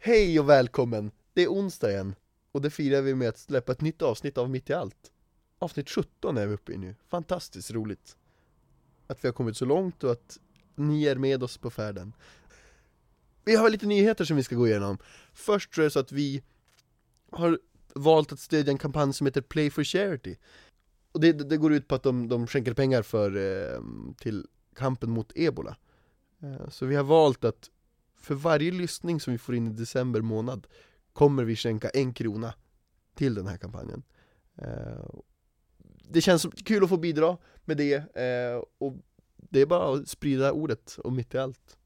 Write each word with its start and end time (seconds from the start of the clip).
Hej 0.00 0.40
och 0.40 0.48
välkommen! 0.48 1.10
Det 1.32 1.42
är 1.42 1.48
onsdag 1.48 1.90
igen 1.90 2.14
och 2.52 2.62
det 2.62 2.70
firar 2.70 3.02
vi 3.02 3.14
med 3.14 3.28
att 3.28 3.38
släppa 3.38 3.72
ett 3.72 3.80
nytt 3.80 4.02
avsnitt 4.02 4.38
av 4.38 4.50
Mitt 4.50 4.70
i 4.70 4.72
allt. 4.72 5.12
Avsnitt 5.58 5.90
17 5.90 6.36
är 6.36 6.46
vi 6.46 6.54
uppe 6.54 6.72
i 6.72 6.76
nu, 6.76 6.94
fantastiskt 7.08 7.70
roligt. 7.70 8.16
Att 9.06 9.24
vi 9.24 9.28
har 9.28 9.32
kommit 9.32 9.56
så 9.56 9.64
långt 9.64 10.04
och 10.04 10.12
att 10.12 10.38
ni 10.74 11.04
är 11.04 11.16
med 11.16 11.42
oss 11.42 11.58
på 11.58 11.70
färden. 11.70 12.12
Vi 13.44 13.56
har 13.56 13.70
lite 13.70 13.86
nyheter 13.86 14.24
som 14.24 14.36
vi 14.36 14.42
ska 14.42 14.56
gå 14.56 14.66
igenom. 14.68 14.98
Först 15.32 15.74
så 15.74 15.80
är 15.80 15.84
det 15.84 15.90
så 15.90 16.00
att 16.00 16.12
vi 16.12 16.42
har 17.30 17.58
valt 17.94 18.32
att 18.32 18.40
stödja 18.40 18.72
en 18.72 18.78
kampanj 18.78 19.12
som 19.12 19.26
heter 19.26 19.40
Play 19.40 19.70
for 19.70 19.84
Charity. 19.84 20.36
Och 21.12 21.20
det, 21.20 21.32
det 21.32 21.56
går 21.56 21.72
ut 21.72 21.88
på 21.88 21.94
att 21.94 22.02
de, 22.02 22.28
de 22.28 22.46
skänker 22.46 22.74
pengar 22.74 23.02
för, 23.02 23.36
eh, 23.36 23.80
till 24.18 24.46
kampen 24.74 25.10
mot 25.10 25.32
ebola. 25.34 25.76
Eh, 26.42 26.68
så 26.68 26.86
vi 26.86 26.96
har 26.96 27.04
valt 27.04 27.44
att 27.44 27.70
för 28.20 28.34
varje 28.34 28.70
lyssning 28.70 29.20
som 29.20 29.32
vi 29.32 29.38
får 29.38 29.54
in 29.54 29.66
i 29.66 29.70
december 29.70 30.20
månad 30.20 30.66
kommer 31.12 31.44
vi 31.44 31.56
skänka 31.56 31.88
en 31.88 32.14
krona 32.14 32.54
till 33.14 33.34
den 33.34 33.46
här 33.46 33.56
kampanjen. 33.56 34.02
Eh, 34.62 35.20
det 36.10 36.20
känns 36.20 36.46
kul 36.64 36.84
att 36.84 36.88
få 36.88 36.96
bidra 36.96 37.38
med 37.64 37.76
det 37.76 38.16
eh, 38.16 38.62
och 38.78 38.96
det 39.36 39.60
är 39.60 39.66
bara 39.66 39.94
att 39.94 40.08
sprida 40.08 40.52
ordet 40.52 40.98
och 40.98 41.12
mitt 41.12 41.34
i 41.34 41.38
allt. 41.38 41.78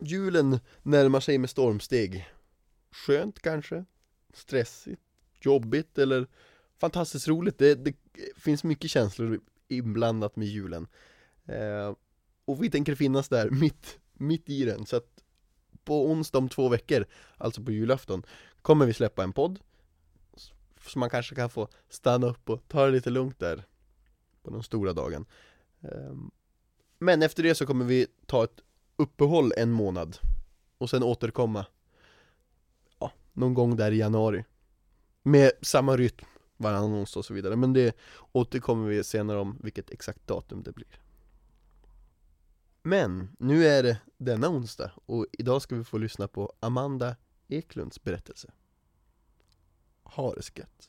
Julen 0.00 0.60
närmar 0.82 1.20
sig 1.20 1.38
med 1.38 1.50
stormsteg. 1.50 2.28
Skönt 2.90 3.40
kanske? 3.40 3.84
Stressigt? 4.32 5.02
Jobbigt? 5.40 5.98
Eller 5.98 6.26
fantastiskt 6.78 7.28
roligt? 7.28 7.58
Det, 7.58 7.74
det 7.74 7.94
finns 8.36 8.64
mycket 8.64 8.90
känslor 8.90 9.40
inblandat 9.68 10.36
med 10.36 10.48
julen. 10.48 10.86
Eh, 11.46 11.94
och 12.44 12.62
vi 12.62 12.70
tänker 12.70 12.94
finnas 12.94 13.28
där 13.28 13.50
mitt 13.50 13.98
mitt 14.22 14.48
i 14.48 14.64
den. 14.64 14.86
Så 14.86 14.96
att 14.96 15.22
på 15.84 16.10
onsdag 16.10 16.38
om 16.38 16.48
två 16.48 16.68
veckor, 16.68 17.06
alltså 17.36 17.62
på 17.62 17.72
julafton, 17.72 18.22
kommer 18.62 18.86
vi 18.86 18.92
släppa 18.92 19.22
en 19.22 19.32
podd. 19.32 19.58
Så 20.86 20.98
man 20.98 21.10
kanske 21.10 21.34
kan 21.34 21.50
få 21.50 21.68
stanna 21.88 22.26
upp 22.26 22.50
och 22.50 22.68
ta 22.68 22.86
det 22.86 22.92
lite 22.92 23.10
lugnt 23.10 23.38
där 23.38 23.64
På 24.42 24.50
den 24.50 24.62
stora 24.62 24.92
dagen. 24.92 25.26
Ehm, 25.80 26.30
men 26.98 27.22
efter 27.22 27.42
det 27.42 27.54
så 27.54 27.66
kommer 27.66 27.84
vi 27.84 28.06
ta 28.26 28.44
ett 28.44 28.60
uppehåll 28.96 29.52
en 29.56 29.70
månad 29.70 30.18
Och 30.78 30.90
sen 30.90 31.02
återkomma 31.02 31.66
Ja, 32.98 33.12
någon 33.32 33.54
gång 33.54 33.76
där 33.76 33.92
i 33.92 33.96
januari. 33.96 34.44
Med 35.22 35.52
samma 35.62 35.96
rytm 35.96 36.26
varannan 36.56 36.94
onsdag 36.94 37.18
och 37.18 37.24
så 37.24 37.34
vidare. 37.34 37.56
Men 37.56 37.72
det 37.72 37.96
återkommer 38.32 38.88
vi 38.88 39.04
senare 39.04 39.38
om 39.38 39.58
vilket 39.62 39.90
exakt 39.90 40.26
datum 40.26 40.62
det 40.62 40.72
blir 40.72 41.01
men 42.82 43.36
nu 43.38 43.66
är 43.66 43.82
det 43.82 43.98
denna 44.18 44.48
onsdag 44.48 44.92
och 45.06 45.26
idag 45.32 45.62
ska 45.62 45.76
vi 45.76 45.84
få 45.84 45.98
lyssna 45.98 46.28
på 46.28 46.52
Amanda 46.60 47.16
Eklunds 47.48 48.02
berättelse. 48.02 48.50
Ha 50.02 50.34
det 50.34 50.58
gött! 50.58 50.88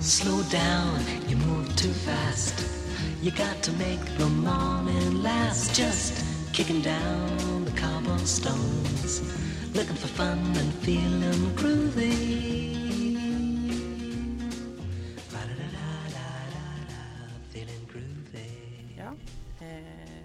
Slow 0.00 0.42
down, 0.50 1.00
you 1.28 1.36
move 1.46 1.66
too 1.76 1.92
fast 1.92 2.61
You 3.22 3.30
got 3.30 3.62
to 3.62 3.72
make 3.74 4.04
the 4.18 4.26
morning 4.26 5.22
last 5.22 5.76
Just 5.76 6.24
kicking 6.52 6.82
down 6.82 7.64
the 7.64 7.70
cobblestones 7.70 9.22
Looking 9.76 9.94
for 9.94 10.08
fun 10.08 10.38
and 10.38 10.74
feeling 10.82 11.54
groovy. 11.54 12.72
Ja, 18.98 19.14
eh, 19.60 20.24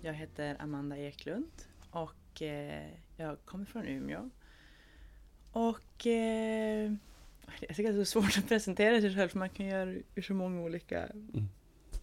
jag 0.00 0.14
heter 0.14 0.56
Amanda 0.58 0.98
Eklund 0.98 1.50
och 1.90 2.42
eh, 2.42 2.88
jag 3.16 3.36
kommer 3.44 3.64
från 3.64 3.86
Umeå. 3.86 4.30
Och 5.52 6.06
eh, 6.06 6.92
jag 7.60 7.76
tycker 7.76 7.88
att 7.88 7.96
det 7.96 8.00
är 8.00 8.04
svårt 8.04 8.38
att 8.38 8.48
presentera 8.48 9.00
sig 9.00 9.14
själv 9.14 9.28
för 9.28 9.38
man 9.38 9.50
kan 9.50 9.66
göra 9.66 9.90
ur 10.14 10.22
så 10.22 10.34
många 10.34 10.60
olika 10.60 11.06
mm 11.06 11.48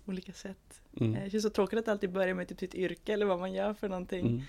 olika 0.06 0.34
sätt. 0.34 0.82
Mm. 1.00 1.16
Eh, 1.16 1.24
det 1.24 1.30
känns 1.30 1.44
så 1.44 1.50
tråkigt 1.50 1.80
att 1.80 1.88
alltid 1.88 2.12
börja 2.12 2.36
med 2.36 2.48
typ 2.48 2.60
sitt 2.60 2.76
yrke 2.76 3.14
eller 3.14 3.26
vad 3.26 3.40
man 3.40 3.54
gör 3.54 3.74
för 3.74 3.90
någonting. 3.90 4.26
Mm. 4.26 4.42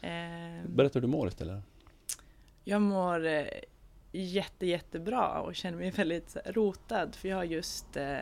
Eh, 0.00 0.70
Berätta 0.70 0.98
hur 0.98 1.00
du 1.00 1.08
mår 1.08 1.28
istället. 1.28 1.64
Jag 2.64 2.82
mår 2.82 3.26
eh, 3.26 3.44
jätte, 4.12 4.66
jättebra 4.66 5.40
och 5.40 5.54
känner 5.54 5.78
mig 5.78 5.90
väldigt 5.96 6.36
rotad 6.44 7.14
för 7.14 7.28
jag 7.28 7.36
har 7.36 7.44
just 7.44 7.96
eh, 7.96 8.18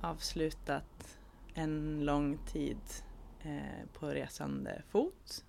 avslutat 0.00 1.18
en 1.54 2.04
lång 2.04 2.38
tid 2.46 2.80
eh, 3.42 3.88
på 3.92 4.06
resande 4.06 4.82
fot 4.88 5.44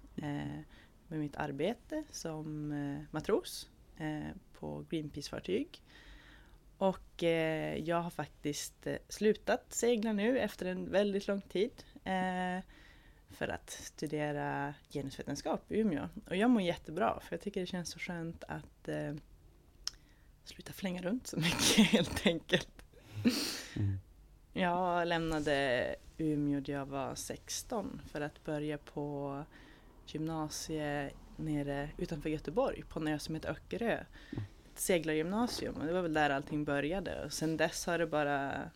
med 1.08 1.20
mitt 1.20 1.36
arbete 1.36 2.04
som 2.12 2.74
matros 3.12 3.70
på 4.60 4.86
Greenpeace-fartyg. 4.90 5.82
Och 6.82 7.24
eh, 7.24 7.78
jag 7.78 8.02
har 8.02 8.10
faktiskt 8.10 8.88
eh, 8.88 8.96
slutat 9.10 9.66
segla 9.70 10.14
nu 10.14 10.40
efter 10.40 10.66
en 10.66 10.92
väldigt 10.92 11.28
lång 11.28 11.42
tid. 11.42 11.72
Eh, 12.04 12.64
för 13.30 13.48
att 13.48 13.70
studera 13.70 14.74
genusvetenskap 14.90 15.72
i 15.72 15.80
Umeå. 15.80 16.10
Och 16.30 16.36
jag 16.36 16.50
mår 16.50 16.62
jättebra 16.62 17.20
för 17.20 17.36
jag 17.36 17.42
tycker 17.42 17.62
det 17.62 17.68
känns 17.68 17.90
så 17.90 18.00
skönt 18.00 18.44
att 18.48 18.88
eh, 18.88 19.14
sluta 20.44 20.74
flänga 20.74 21.02
runt 21.02 21.28
så 21.28 21.38
mycket 21.40 21.88
helt 21.88 22.28
enkelt. 22.28 22.86
Mm. 23.76 24.00
Jag 24.54 25.08
lämnade 25.08 25.96
Umeå 26.18 26.60
när 26.60 26.74
jag 26.74 26.86
var 26.86 27.16
16 27.16 28.02
för 28.12 28.22
att 28.22 28.44
börja 28.44 28.78
på 28.78 29.44
gymnasiet 30.06 31.14
nere 31.36 31.90
utanför 31.98 32.30
Göteborg 32.30 32.84
på 32.84 33.00
en 33.00 33.08
ö 33.08 33.20
som 33.20 33.36
heter 33.36 33.50
Öckerö. 33.50 34.04
Mm 34.32 34.44
seglargymnasium 34.82 35.76
och 35.76 35.86
det 35.86 35.94
var 35.94 36.02
väl 36.02 36.14
där 36.14 36.30
allting 36.30 36.64
började. 36.64 37.26
Och 37.26 37.34
sen 37.34 37.58
dess 37.58 37.86
har 37.86 37.98
det 37.98 38.08
bara 38.08 38.70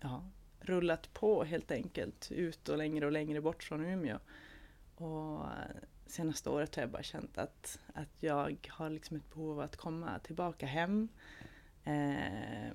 ja, 0.00 0.24
rullat 0.60 1.14
på 1.14 1.44
helt 1.44 1.70
enkelt 1.70 2.30
ut 2.30 2.68
och 2.68 2.78
längre 2.78 3.06
och 3.06 3.12
längre 3.12 3.40
bort 3.40 3.62
från 3.62 3.84
Umeå. 3.84 4.18
Och 4.94 5.40
eh, 5.40 5.76
senaste 6.06 6.50
året 6.50 6.74
har 6.74 6.82
jag 6.82 6.90
bara 6.90 7.02
känt 7.02 7.38
att, 7.38 7.78
att 7.94 8.22
jag 8.22 8.68
har 8.68 8.90
liksom 8.90 9.16
ett 9.16 9.34
behov 9.34 9.50
av 9.50 9.60
att 9.60 9.76
komma 9.76 10.18
tillbaka 10.18 10.66
hem 10.66 11.08
eh, 11.84 12.72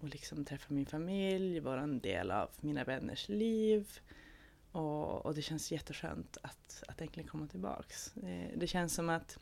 och 0.00 0.08
liksom 0.08 0.44
träffa 0.44 0.74
min 0.74 0.86
familj, 0.86 1.60
vara 1.60 1.80
en 1.80 2.00
del 2.00 2.30
av 2.30 2.50
mina 2.60 2.84
vänners 2.84 3.28
liv. 3.28 3.98
Och, 4.72 5.26
och 5.26 5.34
det 5.34 5.42
känns 5.42 5.72
jätteskönt 5.72 6.38
att, 6.42 6.82
att 6.88 7.00
äntligen 7.00 7.28
komma 7.28 7.46
tillbaks. 7.46 8.16
Eh, 8.16 8.50
det 8.56 8.66
känns 8.66 8.94
som 8.94 9.10
att 9.10 9.38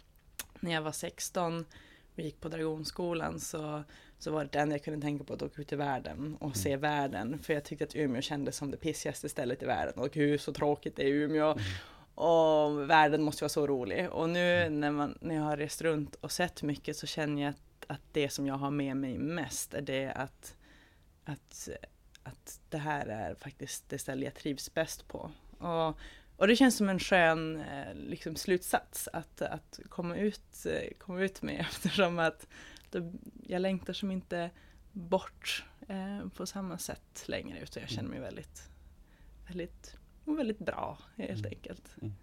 när 0.61 0.73
jag 0.73 0.83
var 0.83 0.93
16 0.93 1.65
och 2.15 2.21
gick 2.21 2.41
på 2.41 2.49
Dragonskolan 2.49 3.41
så, 3.41 3.83
så 4.19 4.31
var 4.31 4.45
det 4.45 4.59
enda 4.59 4.75
jag 4.75 4.85
kunde 4.85 5.01
tänka 5.01 5.25
på 5.25 5.35
att 5.35 5.43
åka 5.43 5.63
ut 5.63 5.73
i 5.73 5.77
världen 5.77 6.37
och 6.37 6.43
mm. 6.43 6.55
se 6.55 6.77
världen. 6.77 7.39
För 7.39 7.53
jag 7.55 7.65
tyckte 7.65 7.85
att 7.85 7.97
Umeå 7.97 8.23
kändes 8.23 8.57
som 8.57 8.71
det 8.71 8.77
pissigaste 8.77 9.29
stället 9.29 9.63
i 9.63 9.67
världen. 9.67 9.95
Och 9.97 10.17
hur 10.17 10.39
så 10.39 10.53
tråkigt 10.53 10.97
det 10.97 11.03
är 11.03 11.07
i 11.07 11.11
Umeå. 11.11 11.53
Mm. 11.53 11.65
Och 12.15 12.91
världen 12.91 13.23
måste 13.23 13.45
vara 13.45 13.49
så 13.49 13.67
rolig. 13.67 14.11
Och 14.11 14.31
nu 14.31 14.57
mm. 14.57 14.81
när, 14.81 14.91
man, 14.91 15.19
när 15.21 15.35
jag 15.35 15.43
har 15.43 15.57
rest 15.57 15.83
runt 15.83 16.15
och 16.15 16.33
sett 16.33 16.63
mycket 16.63 16.97
så 16.97 17.07
känner 17.07 17.43
jag 17.43 17.51
att, 17.51 17.85
att 17.87 18.03
det 18.13 18.29
som 18.29 18.47
jag 18.47 18.55
har 18.55 18.71
med 18.71 18.97
mig 18.97 19.19
mest 19.19 19.75
är 19.75 19.83
det 19.83 20.13
att, 20.13 20.57
att, 21.25 21.69
att 22.23 22.61
det 22.69 22.79
här 22.79 23.07
är 23.07 23.35
faktiskt 23.35 23.89
det 23.89 23.99
ställe 23.99 24.25
jag 24.25 24.35
trivs 24.35 24.75
bäst 24.75 25.09
på. 25.09 25.31
Och 25.59 25.99
och 26.41 26.47
det 26.47 26.57
känns 26.57 26.77
som 26.77 26.89
en 26.89 26.99
skön 26.99 27.61
eh, 27.61 27.95
liksom, 27.95 28.37
slutsats 28.37 29.09
att, 29.13 29.43
att 29.43 29.81
komma, 29.89 30.17
ut, 30.17 30.67
eh, 30.67 30.97
komma 30.99 31.21
ut 31.21 31.43
med 31.43 31.61
eftersom 31.71 32.19
att 32.19 32.47
det, 32.91 33.13
jag 33.47 33.63
längtar 33.63 33.93
som 33.93 34.11
inte 34.11 34.51
bort 34.93 35.65
eh, 35.89 36.29
på 36.29 36.47
samma 36.47 36.79
sätt 36.79 37.25
längre 37.27 37.61
utan 37.61 37.81
jag 37.81 37.91
känner 37.91 38.09
mig 38.09 38.21
väldigt, 38.21 38.71
väldigt, 39.47 39.97
väldigt 40.25 40.59
bra 40.59 40.99
helt 41.17 41.39
mm. 41.39 41.51
enkelt. 41.51 41.97
Mm. 42.01 42.15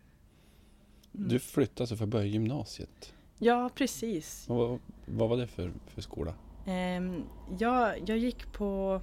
Mm. 1.15 1.29
Du 1.29 1.39
flyttade 1.39 1.83
alltså 1.83 1.95
för 1.95 2.03
att 2.03 2.09
börja 2.09 2.25
gymnasiet? 2.25 3.13
Ja, 3.39 3.69
precis. 3.75 4.45
vad, 4.47 4.79
vad 5.05 5.29
var 5.29 5.37
det 5.37 5.47
för, 5.47 5.71
för 5.87 6.01
skola? 6.01 6.33
Um, 6.65 7.25
jag, 7.59 8.09
jag 8.09 8.17
gick 8.17 8.53
på, 8.53 9.01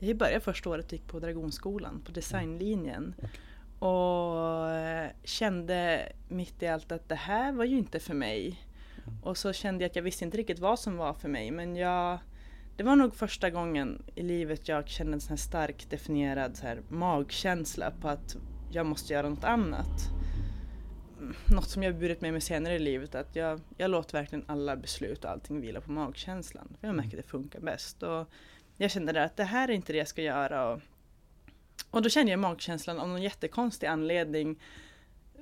jag 0.00 0.16
började 0.16 0.40
första 0.40 0.70
året 0.70 0.92
gick 0.92 1.06
på 1.06 1.20
Dragonskolan 1.20 2.02
på 2.04 2.12
designlinjen. 2.12 3.14
Okay. 3.18 3.30
Och 3.82 4.68
kände 5.24 6.08
mitt 6.28 6.62
i 6.62 6.66
allt 6.66 6.92
att 6.92 7.08
det 7.08 7.14
här 7.14 7.52
var 7.52 7.64
ju 7.64 7.78
inte 7.78 8.00
för 8.00 8.14
mig. 8.14 8.66
Och 9.22 9.36
så 9.36 9.52
kände 9.52 9.84
jag 9.84 9.90
att 9.90 9.96
jag 9.96 10.02
visste 10.02 10.24
inte 10.24 10.36
riktigt 10.36 10.58
vad 10.58 10.78
som 10.78 10.96
var 10.96 11.14
för 11.14 11.28
mig. 11.28 11.50
Men 11.50 11.76
jag, 11.76 12.18
det 12.76 12.82
var 12.82 12.96
nog 12.96 13.14
första 13.14 13.50
gången 13.50 14.02
i 14.14 14.22
livet 14.22 14.68
jag 14.68 14.88
kände 14.88 15.12
en 15.12 15.20
sån 15.20 15.28
här 15.28 15.36
stark 15.36 15.90
definierad 15.90 16.56
så 16.56 16.66
här 16.66 16.82
magkänsla 16.88 17.90
på 17.90 18.08
att 18.08 18.36
jag 18.72 18.86
måste 18.86 19.12
göra 19.12 19.28
något 19.28 19.44
annat. 19.44 20.10
något 21.46 21.68
som 21.68 21.82
jag 21.82 21.98
burit 21.98 22.20
med 22.20 22.32
mig 22.32 22.40
senare 22.40 22.74
i 22.74 22.78
livet 22.78 23.14
att 23.14 23.36
jag, 23.36 23.60
jag 23.76 23.90
låter 23.90 24.18
verkligen 24.18 24.44
alla 24.48 24.76
beslut 24.76 25.24
och 25.24 25.30
allting 25.30 25.60
vila 25.60 25.80
på 25.80 25.90
magkänslan. 25.90 26.76
För 26.80 26.86
jag 26.86 26.96
märker 26.96 27.18
att 27.18 27.24
det 27.24 27.30
funkar 27.30 27.60
bäst. 27.60 28.02
Och 28.02 28.28
jag 28.76 28.90
kände 28.90 29.24
att 29.24 29.36
det 29.36 29.44
här 29.44 29.68
är 29.68 29.72
inte 29.72 29.92
det 29.92 29.98
jag 29.98 30.08
ska 30.08 30.22
göra. 30.22 30.68
Och, 30.72 30.80
och 31.90 32.02
då 32.02 32.08
kände 32.08 32.32
jag 32.32 32.38
magkänslan 32.40 32.98
av 32.98 33.08
någon 33.08 33.22
jättekonstig 33.22 33.86
anledning 33.86 34.60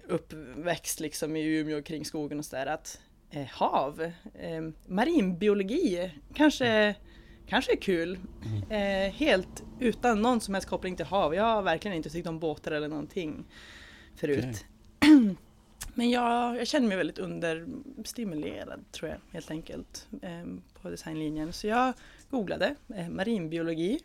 uppväxt 0.09 1.01
liksom 1.01 1.37
i 1.37 1.59
Umeå 1.59 1.83
kring 1.83 2.05
skogen 2.05 2.39
och 2.39 2.45
sådär 2.45 2.67
att 2.67 3.01
eh, 3.31 3.47
hav, 3.47 4.13
eh, 4.35 4.63
marinbiologi 4.87 6.13
kanske, 6.35 6.95
kanske 7.47 7.73
är 7.73 7.81
kul. 7.81 8.19
Eh, 8.71 9.13
helt 9.13 9.63
utan 9.81 10.23
någon 10.23 10.41
som 10.41 10.55
helst 10.55 10.69
koppling 10.69 10.97
till 10.97 11.07
hav. 11.07 11.35
Jag 11.35 11.45
har 11.45 11.63
verkligen 11.63 11.97
inte 11.97 12.11
tyckt 12.11 12.29
om 12.29 12.39
båtar 12.39 12.73
eller 12.73 12.89
någonting 12.89 13.45
förut. 14.17 14.65
Okay. 15.01 15.21
Men 15.95 16.11
jag, 16.11 16.57
jag 16.57 16.67
känner 16.67 16.89
mig 16.89 16.97
väldigt 16.97 17.19
understimulerad 17.19 18.85
tror 18.93 19.11
jag 19.11 19.19
helt 19.33 19.51
enkelt 19.51 20.09
eh, 20.23 20.45
på 20.83 20.91
designlinjen. 20.91 21.53
Så 21.53 21.67
jag 21.67 21.93
googlade 22.31 22.75
eh, 22.95 23.09
marinbiologi 23.09 24.01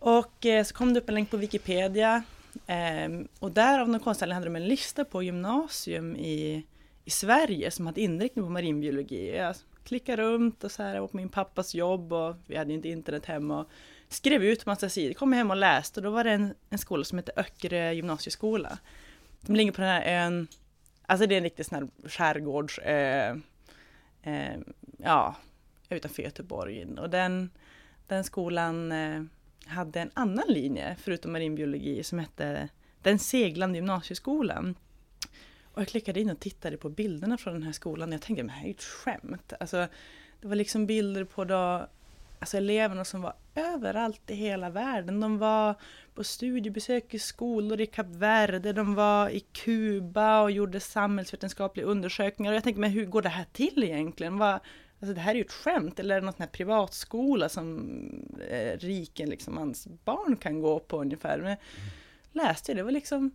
och 0.00 0.46
eh, 0.46 0.64
så 0.64 0.74
kom 0.74 0.94
det 0.94 1.00
upp 1.00 1.08
en 1.08 1.14
länk 1.14 1.30
på 1.30 1.36
Wikipedia 1.36 2.22
ehm, 2.66 3.28
och 3.38 3.50
där 3.52 3.80
av 3.80 3.88
någon 3.88 4.00
konstnärlig 4.00 4.34
hade 4.34 4.46
de 4.46 4.56
en 4.56 4.68
lista 4.68 5.04
på 5.04 5.22
gymnasium 5.22 6.16
i, 6.16 6.66
i 7.04 7.10
Sverige 7.10 7.70
som 7.70 7.86
hade 7.86 8.00
inriktning 8.00 8.44
på 8.44 8.50
marinbiologi. 8.50 9.36
Jag 9.36 9.54
klickade 9.84 10.22
runt 10.22 10.64
och 10.64 10.70
så 10.70 10.82
här, 10.82 11.00
och 11.00 11.10
på 11.10 11.16
min 11.16 11.28
pappas 11.28 11.74
jobb 11.74 12.12
och 12.12 12.36
vi 12.46 12.56
hade 12.56 12.72
inte 12.72 12.88
internet 12.88 13.26
hemma. 13.26 13.60
Och 13.60 13.70
skrev 14.08 14.44
ut 14.44 14.66
massa 14.66 14.88
sidor, 14.88 15.14
kom 15.14 15.32
hem 15.32 15.50
och 15.50 15.56
läste 15.56 16.00
och 16.00 16.04
då 16.04 16.10
var 16.10 16.24
det 16.24 16.30
en, 16.30 16.54
en 16.70 16.78
skola 16.78 17.04
som 17.04 17.18
heter 17.18 17.34
Öckerö 17.36 17.92
gymnasieskola. 17.92 18.78
De 19.40 19.56
ligger 19.56 19.72
på 19.72 19.80
den 19.80 19.90
här 19.90 20.24
ön, 20.24 20.48
alltså 21.06 21.26
det 21.26 21.34
är 21.34 21.36
en 21.36 21.44
riktig 21.44 21.66
sån 21.66 21.78
här 21.78 22.08
skärgårdsö, 22.08 22.82
eh, 22.82 23.36
eh, 24.22 24.58
ja, 24.98 25.36
utanför 25.88 26.22
Göteborg. 26.22 26.86
Och 26.98 27.10
den, 27.10 27.50
den 28.06 28.24
skolan 28.24 28.92
eh, 28.92 29.22
hade 29.70 30.00
en 30.00 30.10
annan 30.14 30.48
linje, 30.48 30.96
förutom 31.00 31.32
marinbiologi, 31.32 32.02
som 32.02 32.18
hette 32.18 32.68
Den 33.02 33.18
seglande 33.18 33.78
gymnasieskolan. 33.78 34.74
Och 35.72 35.80
jag 35.80 35.88
klickade 35.88 36.20
in 36.20 36.30
och 36.30 36.40
tittade 36.40 36.76
på 36.76 36.88
bilderna 36.88 37.38
från 37.38 37.54
den 37.54 37.62
här 37.62 37.72
skolan 37.72 38.08
och 38.08 38.14
jag 38.14 38.22
tänkte, 38.22 38.42
men 38.42 38.46
det 38.46 38.52
här 38.52 38.62
är 38.62 38.66
ju 38.66 38.74
ett 38.74 38.82
skämt. 38.82 39.52
Alltså, 39.60 39.86
det 40.40 40.48
var 40.48 40.56
liksom 40.56 40.86
bilder 40.86 41.24
på 41.24 41.44
då, 41.44 41.86
alltså 42.38 42.56
eleverna 42.56 43.04
som 43.04 43.22
var 43.22 43.34
överallt 43.54 44.30
i 44.30 44.34
hela 44.34 44.70
världen. 44.70 45.20
De 45.20 45.38
var 45.38 45.74
på 46.14 46.24
studiebesök 46.24 47.14
i 47.14 47.18
skolor 47.18 47.80
i 47.80 47.86
Kap 47.86 48.06
Verde, 48.06 48.72
de 48.72 48.94
var 48.94 49.28
i 49.28 49.40
Kuba 49.40 50.40
och 50.42 50.50
gjorde 50.50 50.80
samhällsvetenskapliga 50.80 51.86
undersökningar. 51.86 52.52
Och 52.52 52.56
jag 52.56 52.64
tänkte, 52.64 52.80
men 52.80 52.90
hur 52.90 53.06
går 53.06 53.22
det 53.22 53.28
här 53.28 53.46
till 53.52 53.84
egentligen? 53.84 54.38
Vad, 54.38 54.60
Alltså 55.00 55.14
det 55.14 55.20
här 55.20 55.30
är 55.30 55.36
ju 55.36 55.44
ett 55.44 55.52
skämt, 55.52 55.98
eller 55.98 56.16
är 56.16 56.20
det 56.20 56.24
någon 56.24 56.32
sån 56.32 56.42
här 56.42 56.50
privatskola 56.50 57.48
som 57.48 57.90
eh, 58.48 58.78
riken, 58.78 59.30
liksom, 59.30 59.56
hans 59.56 59.88
barn 60.04 60.36
kan 60.36 60.60
gå 60.60 60.78
på 60.78 61.00
ungefär. 61.00 61.38
Men 61.38 61.56
läste 62.32 62.72
jag, 62.72 62.76
det 62.76 62.82
var 62.82 62.90
liksom, 62.90 63.30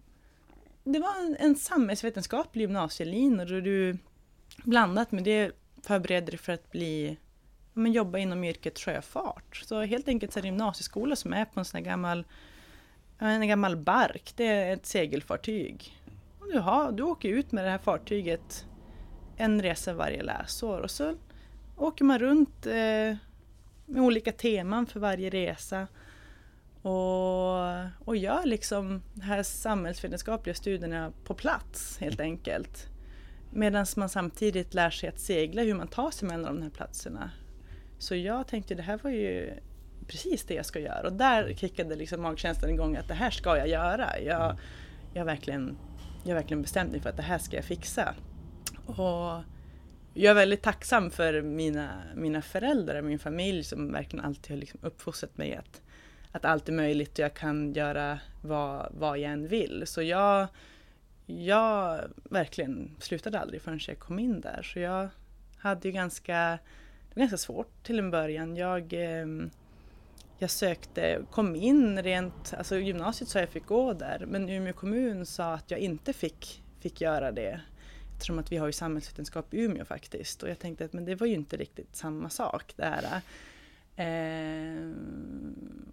det 0.83 0.99
var 0.99 1.19
en, 1.19 1.35
en 1.39 1.55
samhällsvetenskaplig 1.55 2.61
gymnasielinje 2.61 3.55
och 3.55 3.63
du 3.63 3.97
blandat 4.63 5.11
med 5.11 5.23
det 5.23 5.51
förbereder 5.83 6.31
dig 6.31 6.37
för 6.37 6.53
att 6.53 6.71
bli, 6.71 7.17
men 7.73 7.91
jobba 7.91 8.17
inom 8.17 8.43
yrket 8.43 8.79
sjöfart. 8.79 9.55
Så 9.55 9.81
helt 9.81 10.07
enkelt 10.07 10.33
så 10.33 10.39
är 10.39 10.41
det 10.41 10.47
gymnasieskola 10.47 11.15
som 11.15 11.33
är 11.33 11.45
på 11.45 11.59
en 11.59 11.65
sån 11.65 11.77
här 11.77 11.85
gammal, 11.85 12.25
en 13.19 13.47
gammal 13.47 13.77
bark, 13.77 14.33
det 14.35 14.45
är 14.45 14.73
ett 14.73 14.85
segelfartyg. 14.85 15.97
Och 16.39 16.51
du, 16.51 16.59
har, 16.59 16.91
du 16.91 17.03
åker 17.03 17.29
ut 17.29 17.51
med 17.51 17.63
det 17.63 17.69
här 17.69 17.77
fartyget 17.77 18.65
en 19.37 19.61
resa 19.61 19.93
varje 19.93 20.23
läsår 20.23 20.81
och 20.81 20.91
så 20.91 21.15
åker 21.77 22.05
man 22.05 22.19
runt 22.19 22.65
eh, 22.65 23.17
med 23.85 24.01
olika 24.01 24.31
teman 24.31 24.85
för 24.85 24.99
varje 24.99 25.29
resa. 25.29 25.87
Och, 26.81 28.05
och 28.05 28.15
gör 28.15 28.45
liksom 28.45 29.01
de 29.13 29.21
här 29.21 29.43
samhällsvetenskapliga 29.43 30.55
studierna 30.55 31.13
på 31.23 31.33
plats 31.33 31.97
helt 31.99 32.19
enkelt. 32.19 32.87
Medan 33.51 33.85
man 33.95 34.09
samtidigt 34.09 34.73
lär 34.73 34.89
sig 34.89 35.09
att 35.09 35.19
segla, 35.19 35.61
hur 35.61 35.75
man 35.75 35.87
tar 35.87 36.11
sig 36.11 36.27
mellan 36.27 36.55
de 36.55 36.61
här 36.61 36.69
platserna. 36.69 37.31
Så 37.97 38.15
jag 38.15 38.47
tänkte 38.47 38.75
det 38.75 38.81
här 38.81 38.99
var 39.03 39.11
ju 39.11 39.53
precis 40.07 40.43
det 40.43 40.53
jag 40.53 40.65
ska 40.65 40.79
göra. 40.79 41.07
Och 41.07 41.13
där 41.13 41.53
kickade 41.53 41.95
liksom 41.95 42.21
magkänslan 42.21 42.71
igång 42.71 42.95
att 42.95 43.07
det 43.07 43.13
här 43.13 43.31
ska 43.31 43.57
jag 43.57 43.67
göra. 43.67 44.19
Jag, 44.19 44.57
jag, 45.13 45.25
verkligen, 45.25 45.77
jag 46.23 46.35
verkligen 46.35 46.61
bestämt 46.61 46.91
mig 46.91 47.01
för 47.01 47.09
att 47.09 47.17
det 47.17 47.23
här 47.23 47.37
ska 47.37 47.55
jag 47.55 47.65
fixa. 47.65 48.15
Och 48.85 49.43
jag 50.17 50.31
är 50.31 50.35
väldigt 50.35 50.61
tacksam 50.61 51.11
för 51.11 51.41
mina, 51.41 52.03
mina 52.15 52.41
föräldrar, 52.41 53.01
min 53.01 53.19
familj 53.19 53.63
som 53.63 53.91
verkligen 53.91 54.25
alltid 54.25 54.51
har 54.51 54.57
liksom 54.57 54.79
uppfostrat 54.83 55.37
mig 55.37 55.55
att, 55.55 55.81
att 56.31 56.45
allt 56.45 56.69
är 56.69 56.73
möjligt 56.73 57.11
och 57.11 57.19
jag 57.19 57.33
kan 57.33 57.73
göra 57.73 58.19
vad, 58.41 58.87
vad 58.91 59.19
jag 59.19 59.31
än 59.31 59.47
vill. 59.47 59.83
Så 59.85 60.01
jag, 60.01 60.47
jag 61.25 62.01
verkligen 62.23 62.95
slutade 62.99 63.39
aldrig 63.39 63.61
förrän 63.61 63.79
jag 63.87 63.99
kom 63.99 64.19
in 64.19 64.41
där. 64.41 64.61
Så 64.63 64.79
jag 64.79 65.09
hade 65.57 65.87
ju 65.87 65.91
ganska, 65.91 66.59
det 67.09 67.15
var 67.15 67.19
ganska 67.19 67.37
svårt 67.37 67.83
till 67.83 67.99
en 67.99 68.11
början. 68.11 68.55
Jag, 68.55 68.93
ehm, 68.93 69.49
jag 70.37 70.49
sökte, 70.49 71.21
kom 71.31 71.55
in 71.55 72.03
rent, 72.03 72.53
alltså 72.57 72.77
gymnasiet 72.77 73.29
sa 73.29 73.39
jag 73.39 73.49
fick 73.49 73.65
gå 73.65 73.93
där, 73.93 74.25
men 74.27 74.49
Umeå 74.49 74.73
kommun 74.73 75.25
sa 75.25 75.53
att 75.53 75.71
jag 75.71 75.79
inte 75.79 76.13
fick, 76.13 76.63
fick 76.79 77.01
göra 77.01 77.31
det. 77.31 77.61
Eftersom 78.15 78.39
att 78.39 78.51
vi 78.51 78.57
har 78.57 78.67
ju 78.67 78.71
samhällsvetenskap 78.71 79.53
i 79.53 79.61
Umeå 79.61 79.85
faktiskt. 79.85 80.43
Och 80.43 80.49
jag 80.49 80.59
tänkte 80.59 80.85
att 80.85 80.93
men 80.93 81.05
det 81.05 81.15
var 81.15 81.27
ju 81.27 81.33
inte 81.33 81.57
riktigt 81.57 81.95
samma 81.95 82.29
sak 82.29 82.73
det 82.75 82.85
här. 82.85 83.21
Eh, 83.95 84.91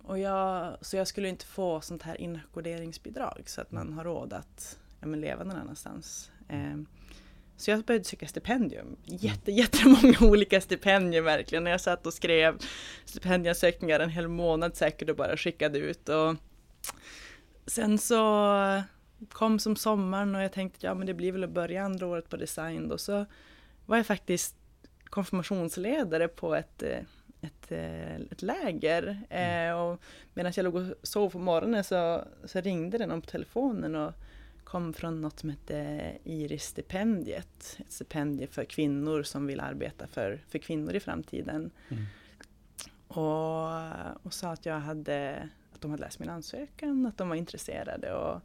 och 0.04 0.18
jag, 0.18 0.76
så 0.80 0.96
jag 0.96 1.06
skulle 1.06 1.28
inte 1.28 1.46
få 1.46 1.80
sånt 1.80 2.02
här 2.02 2.20
inackorderingsbidrag 2.20 3.42
så 3.46 3.60
att 3.60 3.72
man 3.72 3.92
har 3.92 4.04
råd 4.04 4.32
att 4.32 4.78
ja, 5.00 5.06
men 5.06 5.20
leva 5.20 5.44
någon 5.44 5.56
annanstans. 5.56 6.30
Eh, 6.48 6.76
så 7.56 7.70
jag 7.70 7.84
började 7.84 8.04
söka 8.04 8.26
stipendium. 8.26 8.96
Jätte, 9.04 9.52
jättemånga 9.52 10.16
olika 10.20 10.60
stipendier 10.60 11.22
verkligen. 11.22 11.66
Jag 11.66 11.80
satt 11.80 12.06
och 12.06 12.14
skrev 12.14 12.58
stipendieansökningar 13.04 14.00
en 14.00 14.10
hel 14.10 14.28
månad 14.28 14.76
säkert 14.76 15.10
och 15.10 15.16
bara 15.16 15.36
skickade 15.36 15.78
ut. 15.78 16.08
Och 16.08 16.36
sen 17.66 17.98
så 17.98 18.44
kom 19.30 19.58
som 19.58 19.76
sommaren 19.76 20.34
och 20.34 20.42
jag 20.42 20.52
tänkte 20.52 20.86
ja 20.86 20.94
men 20.94 21.06
det 21.06 21.14
blir 21.14 21.32
väl 21.32 21.44
att 21.44 21.50
börja 21.50 21.84
andra 21.84 22.06
året 22.06 22.28
på 22.28 22.36
design 22.36 22.88
då. 22.88 22.98
Så 22.98 23.26
var 23.86 23.96
jag 23.96 24.06
faktiskt 24.06 24.56
konfirmationsledare 25.04 26.28
på 26.28 26.54
ett, 26.54 26.82
eh, 26.82 26.98
ett, 27.40 27.72
eh, 27.72 28.14
ett 28.14 28.42
läger. 28.42 29.20
Mm. 29.30 29.70
Eh, 29.70 29.80
och 29.80 30.00
medan 30.34 30.52
jag 30.56 30.64
låg 30.64 30.74
och 30.74 30.86
sov 31.02 31.30
på 31.30 31.38
morgonen 31.38 31.84
så, 31.84 32.24
så 32.44 32.60
ringde 32.60 32.98
det 32.98 33.06
någon 33.06 33.22
på 33.22 33.30
telefonen 33.30 33.94
och 33.94 34.12
kom 34.64 34.92
från 34.92 35.20
något 35.20 35.38
som 35.38 35.50
hette 35.50 36.12
Iris-stipendiet. 36.24 37.78
Ett 37.78 37.92
stipendium 37.92 38.50
för 38.50 38.64
kvinnor 38.64 39.22
som 39.22 39.46
vill 39.46 39.60
arbeta 39.60 40.06
för, 40.06 40.40
för 40.48 40.58
kvinnor 40.58 40.94
i 40.94 41.00
framtiden. 41.00 41.70
Mm. 41.88 42.04
Och, 43.08 43.66
och 44.22 44.34
sa 44.34 44.52
att 44.52 44.66
jag 44.66 44.80
hade 44.80 45.48
att 45.74 45.80
de 45.80 45.90
hade 45.90 46.02
läst 46.02 46.18
min 46.18 46.30
ansökan, 46.30 47.06
att 47.06 47.18
de 47.18 47.28
var 47.28 47.36
intresserade. 47.36 48.14
Och, 48.14 48.40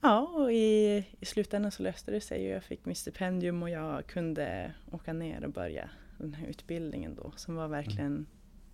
Ja, 0.00 0.20
och 0.20 0.52
i, 0.52 1.04
i 1.20 1.26
slutändan 1.26 1.70
så 1.72 1.82
löste 1.82 2.10
det 2.10 2.20
sig. 2.20 2.44
Jag 2.44 2.64
fick 2.64 2.84
mitt 2.84 2.98
stipendium 2.98 3.62
och 3.62 3.70
jag 3.70 4.06
kunde 4.06 4.74
åka 4.90 5.12
ner 5.12 5.44
och 5.44 5.52
börja 5.52 5.90
den 6.18 6.34
här 6.34 6.46
utbildningen 6.46 7.14
då 7.14 7.32
som 7.36 7.54
var 7.54 7.68
verkligen 7.68 8.26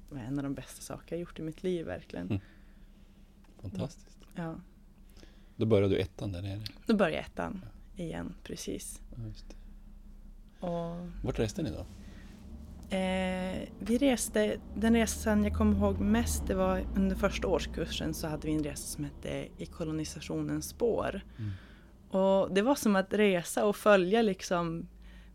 var 0.09 0.19
en 0.19 0.39
av 0.39 0.43
de 0.43 0.55
bästa 0.55 0.83
saker 0.83 1.17
jag 1.17 1.21
gjort 1.21 1.39
i 1.39 1.43
mitt 1.43 1.63
liv 1.63 1.87
verkligen. 1.87 2.27
Mm. 2.27 2.41
Fantastiskt. 3.61 4.19
Ja. 4.35 4.55
Då 5.57 5.67
började 5.67 5.95
du 5.95 6.01
ettan 6.01 6.33
där 6.33 6.43
nere? 6.43 6.61
Då 6.87 6.97
började 6.97 7.17
jag 7.17 7.25
ettan 7.25 7.65
igen, 7.97 8.35
precis. 8.43 9.01
Ja. 10.61 10.69
Och, 10.69 11.09
Vart 11.23 11.39
reste 11.39 11.63
ni 11.63 11.71
då? 11.71 11.87
Eh, 12.91 13.69
vi 13.79 13.99
reste, 13.99 14.57
den 14.75 14.95
resan 14.95 15.45
jag 15.45 15.55
kommer 15.55 15.77
ihåg 15.77 16.01
mest 16.01 16.47
det 16.47 16.55
var 16.55 16.85
under 16.97 17.17
första 17.17 17.49
årskursen 17.49 18.15
så 18.15 18.27
hade 18.27 18.47
vi 18.47 18.55
en 18.55 18.65
resa 18.65 18.87
som 18.87 19.05
hette 19.05 19.49
I 19.57 19.67
kolonisationens 19.67 20.69
spår. 20.69 21.21
Mm. 21.39 21.51
Och 22.11 22.55
det 22.55 22.63
var 22.63 22.75
som 22.75 22.97
att 22.97 23.15
resa 23.15 23.65
och 23.65 23.77
följa 23.77 24.23
liksom, 24.23 24.89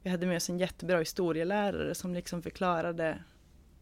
vi 0.03 0.09
hade 0.09 0.25
med 0.25 0.37
oss 0.37 0.49
en 0.49 0.59
jättebra 0.59 0.99
historielärare 0.99 1.95
som 1.95 2.13
liksom 2.13 2.41
förklarade 2.41 3.23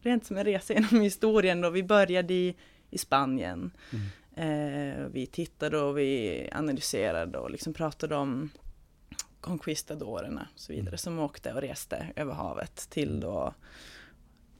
rent 0.00 0.26
som 0.26 0.36
en 0.36 0.44
resa 0.44 0.74
genom 0.74 1.00
historien 1.00 1.64
och 1.64 1.76
vi 1.76 1.82
började 1.82 2.34
i, 2.34 2.56
i 2.90 2.98
Spanien. 2.98 3.70
Mm. 3.90 4.06
Eh, 4.34 5.06
vi 5.12 5.26
tittade 5.26 5.78
och 5.78 5.98
vi 5.98 6.48
analyserade 6.52 7.38
och 7.38 7.50
liksom 7.50 7.74
pratade 7.74 8.16
om 8.16 8.50
conquistadorerna 9.40 10.48
och 10.54 10.60
så 10.60 10.72
vidare 10.72 10.88
mm. 10.88 10.98
som 10.98 11.18
åkte 11.18 11.52
och 11.52 11.60
reste 11.60 12.06
över 12.16 12.34
havet 12.34 12.90
till 12.90 13.20
då 13.20 13.54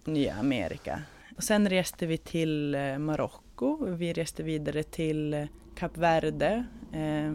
nya 0.05 0.35
Amerika. 0.35 1.03
Och 1.37 1.45
sen 1.45 1.69
reste 1.69 2.07
vi 2.07 2.19
till 2.19 2.75
eh, 2.75 2.99
Marocko, 2.99 3.85
vi 3.85 4.13
reste 4.13 4.43
vidare 4.43 4.83
till 4.83 5.49
Kap 5.77 5.97
Verde, 5.97 6.65
eh, 6.93 7.33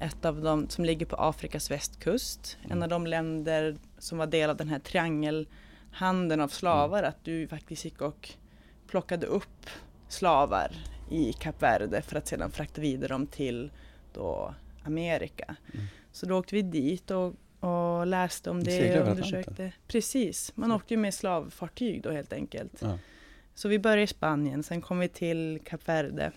ett 0.00 0.24
av 0.24 0.40
dem 0.40 0.68
som 0.68 0.84
ligger 0.84 1.06
på 1.06 1.16
Afrikas 1.16 1.70
västkust. 1.70 2.58
En 2.68 2.82
av 2.82 2.88
de 2.88 3.06
länder 3.06 3.76
som 3.98 4.18
var 4.18 4.26
del 4.26 4.50
av 4.50 4.56
den 4.56 4.68
här 4.68 4.78
triangelhandeln 4.78 6.40
av 6.40 6.48
slavar, 6.48 7.02
att 7.02 7.24
du 7.24 7.48
faktiskt 7.48 7.84
gick 7.84 8.00
och 8.00 8.32
plockade 8.88 9.26
upp 9.26 9.66
slavar 10.08 10.76
i 11.10 11.32
Kap 11.32 11.62
Verde 11.62 12.02
för 12.02 12.16
att 12.16 12.28
sedan 12.28 12.50
frakta 12.50 12.80
vidare 12.80 13.08
dem 13.08 13.26
till 13.26 13.70
då 14.12 14.54
Amerika. 14.84 15.56
Mm. 15.74 15.86
Så 16.16 16.26
då 16.26 16.38
åkte 16.38 16.54
vi 16.54 16.62
dit 16.62 17.10
och, 17.10 17.34
och 17.60 18.06
läste 18.06 18.50
om 18.50 18.64
det 18.64 19.00
och 19.00 19.08
undersökte. 19.08 19.72
Precis, 19.88 20.52
man 20.54 20.72
åkte 20.72 20.94
ju 20.94 20.98
med 20.98 21.14
slavfartyg 21.14 22.02
då 22.02 22.10
helt 22.10 22.32
enkelt. 22.32 22.72
Ja. 22.78 22.98
Så 23.54 23.68
vi 23.68 23.78
började 23.78 24.02
i 24.02 24.06
Spanien, 24.06 24.62
sen 24.62 24.80
kom 24.80 24.98
vi 24.98 25.08
till 25.08 25.60
Kap 25.64 25.88
Verde. 25.88 26.32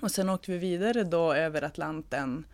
Och 0.00 0.10
sen 0.10 0.28
åkte 0.28 0.50
vi 0.52 0.58
vidare 0.58 1.04
då 1.04 1.32
över 1.34 1.62
Atlanten 1.62 2.44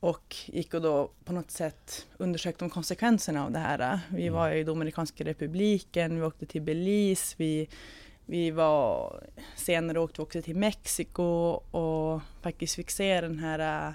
och 0.00 0.36
gick 0.46 0.74
och 0.74 0.82
då 0.82 1.10
på 1.24 1.32
något 1.32 1.50
sätt 1.50 2.06
undersökte 2.18 2.64
om 2.64 2.70
konsekvenserna 2.70 3.44
av 3.44 3.52
det 3.52 3.58
här. 3.58 4.00
Vi 4.10 4.22
Mm. 4.22 4.34
var 4.34 4.50
i 4.50 4.64
Dominikanska 4.64 5.24
republiken, 5.24 6.16
vi 6.16 6.22
åkte 6.22 6.46
till 6.46 6.62
Belize, 6.62 7.34
vi, 7.38 7.68
vi 8.26 8.50
var 8.50 9.22
senare 9.56 10.00
åkte 10.00 10.20
vi 10.20 10.24
också 10.24 10.42
till 10.42 10.56
Mexiko 10.56 11.22
och 11.70 12.20
faktiskt 12.42 12.74
fick 12.74 12.90
se 12.90 13.20
den 13.20 13.38
här 13.38 13.94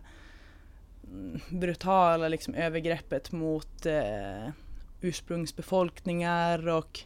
brutala 1.50 2.28
liksom, 2.28 2.54
övergreppet 2.54 3.32
mot 3.32 3.86
eh, 3.86 4.50
ursprungsbefolkningar 5.02 6.68
och 6.68 7.00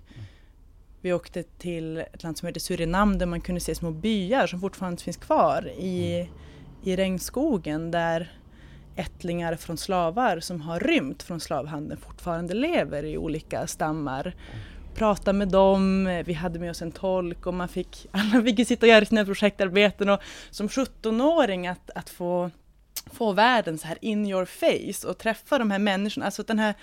vi 1.02 1.14
åkte 1.14 1.44
till 1.44 1.98
ett 1.98 2.24
land 2.24 2.38
som 2.38 2.48
heter 2.48 2.60
Surinam 2.60 3.18
där 3.18 3.26
man 3.26 3.42
kunde 3.42 3.62
se 3.62 3.76
små 3.76 3.92
byar 3.92 4.48
som 4.48 4.60
fortfarande 4.60 5.04
finns 5.04 5.18
kvar 5.18 5.68
i, 5.68 6.30
i 6.84 6.96
regnskogen 6.96 7.92
där 7.92 8.32
ättlingar 8.96 9.56
från 9.56 9.78
slavar 9.78 10.40
som 10.40 10.62
har 10.62 10.80
rymt 10.80 11.24
från 11.24 11.40
slavhandeln 11.40 12.02
fortfarande 12.02 12.54
lever 12.54 13.04
i 13.04 13.18
olika 13.18 13.68
stammar. 13.68 14.36
Prata 14.96 15.34
med 15.34 15.48
dem, 15.48 16.06
vi 16.26 16.34
hade 16.34 16.60
med 16.60 16.72
oss 16.72 16.82
en 16.82 16.92
tolk 16.92 17.46
och 17.48 17.54
man 17.54 17.68
fick, 17.68 18.08
alla 18.12 18.44
fick 18.44 18.68
sitta 18.68 18.86
och 18.86 18.90
göra 18.90 19.06
sina 19.06 19.26
projektarbeten 19.26 20.10
och 20.10 20.20
som 20.50 20.68
17-åring 20.68 21.68
att, 21.68 21.90
att 21.96 22.10
få, 22.10 22.52
få 23.10 23.32
världen 23.32 23.78
så 23.78 23.88
här 23.88 23.98
in 24.02 24.26
your 24.26 24.46
face 24.46 25.08
och 25.08 25.18
träffa 25.18 25.58
de 25.58 25.72
här 25.72 25.80
människorna, 25.80 26.26
alltså 26.26 26.44
den 26.44 26.60
här 26.60 26.76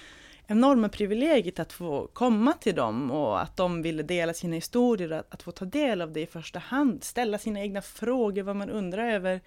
enorma 0.47 0.89
privilegiet 0.89 1.59
att 1.59 1.73
få 1.73 2.07
komma 2.07 2.53
till 2.53 2.75
dem 2.75 3.11
och 3.11 3.43
att 3.43 3.57
de 3.57 3.83
ville 3.83 4.03
dela 4.03 4.35
sina 4.35 4.55
historier, 4.55 5.11
att, 5.11 5.35
att 5.35 5.43
få 5.43 5.53
ta 5.53 5.65
del 5.65 6.03
av 6.03 6.13
det 6.13 6.21
i 6.21 6.27
första 6.27 6.59
hand, 6.59 7.05
ställa 7.05 7.39
sina 7.39 7.61
egna 7.61 7.83
frågor, 7.83 8.43
vad 8.43 8.57
man 8.57 8.71
undrar 8.71 9.11
över. 9.11 9.41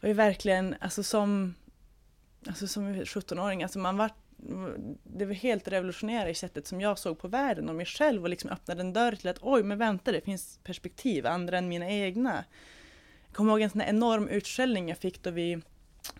var 0.00 0.08
ju 0.08 0.14
verkligen, 0.14 0.74
alltså 0.80 1.02
som, 1.02 1.54
alltså 2.46 2.66
som 2.66 2.94
17-åring, 2.94 3.62
alltså 3.62 3.78
man 3.78 3.96
var, 3.96 4.10
det 5.04 5.26
var 5.26 5.34
helt 5.34 5.68
revolutionerande 5.68 6.30
i 6.30 6.34
sättet 6.34 6.66
som 6.66 6.80
jag 6.80 6.98
såg 6.98 7.18
på 7.18 7.28
världen 7.28 7.68
och 7.68 7.74
mig 7.74 7.86
själv 7.86 8.22
och 8.22 8.28
liksom 8.28 8.50
öppnade 8.50 8.80
en 8.80 8.92
dörr 8.92 9.12
till 9.12 9.28
att 9.28 9.38
oj, 9.42 9.62
men 9.62 9.78
vänta, 9.78 10.12
det 10.12 10.20
finns 10.20 10.58
perspektiv, 10.64 11.26
andra 11.26 11.58
än 11.58 11.68
mina 11.68 11.90
egna. 11.90 12.44
Jag 13.30 13.36
kommer 13.36 13.52
ihåg 13.52 13.60
en 13.60 13.70
sån 13.70 13.80
enorm 13.80 14.28
utskällning 14.28 14.88
jag 14.88 14.98
fick 14.98 15.22
då 15.22 15.30
vi 15.30 15.58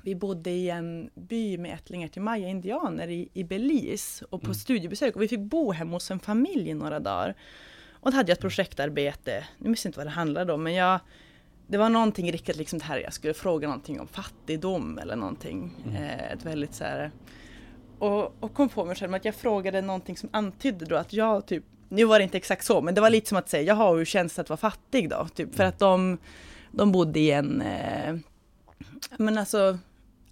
vi 0.02 0.14
bodde 0.14 0.50
i 0.50 0.70
en 0.70 1.10
by 1.14 1.58
med 1.58 1.74
ättlingar 1.74 2.08
till 2.08 2.22
maya-indianer 2.22 3.08
i, 3.08 3.28
i 3.32 3.44
Belize 3.44 4.24
och 4.24 4.40
på 4.40 4.46
Mm. 4.46 4.54
studiebesök 4.54 5.16
och 5.16 5.22
vi 5.22 5.28
fick 5.28 5.40
bo 5.40 5.72
hemma 5.72 5.92
hos 5.92 6.10
en 6.10 6.20
familj 6.20 6.68
i 6.68 6.74
några 6.74 7.00
dagar. 7.00 7.34
Och 7.92 8.10
då 8.10 8.16
hade 8.16 8.30
jag 8.30 8.36
ett 8.36 8.40
projektarbete, 8.40 9.44
nu 9.58 9.68
minns 9.68 9.84
jag 9.84 9.88
inte 9.88 9.98
vad 9.98 10.06
det 10.06 10.10
handlade 10.10 10.52
om, 10.52 10.62
men 10.62 10.74
jag 10.74 11.00
det 11.66 11.78
var 11.78 11.88
någonting 11.88 12.32
riktigt 12.32 12.56
liksom 12.56 12.78
det 12.78 12.84
här, 12.84 12.98
jag 12.98 13.12
skulle 13.12 13.34
fråga 13.34 13.68
någonting 13.68 14.00
om 14.00 14.08
fattigdom 14.08 14.98
eller 14.98 15.16
någonting. 15.16 15.74
Mm. 15.86 15.96
Eh, 16.02 16.32
ett 16.32 16.44
väldigt 16.44 16.74
så 16.74 16.84
här, 16.84 17.10
och, 17.98 18.34
och 18.40 18.54
kom 18.54 18.68
på 18.68 18.84
mig 18.84 18.96
själv 18.96 19.14
att 19.14 19.24
jag 19.24 19.34
frågade 19.34 19.80
någonting 19.80 20.16
som 20.16 20.28
antydde 20.32 20.84
då 20.84 20.96
att 20.96 21.12
jag 21.12 21.46
typ, 21.46 21.64
nu 21.88 22.04
var 22.04 22.18
det 22.18 22.22
inte 22.22 22.36
exakt 22.36 22.64
så, 22.64 22.80
men 22.80 22.94
det 22.94 23.00
var 23.00 23.10
lite 23.10 23.28
som 23.28 23.38
att 23.38 23.48
säga, 23.48 23.62
jag 23.62 23.74
har 23.74 23.96
ju 23.96 24.04
känsla 24.04 24.40
att 24.40 24.48
vara 24.48 24.56
fattig 24.56 25.10
då, 25.10 25.28
typ 25.34 25.54
för 25.54 25.64
att 25.64 25.78
de, 25.78 26.18
de 26.72 26.92
bodde 26.92 27.20
i 27.20 27.30
en, 27.30 27.62
eh, 27.62 28.16
men 29.18 29.38
alltså 29.38 29.78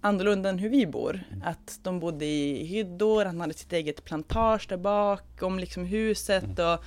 annorlunda 0.01 0.49
än 0.49 0.59
hur 0.59 0.69
vi 0.69 0.85
bor. 0.87 1.21
Att 1.43 1.79
de 1.83 1.99
bodde 1.99 2.25
i 2.25 2.63
hyddor, 2.65 3.25
han 3.25 3.41
hade 3.41 3.53
sitt 3.53 3.73
eget 3.73 4.03
plantage 4.03 4.65
där 4.69 4.77
bakom 4.77 5.59
liksom 5.59 5.85
huset 5.85 6.59
och 6.59 6.83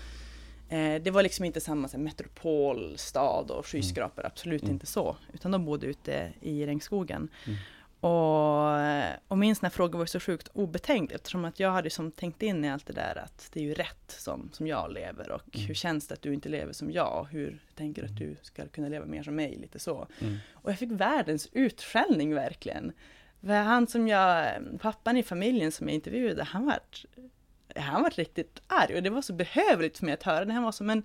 eh, 0.75 1.03
det 1.03 1.11
var 1.11 1.23
liksom 1.23 1.45
inte 1.45 1.61
samma 1.61 1.89
så 1.89 1.97
här, 1.97 2.05
metropolstad 2.05 3.41
och 3.41 3.67
skyskrapor, 3.67 4.27
absolut 4.27 4.63
Mm. 4.63 4.75
inte 4.75 4.87
så. 4.87 5.17
Utan 5.33 5.51
de 5.51 5.65
bodde 5.65 5.87
ute 5.87 6.33
i 6.41 6.67
regnskogen. 6.67 7.29
Mm. 7.47 7.59
Och, 8.03 8.69
och 9.29 9.39
min 9.39 9.57
sån 9.57 9.65
här 9.65 9.71
fråga 9.71 9.99
var 9.99 10.07
så 10.07 10.21
sjukt 10.21 10.49
obetänkt 10.53 11.13
eftersom 11.13 11.45
att 11.45 11.61
jag 11.61 11.71
hade 11.71 11.91
som 11.91 12.11
tänkt 12.13 12.43
in 12.43 12.65
i 12.65 12.71
allt 12.71 12.87
det 12.87 12.93
där 12.93 13.19
att 13.25 13.49
det 13.53 13.61
är 13.61 13.65
ju 13.65 13.75
rätt 13.75 14.15
som, 14.19 14.51
som 14.53 14.67
jag 14.67 14.93
lever 14.93 15.31
och 15.31 15.57
Mm. 15.57 15.67
hur 15.67 15.75
känns 15.75 16.09
det 16.09 16.15
att 16.15 16.23
du 16.23 16.35
inte 16.35 16.49
lever 16.49 16.73
som 16.73 16.91
jag? 16.91 17.29
Hur 17.31 17.65
tänker 17.75 18.03
du 18.03 18.09
att 18.09 18.17
du 18.17 18.37
ska 18.43 18.67
kunna 18.69 18.89
leva 18.89 19.07
mer 19.07 19.23
som 19.23 19.35
mig? 19.35 19.57
Lite 19.57 19.79
så. 19.79 20.07
Mm. 20.21 20.37
Och 20.53 20.71
jag 20.71 20.79
fick 20.79 20.91
världens 20.91 21.49
utskällning 21.53 22.35
verkligen. 22.35 22.93
För 23.41 23.53
han 23.53 23.87
som 23.87 24.09
jag, 24.09 24.53
pappan 24.81 25.17
i 25.17 25.23
familjen 25.23 25.73
som 25.73 25.89
jag 25.89 25.95
intervjuade, 25.95 26.45
han 26.45 26.67
var, 26.67 26.79
han 27.77 28.03
var 28.03 28.11
riktigt 28.11 28.63
arg 28.67 28.97
och 28.97 29.03
det 29.03 29.11
var 29.11 29.23
så 29.23 29.33
behövligt 29.33 29.99
för 29.99 30.05
mig 30.05 30.15
att 30.15 30.23
höra 30.23 30.45
det. 30.45 30.53
Han 30.53 30.63
var 30.63 30.73
så, 30.73 30.85
men 30.85 31.03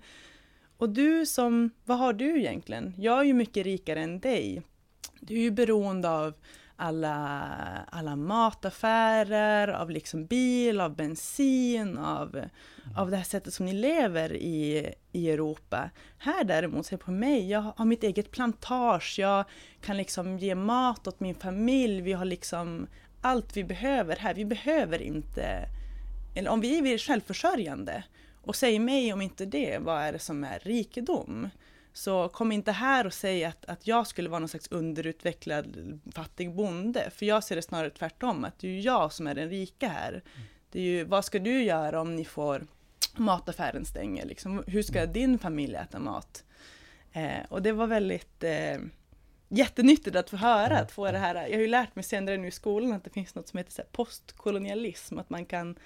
och 0.76 0.90
du 0.90 1.26
som, 1.26 1.70
vad 1.84 1.98
har 1.98 2.12
du 2.12 2.38
egentligen? 2.38 2.94
Jag 2.98 3.20
är 3.20 3.24
ju 3.24 3.34
mycket 3.34 3.64
rikare 3.66 4.00
än 4.00 4.20
dig. 4.20 4.62
Du 5.20 5.34
är 5.34 5.40
ju 5.42 5.50
beroende 5.50 6.10
av 6.10 6.34
alla, 6.80 7.18
alla 7.90 8.16
mataffärer, 8.16 9.68
av 9.68 9.90
liksom 9.90 10.26
bil, 10.26 10.80
av 10.80 10.96
bensin, 10.96 11.98
av, 11.98 12.40
av 12.96 13.10
det 13.10 13.16
här 13.16 13.24
sättet 13.24 13.54
som 13.54 13.66
ni 13.66 13.72
lever 13.72 14.32
i, 14.32 14.92
i 15.12 15.30
Europa. 15.30 15.90
Här 16.18 16.44
däremot, 16.44 16.86
se 16.86 16.96
på 16.96 17.10
mig, 17.10 17.50
jag 17.50 17.72
har 17.76 17.84
mitt 17.84 18.02
eget 18.02 18.30
plantage, 18.30 19.16
jag 19.18 19.44
kan 19.80 19.96
liksom 19.96 20.38
ge 20.38 20.54
mat 20.54 21.06
åt 21.06 21.20
min 21.20 21.34
familj, 21.34 22.00
vi 22.00 22.12
har 22.12 22.24
liksom 22.24 22.86
allt 23.20 23.56
vi 23.56 23.64
behöver 23.64 24.16
här. 24.16 24.34
Vi 24.34 24.44
behöver 24.44 25.02
inte, 25.02 25.68
eller 26.34 26.50
om 26.50 26.60
vi 26.60 26.94
är 26.94 26.98
självförsörjande, 26.98 28.04
och 28.42 28.56
säg 28.56 28.78
mig 28.78 29.12
om 29.12 29.20
inte 29.20 29.46
det, 29.46 29.78
vad 29.80 30.02
är 30.02 30.12
det 30.12 30.18
som 30.18 30.44
är 30.44 30.58
rikedom? 30.58 31.48
Så 31.92 32.28
kom 32.28 32.52
inte 32.52 32.72
här 32.72 33.06
och 33.06 33.12
säg 33.12 33.44
att, 33.44 33.64
att 33.64 33.86
jag 33.86 34.06
skulle 34.06 34.28
vara 34.28 34.38
någon 34.38 34.48
slags 34.48 34.68
underutvecklad 34.68 36.00
fattig 36.14 36.54
bonde, 36.54 37.10
för 37.10 37.26
jag 37.26 37.44
ser 37.44 37.56
det 37.56 37.62
snarare 37.62 37.90
tvärtom, 37.90 38.44
att 38.44 38.58
det 38.58 38.68
är 38.68 38.80
jag 38.80 39.12
som 39.12 39.26
är 39.26 39.34
den 39.34 39.48
rika 39.48 39.88
här. 39.88 40.22
Det 40.70 40.80
är 40.80 40.84
ju, 40.84 41.04
vad 41.04 41.24
ska 41.24 41.38
du 41.38 41.62
göra 41.62 42.00
om 42.00 42.16
ni 42.16 42.24
får 42.24 42.66
mataffären 43.16 43.84
stänger, 43.84 44.26
liksom? 44.26 44.64
hur 44.66 44.82
ska 44.82 45.06
din 45.06 45.38
familj 45.38 45.74
äta 45.74 45.98
mat? 45.98 46.44
Eh, 47.12 47.44
och 47.48 47.62
det 47.62 47.72
var 47.72 47.86
väldigt 47.86 48.44
eh, 48.44 48.78
jättenyttigt 49.48 50.16
att 50.16 50.30
få 50.30 50.36
höra, 50.36 50.78
att 50.78 50.92
få 50.92 51.12
det 51.12 51.18
här, 51.18 51.34
jag 51.34 51.56
har 51.56 51.60
ju 51.60 51.66
lärt 51.66 51.94
mig 51.96 52.02
senare 52.02 52.36
nu 52.36 52.48
i 52.48 52.50
skolan 52.50 52.92
att 52.92 53.04
det 53.04 53.10
finns 53.10 53.34
något 53.34 53.48
som 53.48 53.58
heter 53.58 53.84
postkolonialism, 53.92 55.18
att 55.18 55.30
man 55.30 55.44
kan 55.44 55.78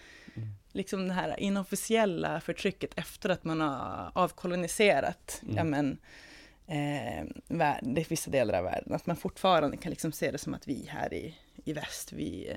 liksom 0.72 1.08
det 1.08 1.14
här 1.14 1.40
inofficiella 1.40 2.40
förtrycket 2.40 2.98
efter 2.98 3.28
att 3.28 3.44
man 3.44 3.60
har 3.60 4.10
avkoloniserat, 4.14 5.40
Mm. 5.42 5.56
ja 5.56 5.64
men, 5.64 5.98
eh, 6.66 7.24
värld, 7.48 7.84
vissa 8.08 8.30
delar 8.30 8.58
av 8.58 8.64
världen, 8.64 8.94
att 8.94 9.06
man 9.06 9.16
fortfarande 9.16 9.76
kan 9.76 9.90
liksom 9.90 10.12
se 10.12 10.30
det 10.30 10.38
som 10.38 10.54
att 10.54 10.68
vi 10.68 10.86
här 10.88 11.14
i, 11.14 11.36
i 11.64 11.72
väst, 11.72 12.12
vi, 12.12 12.56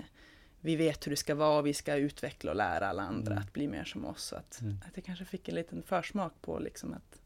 vi 0.60 0.76
vet 0.76 1.08
hur 1.08 1.10
det 1.12 1.16
ska 1.18 1.36
vara, 1.36 1.62
vi 1.62 1.74
ska 1.74 1.96
utveckla 1.96 2.52
och 2.52 2.58
lära 2.58 2.88
alla 2.88 3.04
andra 3.04 3.32
Mm. 3.32 3.44
att 3.44 3.54
bli 3.54 3.68
mer 3.68 3.84
som 3.84 4.06
oss. 4.06 4.34
Att, 4.34 4.62
Mm. 4.62 4.78
att 4.88 4.92
jag 4.98 5.06
kanske 5.06 5.26
fick 5.26 5.50
en 5.50 5.56
liten 5.56 5.84
försmak 5.84 6.34
på 6.42 6.60
liksom 6.60 6.94
att, 6.94 7.22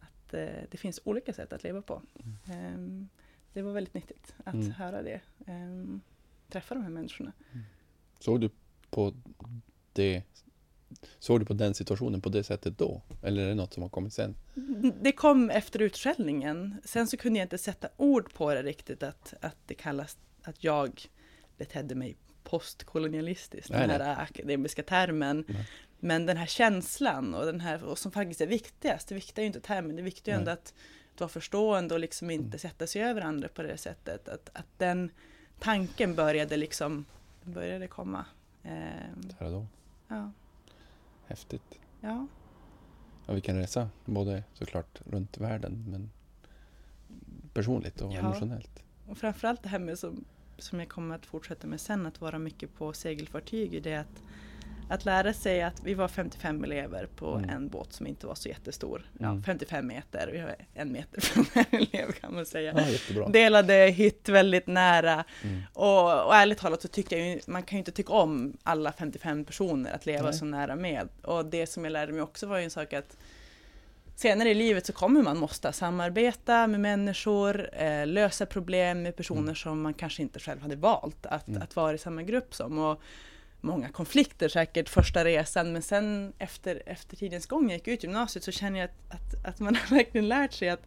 att 0.00 0.34
eh, 0.34 0.46
det 0.70 0.76
finns 0.76 1.00
olika 1.04 1.32
sätt 1.32 1.52
att 1.52 1.62
leva 1.62 1.82
på. 1.82 2.02
Ehm, 2.50 3.08
det 3.52 3.62
var 3.62 3.72
väldigt 3.72 3.94
nyttigt 3.94 4.34
att 4.44 4.54
Mm. 4.54 4.70
höra 4.72 5.02
det. 5.02 5.20
Ehm, 5.46 6.00
träffa 6.48 6.74
de 6.74 6.82
här 6.82 6.90
människorna. 6.90 7.32
Såg 8.20 8.40
du 8.40 8.50
på 8.90 9.14
det 9.96 10.22
Såg 11.18 11.40
du 11.40 11.44
på 11.44 11.54
den 11.54 11.74
situationen 11.74 12.20
på 12.20 12.28
det 12.28 12.44
sättet 12.44 12.78
då? 12.78 13.02
Eller 13.22 13.44
är 13.44 13.48
det 13.48 13.54
något 13.54 13.74
som 13.74 13.82
har 13.82 13.90
kommit 13.90 14.12
sen? 14.12 14.34
Det 15.00 15.12
kom 15.12 15.50
efter 15.50 15.82
utskällningen. 15.82 16.76
Sen 16.84 17.06
så 17.06 17.16
kunde 17.16 17.38
jag 17.38 17.44
inte 17.44 17.58
sätta 17.58 17.88
ord 17.96 18.32
på 18.32 18.54
det 18.54 18.62
riktigt, 18.62 19.02
att, 19.02 19.34
att 19.40 19.56
det 19.66 19.74
kallas 19.74 20.16
att 20.42 20.64
jag 20.64 21.06
betedde 21.56 21.94
mig 21.94 22.16
postkolonialistiskt, 22.44 23.70
Nej, 23.70 23.80
den 23.80 23.88
nej. 23.88 23.98
här 23.98 24.22
akademiska 24.22 24.82
termen. 24.82 25.44
Nej. 25.48 25.68
Men 26.00 26.26
den 26.26 26.36
här 26.36 26.46
känslan 26.46 27.34
och 27.34 27.46
den 27.46 27.60
här, 27.60 27.84
och 27.84 27.98
som 27.98 28.12
faktiskt 28.12 28.40
är 28.40 28.46
viktigast, 28.46 29.08
det 29.08 29.14
viktiga 29.14 29.42
är 29.42 29.44
ju 29.44 29.46
inte 29.46 29.60
termen, 29.60 29.96
det 29.96 30.02
viktiga 30.02 30.34
är 30.34 30.38
Nej. 30.38 30.42
ändå 30.42 30.52
att, 30.52 30.74
att 31.14 31.20
vara 31.20 31.28
förstående 31.28 31.94
och 31.94 32.00
liksom 32.00 32.30
inte 32.30 32.46
Mm. 32.46 32.58
sätta 32.58 32.86
sig 32.86 33.02
över 33.02 33.20
andra 33.20 33.48
på 33.48 33.62
det 33.62 33.76
sättet. 33.76 34.28
Att, 34.28 34.50
att 34.52 34.66
den 34.78 35.10
tanken 35.58 36.14
började 36.14 36.56
liksom, 36.56 37.04
började 37.42 37.86
komma. 37.86 38.24
Då. 39.38 39.66
Ja, 40.08 40.30
Häftigt. 41.26 41.80
ja. 42.00 42.26
Ja, 43.26 43.32
vilken 43.34 43.56
resa. 43.56 43.88
Både 44.04 44.44
såklart 44.52 45.00
runt 45.06 45.38
världen 45.38 45.84
men 45.88 46.10
personligt 47.52 48.00
och 48.00 48.12
Ja. 48.12 48.18
emotionellt. 48.18 48.82
Och 49.06 49.18
framförallt 49.18 49.62
det 49.62 49.68
här 49.68 49.78
med 49.78 49.98
som 49.98 50.24
som 50.58 50.80
jag 50.80 50.88
kommer 50.88 51.14
att 51.14 51.26
fortsätta 51.26 51.66
med 51.66 51.80
sen, 51.80 52.06
att 52.06 52.20
vara 52.20 52.38
mycket 52.38 52.74
på 52.74 52.92
segelfartyg, 52.92 53.82
det 53.82 53.92
är 53.92 54.00
att 54.00 54.22
att 54.88 55.04
lära 55.04 55.32
sig 55.32 55.62
att 55.62 55.80
vi 55.84 55.94
var 55.94 56.08
55 56.08 56.64
elever 56.64 57.06
på 57.16 57.34
Mm. 57.34 57.50
en 57.50 57.68
båt 57.68 57.92
som 57.92 58.06
inte 58.06 58.26
var 58.26 58.34
så 58.34 58.48
jättestor. 58.48 59.10
Ja, 59.18 59.26
Mm. 59.28 59.42
55 59.42 59.86
meter, 59.86 60.28
vi 60.32 60.38
har 60.38 60.54
en 60.74 60.92
meter 60.92 61.20
från 61.26 61.44
en 61.54 61.64
elev 61.78 62.12
kan 62.12 62.34
man 62.34 62.46
säga. 62.46 62.96
Ja. 63.14 63.28
Delade 63.28 63.74
hytt 63.74 64.28
väldigt 64.28 64.66
nära. 64.66 65.24
Mm. 65.44 65.62
Och, 65.72 66.26
och 66.26 66.34
ärligt 66.34 66.58
talat 66.58 66.82
så 66.82 66.88
tyckte 66.88 67.16
jag 67.18 67.26
ju, 67.28 67.40
man 67.46 67.62
kan 67.62 67.76
ju 67.76 67.78
inte 67.78 67.92
tycka 67.92 68.12
om 68.12 68.56
alla 68.62 68.92
55 68.92 69.44
personer 69.44 69.92
att 69.92 70.06
leva 70.06 70.22
Nej. 70.30 70.32
så 70.34 70.44
nära 70.44 70.76
med. 70.76 71.08
Och 71.22 71.44
det 71.46 71.66
som 71.66 71.84
jag 71.84 71.90
lärde 71.92 72.12
mig 72.12 72.22
också 72.22 72.46
var 72.46 72.58
ju 72.58 72.64
en 72.64 72.70
sak 72.70 72.92
att 72.92 73.16
senare 74.16 74.50
i 74.50 74.54
livet 74.54 74.86
så 74.86 74.92
kommer 74.92 75.22
man 75.22 75.38
måste 75.38 75.72
samarbeta 75.72 76.66
med 76.66 76.80
människor, 76.80 77.68
eh, 77.72 78.06
lösa 78.06 78.46
problem 78.46 79.02
med 79.02 79.16
personer 79.16 79.40
Mm. 79.42 79.54
som 79.54 79.82
man 79.82 79.94
kanske 79.94 80.22
inte 80.22 80.38
själv 80.40 80.62
hade 80.62 80.76
valt 80.76 81.26
att, 81.26 81.48
Mm. 81.48 81.62
att 81.62 81.76
vara 81.76 81.94
i 81.94 81.98
samma 81.98 82.22
grupp 82.22 82.54
som. 82.54 82.78
Och 82.78 83.02
många 83.60 83.88
konflikter 83.88 84.48
säkert 84.48 84.88
första 84.88 85.24
resan, 85.24 85.72
men 85.72 85.82
sen 85.82 86.32
efter, 86.38 86.82
efter 86.86 87.16
tidens 87.16 87.46
gång, 87.46 87.70
jag 87.70 87.78
gick 87.78 87.88
ut 87.88 88.02
gymnasiet, 88.02 88.44
så 88.44 88.52
känner 88.52 88.80
jag 88.80 88.84
att, 88.90 89.14
att, 89.14 89.46
att 89.46 89.60
man 89.60 89.74
har 89.76 89.96
verkligen 89.96 90.28
lärt 90.28 90.52
sig 90.52 90.68
att 90.68 90.82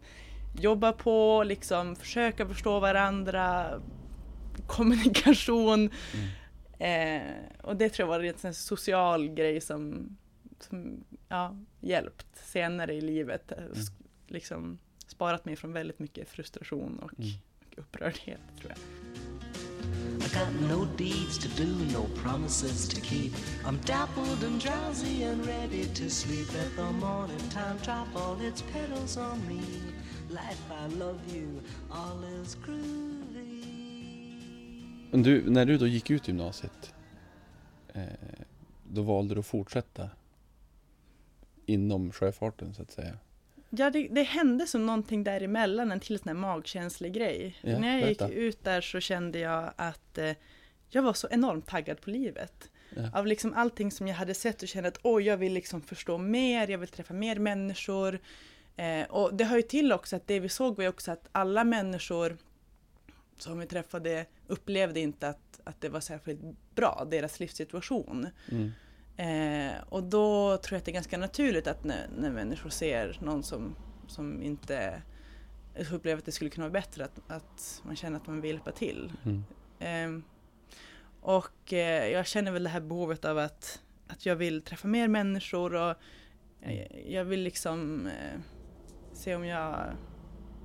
jobba 0.60 0.92
på, 0.92 1.42
liksom 1.46 1.96
försöka 1.96 2.48
förstå 2.48 2.80
varandra, 2.80 3.80
kommunikation. 4.66 5.90
Mm. 6.14 6.28
Eh, 6.78 7.32
och 7.62 7.76
det 7.76 7.88
tror 7.88 8.08
jag 8.08 8.18
var 8.18 8.24
en 8.24 8.38
sån 8.38 8.54
social 8.54 9.28
grej 9.28 9.60
som, 9.60 10.08
som 10.60 11.04
ja, 11.28 11.56
hjälpt 11.80 12.26
senare 12.46 12.94
i 12.94 13.00
livet. 13.00 13.52
Eh, 13.52 13.58
s- 13.72 13.90
Liksom 14.26 14.78
sparat 15.06 15.44
mig 15.44 15.56
från 15.56 15.72
väldigt 15.72 15.98
mycket 15.98 16.28
frustration 16.28 16.98
och, 16.98 17.18
Mm. 17.18 17.30
och 17.70 17.78
upprördhet 17.78 18.40
tror 18.60 18.70
jag. 18.72 18.78
Got 20.32 20.52
no 20.60 20.84
deeds 20.96 21.38
to 21.38 21.48
do, 21.48 21.66
no 21.92 22.04
promises 22.22 22.88
to 22.88 23.00
keep. 23.00 23.32
I'm 23.66 23.78
dappled 23.78 24.44
and 24.44 24.60
drowsy 24.60 25.24
and 25.24 25.44
ready 25.46 25.86
to 25.86 26.10
sleep. 26.10 26.46
Let 26.54 26.76
the 26.76 26.92
morning 26.92 27.48
time 27.50 27.76
drop 27.82 28.06
all 28.14 28.40
its 28.40 28.62
petals 28.62 29.16
on 29.16 29.46
me. 29.48 29.60
Life, 30.30 30.62
I 30.70 30.86
love 30.86 31.20
you, 31.34 31.60
all 31.90 32.22
is 32.42 32.56
groovy. 32.56 33.60
Du, 35.12 35.50
när 35.50 35.66
du 35.66 35.78
då 35.78 35.86
gick 35.86 36.10
ut 36.10 36.28
gymnasiet, 36.28 36.94
eh, 37.94 38.02
då 38.88 39.02
valde 39.02 39.34
du 39.34 39.40
att 39.40 39.46
fortsätta 39.46 40.10
inom 41.66 42.12
sjöfarten 42.12 42.74
så 42.74 42.82
att 42.82 42.90
säga. 42.90 43.18
Ja, 43.70 43.90
det, 43.90 44.08
det 44.10 44.22
hände 44.22 44.66
som 44.66 44.86
någonting 44.86 45.24
däremellan, 45.24 45.92
en 45.92 46.00
till 46.00 46.18
sån 46.18 46.28
här 46.28 46.34
magkänslig 46.34 47.12
grej. 47.12 47.56
Ja, 47.60 47.78
När 47.78 47.98
jag 47.98 48.08
gick 48.08 48.18
berätta. 48.18 48.34
ut 48.34 48.64
där 48.64 48.80
så 48.80 49.00
kände 49.00 49.38
jag 49.38 49.72
att 49.76 50.18
eh, 50.18 50.32
jag 50.88 51.02
var 51.02 51.12
så 51.12 51.28
enormt 51.30 51.66
taggad 51.66 52.00
på 52.00 52.10
livet. 52.10 52.70
Ja. 52.96 53.10
Av 53.18 53.26
liksom 53.26 53.54
allting 53.54 53.90
som 53.90 54.08
jag 54.08 54.14
hade 54.14 54.34
sett 54.34 54.62
och 54.62 54.68
kände 54.68 54.88
att 54.88 54.98
oj, 55.02 55.22
jag 55.24 55.36
vill 55.36 55.52
liksom 55.52 55.82
förstå 55.82 56.18
mer, 56.18 56.68
jag 56.70 56.78
vill 56.78 56.88
träffa 56.88 57.14
mer 57.14 57.36
människor. 57.38 58.20
Eh, 58.76 59.02
och 59.10 59.34
det 59.34 59.44
hör 59.44 59.56
ju 59.56 59.62
till 59.62 59.92
också 59.92 60.16
att 60.16 60.26
det 60.26 60.40
vi 60.40 60.48
såg 60.48 60.76
var 60.76 60.82
ju 60.84 60.88
också 60.88 61.12
att 61.12 61.28
alla 61.32 61.64
människor 61.64 62.36
som 63.38 63.58
vi 63.58 63.66
träffade 63.66 64.26
upplevde 64.46 65.00
inte 65.00 65.28
att, 65.28 65.60
att 65.64 65.80
det 65.80 65.88
var 65.88 66.00
särskilt 66.00 66.40
bra, 66.74 67.06
deras 67.10 67.40
livssituation. 67.40 68.28
Mm. 68.50 68.70
Eh, 69.20 69.72
och 69.88 70.02
då 70.02 70.56
tror 70.56 70.74
jag 70.74 70.78
att 70.78 70.84
det 70.84 70.90
är 70.90 70.94
ganska 70.94 71.18
naturligt 71.18 71.66
att 71.66 71.84
när, 71.84 72.08
när 72.16 72.30
människor 72.30 72.70
ser 72.70 73.18
någon 73.20 73.42
som, 73.42 73.76
som 74.06 74.42
inte 74.42 75.02
upplever 75.92 76.18
att 76.18 76.24
det 76.24 76.32
skulle 76.32 76.50
kunna 76.50 76.68
vara 76.68 76.80
bättre, 76.80 77.04
att, 77.04 77.20
att 77.26 77.82
man 77.84 77.96
känner 77.96 78.16
att 78.16 78.26
man 78.26 78.40
vill 78.40 78.50
hjälpa 78.50 78.72
till. 78.72 79.12
Mm. 79.24 79.44
Eh, 79.78 80.24
och 81.20 81.72
eh, 81.72 82.08
jag 82.08 82.26
känner 82.26 82.52
väl 82.52 82.64
det 82.64 82.70
här 82.70 82.80
behovet 82.80 83.24
av 83.24 83.38
att, 83.38 83.82
att 84.08 84.26
jag 84.26 84.36
vill 84.36 84.62
träffa 84.62 84.88
mer 84.88 85.08
människor 85.08 85.74
och 85.74 85.94
eh, 86.60 87.12
jag 87.12 87.24
vill 87.24 87.40
liksom 87.40 88.06
eh, 88.06 88.40
se 89.12 89.34
om 89.34 89.44
jag, 89.44 89.92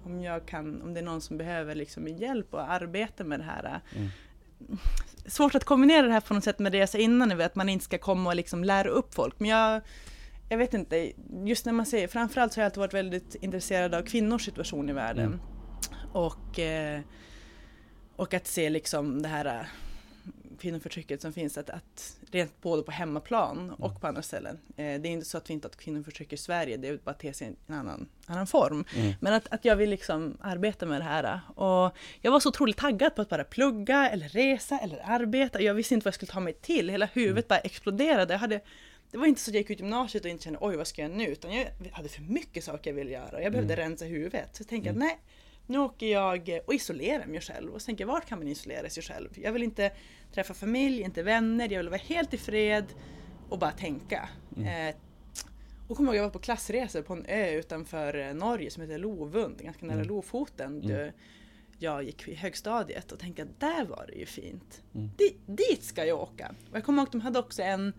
om 0.04 0.22
jag 0.22 0.46
kan, 0.46 0.82
om 0.82 0.94
det 0.94 1.00
är 1.00 1.04
någon 1.04 1.22
som 1.22 1.38
behöver 1.38 1.76
liksom 1.76 2.08
hjälp 2.08 2.54
och 2.54 2.72
arbeta 2.72 3.24
med 3.24 3.40
det 3.40 3.44
här. 3.44 3.82
Mm. 3.96 4.10
Svårt 5.28 5.56
att 5.56 5.64
kombinera 5.64 6.08
det 6.08 6.14
här 6.14 6.22
på 6.22 6.34
något 6.34 6.44
sätt 6.44 6.60
med 6.60 6.72
det 6.72 6.78
jag 6.78 6.90
sa 6.90 6.98
innan, 6.98 7.42
att 7.42 7.56
man 7.56 7.70
inte 7.70 7.86
ska 7.86 7.98
komma 7.98 8.30
och 8.30 8.36
liksom 8.36 8.64
lära 8.64 8.90
upp 8.90 9.14
folk. 9.14 9.40
Men 9.40 9.50
jag, 9.50 9.82
jag 10.50 10.58
vet 10.58 10.74
inte, 10.74 11.12
just 11.46 11.66
när 11.66 11.74
man 11.74 11.86
säger, 11.86 12.08
framförallt 12.08 12.54
så 12.54 12.60
har 12.60 12.64
jag 12.64 12.68
alltid 12.68 12.80
varit 12.80 12.94
väldigt 12.94 13.36
intresserad 13.36 13.96
av 13.96 14.02
kvinnors 14.02 14.46
situation 14.46 14.90
i 14.90 14.94
världen. 14.94 15.26
Mm. 15.26 15.40
Och, 16.14 16.60
eh, 16.60 17.02
och 18.16 18.34
att 18.34 18.48
se 18.48 18.70
liksom 18.70 19.22
det 19.22 19.30
här 19.30 19.68
kvinnoförtrycket 20.56 21.22
som 21.22 21.34
finns, 21.34 21.58
att, 21.58 21.70
att 21.70 22.18
rent 22.32 22.62
både 22.62 22.84
på 22.84 22.92
hemmaplan 22.92 23.70
och 23.72 24.02
på 24.02 24.08
andra 24.08 24.22
ställen. 24.22 24.60
Eh, 24.70 24.76
det 24.76 24.84
är 24.84 25.06
inte 25.08 25.26
så 25.26 25.38
att 25.38 25.50
vi 25.50 25.54
inte 25.54 25.68
har 25.68 25.74
kvinnoförtryck 25.74 26.34
i 26.34 26.38
Sverige, 26.38 26.78
det 26.78 26.88
är 26.88 26.98
bara 26.98 27.16
te 27.16 27.34
sig 27.34 27.48
i 27.48 27.56
en 27.68 27.76
annan, 27.76 28.10
annan 28.26 28.48
form. 28.48 28.86
Mm. 28.96 29.14
Men 29.22 29.34
att, 29.34 29.54
att 29.54 29.66
jag 29.66 29.76
vill 29.76 29.90
liksom 29.90 30.38
arbeta 30.42 30.86
med 30.86 31.02
det 31.02 31.06
här. 31.06 31.40
Och 31.56 31.96
jag 32.22 32.32
var 32.32 32.40
så 32.40 32.50
otroligt 32.50 32.78
taggad 32.78 33.16
på 33.16 33.22
att 33.22 33.30
bara 33.30 33.44
plugga 33.44 34.10
eller 34.10 34.30
resa 34.30 34.80
eller 34.80 35.02
arbeta. 35.06 35.62
Jag 35.62 35.74
visste 35.74 35.94
inte 35.94 36.06
vad 36.06 36.08
jag 36.10 36.16
skulle 36.16 36.32
ta 36.32 36.40
mig 36.40 36.54
till. 36.54 36.90
Hela 36.90 37.06
huvudet 37.06 37.48
bara 37.48 37.60
exploderade. 37.60 38.34
Jag 38.34 38.40
hade, 38.40 38.62
det 39.12 39.18
var 39.18 39.26
inte 39.26 39.42
så 39.42 39.52
att 39.52 39.56
jag 39.56 39.62
gick 39.62 39.70
ut 39.70 39.80
gymnasiet 39.80 40.24
och 40.24 40.30
inte 40.30 40.44
kände 40.44 40.60
oj 40.62 40.76
vad 40.76 40.88
ska 40.88 41.02
jag 41.02 41.10
göra 41.10 41.18
nu? 41.18 41.28
Utan 41.28 41.54
jag 41.54 41.68
hade 41.92 42.10
för 42.10 42.22
mycket 42.22 42.64
saker 42.64 42.90
jag 42.90 42.96
ville 42.96 43.12
göra. 43.12 43.42
Jag 43.42 43.52
behövde 43.52 43.76
rensa 43.76 44.06
huvudet. 44.06 44.56
Så 44.56 44.62
jag 44.62 44.68
tänkte 44.68 44.90
att 44.90 44.98
nej, 44.98 45.20
nu 45.68 45.78
åker 45.78 46.06
jag 46.06 46.60
och 46.66 46.74
isolerar 46.74 47.26
mig 47.26 47.42
själv. 47.42 47.74
Och 47.74 47.82
tänker 47.82 48.06
vart 48.06 48.26
kan 48.26 48.40
man 48.40 48.48
isolera 48.48 48.90
sig 48.90 49.04
själv? 49.04 49.30
Jag 49.36 49.52
vill 49.52 49.64
inte 49.64 49.92
träffa 50.34 50.54
familj, 50.54 51.02
inte 51.02 51.24
vänner. 51.24 51.70
Jag 51.70 51.80
vill 51.80 51.90
vara 51.90 52.02
helt 52.06 52.34
i 52.34 52.38
fred 52.38 52.86
och 53.50 53.60
bara 53.60 53.72
tänka. 53.72 54.30
Eh, 54.58 54.96
och 55.88 55.98
kommer 55.98 56.10
ihåg, 56.10 56.18
jag 56.18 56.24
var 56.24 56.30
på 56.30 56.40
klassresor 56.40 57.02
på 57.02 57.14
en 57.14 57.26
ö 57.26 57.50
utanför 57.52 58.18
eh, 58.18 58.34
Norge 58.34 58.72
som 58.72 58.84
heter 58.84 58.98
Lovund, 58.98 59.58
ganska 59.60 59.86
nära 59.86 59.96
Mm. 59.96 60.08
Lofoten. 60.08 60.84
Mm. 60.84 61.12
Jag 61.80 62.04
gick 62.04 62.28
i 62.28 62.36
högstadiet 62.36 63.12
och 63.12 63.20
tänkte 63.20 63.44
att 63.44 63.60
där 63.60 63.86
var 63.86 64.06
det 64.08 64.20
ju 64.20 64.26
fint. 64.26 64.84
Mm. 64.96 65.10
Di, 65.18 65.38
dit 65.46 65.84
ska 65.84 66.06
jag 66.06 66.20
åka. 66.20 66.56
Och 66.70 66.78
jag 66.78 66.84
kommer 66.84 67.02
ihåg 67.02 67.08
att 67.08 67.12
de 67.12 67.22
hade 67.22 67.40
också 67.40 67.62
en, 67.62 67.94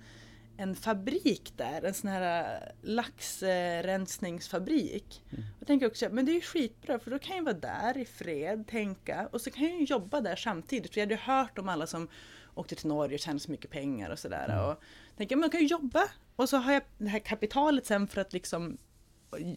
en 0.59 0.77
fabrik 0.77 1.53
där, 1.57 1.83
en 1.83 1.95
sån 1.95 2.11
här 2.11 2.55
eh, 2.55 2.61
laxrensningsfabrik. 2.83 5.23
Mm. 5.33 5.45
Jag 5.59 5.66
tänker 5.66 5.87
också, 5.87 6.09
men 6.11 6.27
det 6.27 6.33
är 6.33 6.35
ju 6.35 6.40
skitbra 6.40 6.99
för 6.99 7.11
då 7.11 7.19
kan 7.19 7.37
jag 7.37 7.45
vara 7.45 7.55
där 7.55 7.99
i 7.99 8.05
fred, 8.05 8.66
tänka 8.66 9.29
och 9.33 9.40
så 9.40 9.51
kan 9.51 9.64
jag 9.64 9.79
ju 9.81 9.85
jobba 9.85 10.21
där 10.21 10.37
samtidigt. 10.37 10.92
För 10.95 11.01
jag 11.01 11.07
hade 11.07 11.14
ju 11.14 11.21
hört 11.21 11.59
om 11.59 11.69
alla 11.69 11.87
som 11.87 12.09
åkte 12.55 12.75
till 12.75 12.87
Norge 12.88 13.14
och 13.14 13.21
tjänade 13.21 13.40
så 13.40 13.51
mycket 13.51 13.71
pengar 13.71 14.11
och 14.11 14.19
sådär. 14.19 14.49
Mm. 14.49 14.64
Och 14.64 14.83
tänker, 15.16 15.37
men 15.37 15.42
jag 15.42 15.53
kan 15.53 15.61
ju 15.61 15.66
jobba 15.66 16.03
och 16.37 16.49
så 16.49 16.57
har 16.57 16.73
jag 16.73 16.83
det 16.99 17.09
här 17.09 17.19
kapitalet 17.19 17.87
sen 17.87 18.07
för 18.09 18.21
att 18.21 18.33
liksom, 18.33 18.79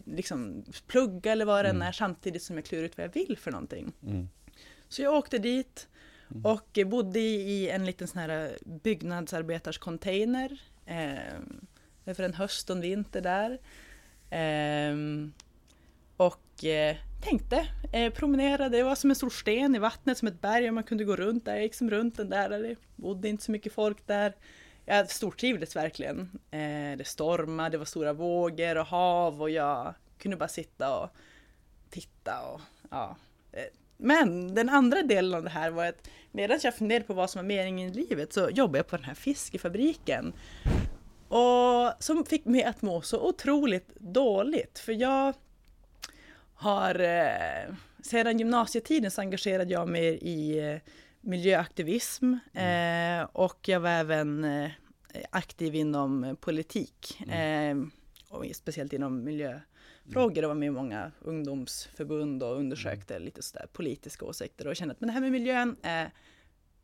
liksom 0.04 0.64
plugga 0.86 1.32
eller 1.32 1.44
vad 1.44 1.64
det 1.64 1.68
Mm. 1.70 1.82
är 1.82 1.92
samtidigt 1.92 2.42
som 2.42 2.56
jag 2.56 2.64
klurar 2.64 2.84
ut 2.84 2.96
vad 2.98 3.04
jag 3.04 3.12
vill 3.12 3.38
för 3.38 3.50
någonting. 3.50 3.92
Mm. 4.06 4.28
Så 4.88 5.02
jag 5.02 5.14
åkte 5.14 5.38
dit 5.38 5.86
Mm. 6.34 6.44
och 6.46 6.78
bodde 6.86 7.20
i 7.20 7.70
en 7.70 7.86
liten 7.86 8.08
sån 8.08 8.20
här 8.20 8.58
byggnadsarbetarscontainer. 8.64 10.62
Eh, 10.90 12.14
för 12.14 12.22
en 12.22 12.34
höst 12.34 12.70
och 12.70 12.76
en 12.76 12.82
vinter 12.82 13.20
där. 13.20 13.58
Ehm, 14.30 15.32
och 16.16 16.64
eh, 16.64 16.96
tänkte, 17.20 17.68
eh, 17.92 18.12
promenerade, 18.12 18.76
det 18.76 18.82
var 18.82 18.94
som 18.94 19.10
en 19.10 19.16
stor 19.16 19.30
sten 19.30 19.74
i 19.74 19.78
vattnet, 19.78 20.18
som 20.18 20.28
ett 20.28 20.40
berg 20.40 20.68
och 20.68 20.74
man 20.74 20.84
kunde 20.84 21.04
gå 21.04 21.16
runt 21.16 21.44
där. 21.44 21.54
Jag 21.54 21.62
gick 21.62 21.74
som 21.74 21.90
runt 21.90 22.16
den 22.16 22.30
där, 22.30 22.48
det 22.50 22.76
bodde 22.96 23.28
inte 23.28 23.44
så 23.44 23.52
mycket 23.52 23.72
folk 23.72 24.06
där. 24.06 24.34
Jag 24.84 25.10
stortrivdes 25.10 25.76
verkligen. 25.76 26.20
Eh, 26.50 26.96
det 26.96 27.06
stormade, 27.06 27.70
det 27.70 27.78
var 27.78 27.84
stora 27.84 28.12
vågor 28.12 28.78
och 28.78 28.86
hav 28.86 29.42
och 29.42 29.50
jag 29.50 29.94
kunde 30.18 30.36
bara 30.36 30.48
sitta 30.48 30.98
och 30.98 31.10
titta 31.90 32.40
och 32.40 32.60
ja. 32.90 33.16
Eh, 33.52 33.64
men 34.00 34.54
den 34.54 34.68
andra 34.68 35.02
delen 35.02 35.34
av 35.34 35.42
det 35.42 35.50
här 35.50 35.70
var 35.70 35.86
att 35.86 36.08
medan 36.32 36.58
jag 36.62 36.74
funderade 36.74 37.04
på 37.04 37.14
vad 37.14 37.30
som 37.30 37.38
var 37.38 37.46
meningen 37.46 37.90
i 37.90 37.92
livet 37.92 38.32
så 38.32 38.50
jobbade 38.50 38.78
jag 38.78 38.86
på 38.86 38.96
den 38.96 39.04
här 39.04 39.14
fiskefabriken. 39.14 40.32
Och 41.28 41.92
som 41.98 42.24
fick 42.24 42.44
mig 42.44 42.64
att 42.64 42.82
må 42.82 43.02
så 43.02 43.28
otroligt 43.28 43.94
dåligt. 43.96 44.78
För 44.78 44.92
jag 44.92 45.34
har 46.54 47.00
eh, 47.00 47.74
sedan 48.02 48.38
gymnasietiden 48.38 49.10
så 49.10 49.20
engagerade 49.20 49.72
jag 49.72 49.88
mig 49.88 50.18
i 50.22 50.58
eh, 50.58 50.76
miljöaktivism 51.20 52.34
eh, 52.54 53.22
och 53.32 53.68
jag 53.68 53.80
var 53.80 53.90
även 53.90 54.44
eh, 54.44 54.70
aktiv 55.30 55.74
inom 55.74 56.36
politik. 56.40 57.20
Eh, 57.30 57.76
och 58.30 58.44
speciellt 58.52 58.92
inom 58.92 59.24
miljöfrågor. 60.04 60.42
Jag 60.42 60.48
var 60.48 60.54
med 60.54 60.66
i 60.66 60.70
många 60.70 61.12
ungdomsförbund 61.20 62.42
och 62.42 62.56
undersökte 62.56 63.18
lite 63.18 63.42
sådär 63.42 63.66
politiska 63.72 64.24
åsikter 64.24 64.66
och 64.66 64.76
kände 64.76 64.92
att 64.92 65.00
men 65.00 65.06
det 65.06 65.12
här 65.12 65.20
med 65.20 65.32
miljön 65.32 65.76
eh, 65.82 66.08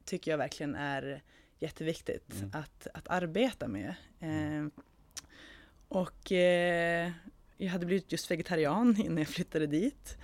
tycker 0.05 0.31
jag 0.31 0.39
verkligen 0.39 0.75
är 0.75 1.23
jätteviktigt 1.59 2.33
Mm. 2.33 2.51
att, 2.53 2.87
att 2.95 3.09
arbeta 3.09 3.69
med. 3.69 3.95
Eh, 4.21 4.67
och 5.89 6.33
eh, 6.33 7.11
jag 7.57 7.69
hade 7.69 7.87
blivit 7.87 8.13
just 8.13 8.31
vegetarian 8.31 8.97
innan 9.05 9.19
jag 9.19 9.29
flyttade 9.29 9.67
dit. 9.67 10.17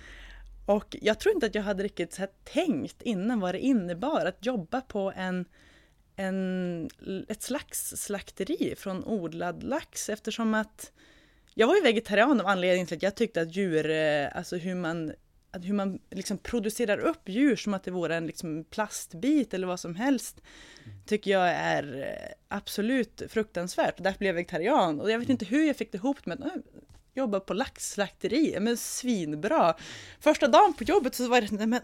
Och 0.65 0.95
jag 1.01 1.19
tror 1.19 1.35
inte 1.35 1.45
att 1.45 1.55
jag 1.55 1.63
hade 1.63 1.83
riktigt 1.83 2.13
så 2.13 2.27
tänkt 2.43 3.01
innan 3.01 3.39
vad 3.39 3.55
det 3.55 3.59
innebar 3.59 4.25
att 4.25 4.45
jobba 4.45 4.81
på 4.81 5.13
en, 5.15 5.45
en, 6.15 6.89
ett 7.27 7.41
slags 7.41 7.89
slakteri 7.97 8.75
från 8.77 9.03
odlad 9.05 9.63
lax 9.63 10.09
eftersom 10.09 10.53
att 10.53 10.91
jag 11.53 11.67
var 11.67 11.75
ju 11.75 11.81
vegetarian 11.81 12.41
av 12.41 12.47
anledning 12.47 12.85
till 12.85 12.97
att 12.97 13.03
jag 13.03 13.15
tyckte 13.15 13.41
att 13.41 13.55
djur, 13.55 13.89
eh, 13.89 14.37
alltså 14.37 14.57
hur 14.57 14.75
man, 14.75 15.13
att 15.51 15.65
hur 15.65 15.73
man 15.73 15.99
liksom 16.11 16.37
producerar 16.37 16.99
upp 16.99 17.29
djur 17.29 17.55
som 17.55 17.73
att 17.73 17.83
det 17.83 17.91
vore 17.91 18.15
en 18.15 18.27
liksom 18.27 18.63
plastbit 18.63 19.53
eller 19.53 19.67
vad 19.67 19.79
som 19.79 19.95
helst, 19.95 20.41
tycker 21.05 21.31
jag 21.31 21.49
är 21.49 22.01
eh, 22.01 22.33
absolut 22.47 23.21
fruktansvärt. 23.29 23.95
Därför 23.97 24.19
blev 24.19 24.29
jag 24.29 24.33
vegetarian 24.33 24.99
och 24.99 25.11
jag 25.11 25.19
vet 25.19 25.29
inte 25.29 25.45
hur 25.45 25.67
jag 25.67 25.77
fick 25.77 25.91
det 25.91 25.97
ihop 25.97 26.25
med 26.25 26.41
att 26.41 26.55
äh, 26.55 26.61
jobba 27.13 27.39
på 27.39 27.53
laxslakteri, 27.53 28.57
men 28.59 28.77
svinbra. 28.77 29.75
Första 30.19 30.47
dagen 30.47 30.73
på 30.73 30.83
jobbet 30.83 31.15
så 31.15 31.27
var 31.27 31.41
det 31.41 31.51
nej, 31.51 31.67
men 31.67 31.81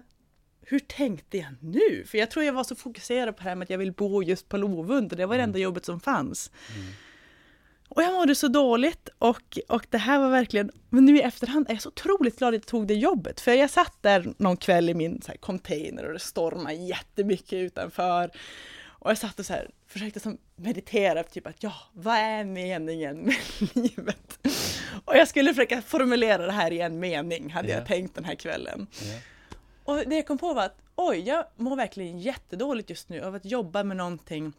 hur 0.62 0.80
tänkte 0.80 1.38
jag 1.38 1.54
nu? 1.62 2.04
För 2.06 2.18
jag 2.18 2.32
tror 2.32 2.46
jag 2.46 2.54
var 2.54 2.64
så 2.64 2.76
fokuserad 2.76 3.38
på 3.38 3.44
det 3.44 3.50
här 3.50 3.56
med 3.56 3.66
att 3.66 3.70
jag 3.70 3.78
vill 3.78 3.92
bo 3.92 4.24
just 4.24 4.50
på 4.50 4.58
Lovund 4.58 5.12
och 5.12 5.18
det 5.18 5.26
var 5.26 5.38
det 5.38 5.44
enda 5.44 5.60
jobbet 5.60 5.86
som 5.86 6.00
fanns. 6.00 6.52
Och 7.90 8.04
jag 8.04 8.14
mådde 8.14 8.36
så 8.36 8.48
dåligt 8.48 9.10
och, 9.20 9.58
och 9.68 9.86
det 9.90 9.98
här 9.98 10.20
var 10.20 10.30
verkligen, 10.30 10.72
men 10.90 11.06
nu 11.06 11.18
i 11.18 11.22
efterhand 11.22 11.70
är 11.70 11.74
jag 11.74 11.82
så 11.82 11.90
otroligt 11.90 12.38
glad 12.40 12.48
att 12.48 12.54
jag 12.54 12.66
tog 12.66 12.88
det 12.88 12.94
jobbet. 12.94 13.40
För 13.42 13.52
jag 13.54 13.70
satt 13.70 13.98
där 14.02 14.34
någon 14.38 14.58
kväll 14.58 14.90
i 14.90 14.94
min 14.94 15.22
så 15.22 15.32
här, 15.32 15.38
container 15.38 16.06
och 16.06 16.14
det 16.14 16.20
stormade 16.20 16.74
jättemycket 16.76 17.54
utanför. 17.54 18.32
Och 18.88 19.10
jag 19.12 19.18
satt 19.18 19.40
och 19.40 19.46
så 19.46 19.54
här, 19.54 19.70
försökte 19.88 20.20
som 20.20 20.38
meditera, 20.56 21.24
typ 21.24 21.48
att 21.48 21.64
ja, 21.64 21.74
vad 21.94 22.16
är 22.16 22.44
meningen 22.44 23.18
med 23.26 23.36
livet? 23.74 24.40
Och 25.06 25.18
jag 25.18 25.28
skulle 25.28 25.54
försöka 25.54 25.82
formulera 25.82 26.46
det 26.46 26.52
här 26.52 26.72
i 26.74 26.80
en 26.82 27.00
mening, 27.00 27.50
hade 27.50 27.70
Ja. 27.70 27.76
jag 27.76 27.86
tänkt 27.88 28.16
den 28.16 28.26
här 28.26 28.36
kvällen. 28.36 28.88
Ja. 29.02 29.20
Och 29.84 29.98
det 30.10 30.16
jag 30.16 30.28
kom 30.28 30.38
på 30.38 30.54
var 30.54 30.64
att 30.66 30.78
oj, 30.96 31.20
jag 31.20 31.46
mår 31.56 31.76
verkligen 31.76 32.20
jättedåligt 32.20 32.90
just 32.90 33.10
nu 33.10 33.22
av 33.22 33.36
att 33.36 33.46
jobba 33.46 33.84
med 33.84 33.98
någonting 33.98 34.54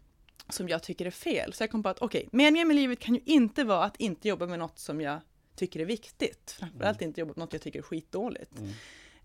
som 0.53 0.69
jag 0.69 0.83
tycker 0.83 1.05
är 1.05 1.11
fel. 1.11 1.53
Så 1.53 1.63
jag 1.63 1.71
kom 1.71 1.83
på 1.83 1.89
att 1.89 1.99
okej, 1.99 2.29
meningen 2.31 2.67
med 2.67 2.75
livet 2.75 2.99
kan 2.99 3.15
ju 3.15 3.21
inte 3.25 3.63
vara 3.63 3.83
att 3.83 3.97
inte 3.97 4.27
jobba 4.27 4.45
med 4.47 4.59
något 4.59 4.79
som 4.79 5.01
jag 5.01 5.19
tycker 5.55 5.79
är 5.79 5.85
viktigt. 5.85 6.55
Framförallt 6.59 7.01
inte 7.01 7.19
jobba 7.19 7.29
med 7.29 7.37
något 7.37 7.53
jag 7.53 7.61
tycker 7.61 7.79
är 7.79 7.83
skitdåligt. 7.83 8.51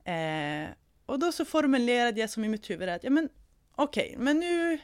Eh, 0.05 0.71
och 1.07 1.19
då 1.19 1.33
så 1.33 1.45
formulerade 1.45 2.21
jag 2.21 2.31
som 2.31 2.45
i 2.45 2.49
mitt 2.49 2.71
huvud 2.71 2.89
att, 2.89 3.05
ja 3.05 3.11
men 3.11 3.29
okej, 3.75 4.15
men 4.19 4.41
nu 4.41 4.79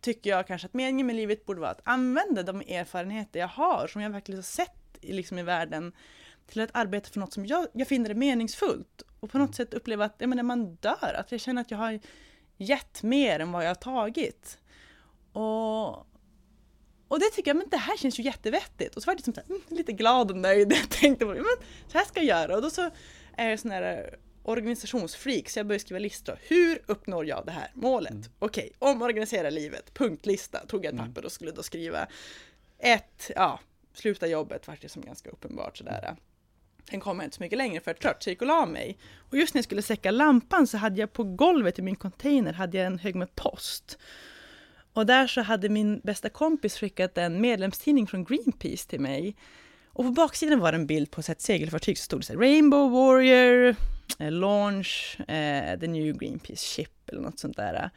tycker 0.00 0.30
jag 0.30 0.46
kanske 0.46 0.66
att 0.66 0.74
meningen 0.74 1.06
med 1.06 1.16
livet 1.16 1.46
borde 1.46 1.60
vara 1.60 1.70
att 1.70 1.80
använda 1.84 2.42
de 2.42 2.60
erfarenheter 2.60 3.40
jag 3.40 3.48
har, 3.48 3.86
som 3.86 4.02
jag 4.02 4.10
verkligen 4.10 4.38
har 4.38 4.42
sett 4.42 4.98
i, 5.00 5.12
liksom 5.12 5.38
i 5.38 5.42
världen, 5.42 5.92
till 6.46 6.62
att 6.62 6.70
arbeta 6.72 7.10
för 7.10 7.20
något 7.20 7.32
som 7.32 7.46
jag, 7.46 7.66
jag 7.72 7.88
finner 7.88 8.10
är 8.10 8.14
meningsfullt. 8.14 9.02
Och 9.20 9.30
på 9.30 9.38
något 9.38 9.54
sätt 9.54 9.74
uppleva 9.74 10.04
att 10.04 10.14
ja, 10.18 10.26
men 10.26 10.36
när 10.36 10.42
man 10.42 10.74
dör, 10.74 11.14
att 11.20 11.32
jag 11.32 11.40
känner 11.40 11.62
att 11.62 11.70
jag 11.70 11.78
har 11.78 12.00
gett 12.56 13.02
mer 13.02 13.40
än 13.40 13.52
vad 13.52 13.64
jag 13.64 13.70
har 13.70 13.74
tagit. 13.74 14.58
Och, 15.34 16.06
och 17.08 17.18
det 17.20 17.30
tycker 17.32 17.50
jag, 17.50 17.56
men 17.56 17.68
det 17.68 17.76
här 17.76 17.96
känns 17.96 18.18
ju 18.18 18.22
jättevettigt. 18.22 18.96
Och 18.96 19.02
så 19.02 19.10
var 19.10 19.16
det 19.16 19.22
som 19.22 19.34
så 19.34 19.40
här, 19.40 19.48
mm, 19.48 19.62
lite 19.68 19.92
glad 19.92 20.30
och 20.30 20.36
nöjd. 20.36 20.72
Jag 20.80 20.90
tänkte, 20.90 21.26
men 21.26 21.44
så 21.88 21.98
här 21.98 22.04
ska 22.04 22.22
jag 22.22 22.40
göra. 22.40 22.56
Och 22.56 22.62
då 22.62 22.70
så 22.70 22.90
är 23.36 23.50
jag 23.50 23.58
sån 23.58 23.70
här 23.70 24.18
organisationsfreak, 24.42 25.48
så 25.48 25.58
jag 25.58 25.66
började 25.66 25.80
skriva 25.80 25.98
listor. 25.98 26.38
Hur 26.42 26.82
uppnår 26.86 27.26
jag 27.26 27.46
det 27.46 27.52
här 27.52 27.70
målet? 27.74 28.30
Okej, 28.38 28.72
omorganisera 28.78 29.50
livet, 29.50 29.94
punktlista. 29.94 30.66
Tog 30.66 30.84
jag 30.84 30.94
ett 30.94 31.00
papper 31.00 31.24
och 31.24 31.32
skulle 31.32 31.50
då 31.50 31.62
skriva. 31.62 32.06
Ett, 32.78 33.30
ja, 33.34 33.60
sluta 33.94 34.26
jobbet 34.26 34.68
vart 34.68 34.80
det 34.80 34.88
som 34.88 35.02
ganska 35.02 35.30
uppenbart 35.30 35.78
sådär. 35.78 36.16
Sen 36.90 37.00
kom 37.00 37.18
jag 37.18 37.26
inte 37.26 37.36
så 37.36 37.42
mycket 37.42 37.58
längre 37.58 37.80
för 37.80 37.90
jag 37.90 37.98
trött, 37.98 38.22
så 38.22 38.28
jag 38.28 38.32
gick 38.32 38.40
och 38.40 38.48
la 38.48 38.66
mig. 38.66 38.98
Och 39.30 39.38
just 39.38 39.54
när 39.54 39.58
jag 39.58 39.64
skulle 39.64 39.82
säcka 39.82 40.10
lampan 40.10 40.66
så 40.66 40.76
hade 40.76 41.00
jag 41.00 41.12
på 41.12 41.24
golvet 41.24 41.78
i 41.78 41.82
min 41.82 41.96
container 41.96 42.52
hade 42.52 42.78
jag 42.78 42.86
en 42.86 42.98
hög 42.98 43.14
med 43.14 43.34
post. 43.34 43.98
Och 44.94 45.06
där 45.06 45.26
så 45.26 45.42
hade 45.42 45.68
min 45.68 46.00
bästa 46.00 46.28
kompis 46.28 46.78
skickat 46.78 47.18
en 47.18 47.40
medlemstidning 47.40 48.06
från 48.06 48.24
Greenpeace 48.24 48.88
till 48.88 49.00
mig. 49.00 49.36
Och 49.88 50.04
på 50.04 50.10
baksidan 50.10 50.60
var 50.60 50.72
det 50.72 50.78
en 50.78 50.86
bild 50.86 51.10
på 51.10 51.20
ett 51.28 51.40
segelfartyg 51.40 51.98
så 51.98 52.04
stod 52.04 52.20
det 52.20 52.24
så 52.24 52.32
här, 52.32 52.40
Rainbow 52.40 52.90
Warrior, 52.90 53.76
eh, 54.18 54.30
Launch, 54.30 55.20
eh, 55.20 55.78
The 55.78 55.86
New 55.86 56.16
Greenpeace 56.18 56.66
Ship 56.66 57.08
eller 57.08 57.22
något 57.22 57.38
sånt 57.38 57.56
där. 57.56 57.90